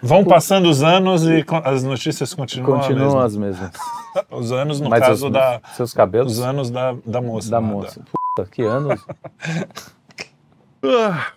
Vão 0.01 0.25
passando 0.25 0.67
os 0.67 0.81
anos 0.81 1.23
e 1.27 1.45
as 1.63 1.83
notícias 1.83 2.33
continuam. 2.33 2.79
Continuam 2.79 3.05
mesma. 3.05 3.23
as 3.25 3.35
mesmas. 3.37 3.71
Os 4.31 4.51
anos, 4.51 4.81
no 4.81 4.89
Mas 4.89 5.01
caso 5.01 5.27
os- 5.27 5.31
da. 5.33 5.61
seus 5.75 5.93
cabelos 5.93 6.39
Os 6.39 6.43
anos 6.43 6.71
da, 6.71 6.95
da 7.05 7.21
moça. 7.21 7.51
da 7.51 7.61
né, 7.61 7.67
moça. 7.67 8.01
Puta, 8.35 8.49
que 8.49 8.63
anos. 8.63 8.99
Ah, 10.83 11.33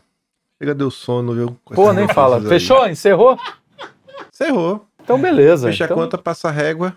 chega, 0.58 0.74
deu 0.74 0.90
sono, 0.90 1.34
viu? 1.34 1.56
Pô, 1.74 1.92
nem 1.92 2.06
fala. 2.08 2.36
aí. 2.38 2.46
Fechou? 2.46 2.86
Encerrou? 2.88 3.38
Encerrou. 4.32 4.86
Então 5.02 5.20
beleza. 5.20 5.66
Fecha 5.68 5.84
então, 5.84 5.96
a 5.96 6.00
conta, 6.00 6.18
passa 6.18 6.48
a 6.48 6.52
régua. 6.52 6.94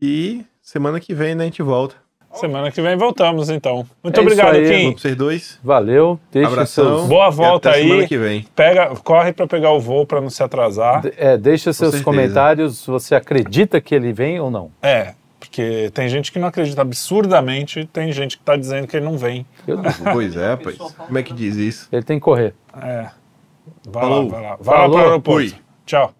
E 0.00 0.44
semana 0.62 0.98
que 1.00 1.12
vem, 1.14 1.34
né, 1.34 1.42
a 1.44 1.46
gente 1.46 1.62
volta. 1.62 1.96
Semana 2.34 2.70
que 2.72 2.80
vem 2.80 2.96
voltamos, 2.96 3.50
então. 3.50 3.86
Muito 4.02 4.18
É 4.18 4.22
isso 4.24 4.32
obrigado, 4.32 4.54
aí. 4.56 4.70
Kim. 4.70 4.92
Vocês 4.96 5.14
dois. 5.14 5.60
Valeu. 5.62 6.18
Deixa 6.32 6.48
Abração. 6.48 6.96
seus, 6.98 7.08
Boa 7.08 7.28
volta 7.28 7.68
até 7.68 7.80
semana 7.82 8.00
aí. 8.00 8.08
que 8.08 8.16
vem. 8.16 8.46
Pega, 8.56 8.86
corre 9.04 9.34
pra 9.34 9.46
pegar 9.46 9.70
o 9.72 9.78
voo 9.80 10.06
pra 10.06 10.18
não 10.18 10.30
se 10.30 10.42
atrasar. 10.42 11.02
é, 11.18 11.36
deixa 11.36 11.74
seus 11.74 11.90
certeza. 11.90 12.02
comentários 12.04 12.78
se 12.78 12.90
você 12.90 13.14
acredita 13.14 13.82
que 13.82 13.94
ele 13.94 14.14
vem 14.14 14.40
ou 14.40 14.50
não. 14.50 14.70
É, 14.80 15.12
porque 15.38 15.90
tem 15.92 16.08
gente 16.08 16.32
que 16.32 16.38
não 16.38 16.48
acredita 16.48 16.80
absurdamente, 16.80 17.84
tem 17.92 18.10
gente 18.12 18.38
que 18.38 18.42
tá 18.44 18.56
dizendo 18.56 18.86
que 18.86 18.96
ele 18.96 19.04
não 19.04 19.18
vem. 19.18 19.44
Eu. 19.66 19.78
Pois 20.10 20.34
é, 20.34 20.48
rapaz. 20.52 20.78
Como 20.78 21.18
é 21.18 21.22
que 21.22 21.34
diz 21.34 21.56
isso? 21.56 21.88
Ele 21.92 22.02
tem 22.02 22.16
que 22.18 22.24
correr. 22.24 22.54
É. 22.80 23.10
Vai 23.86 24.02
Falou. 24.04 24.22
lá, 24.24 24.28
vai 24.30 24.42
lá. 24.42 24.56
Vai 24.58 24.76
Falou. 24.78 24.86
lá 24.88 24.88
pro 25.02 25.04
aeroporto. 25.10 25.48
Fui. 25.50 25.58
Tchau. 25.84 26.14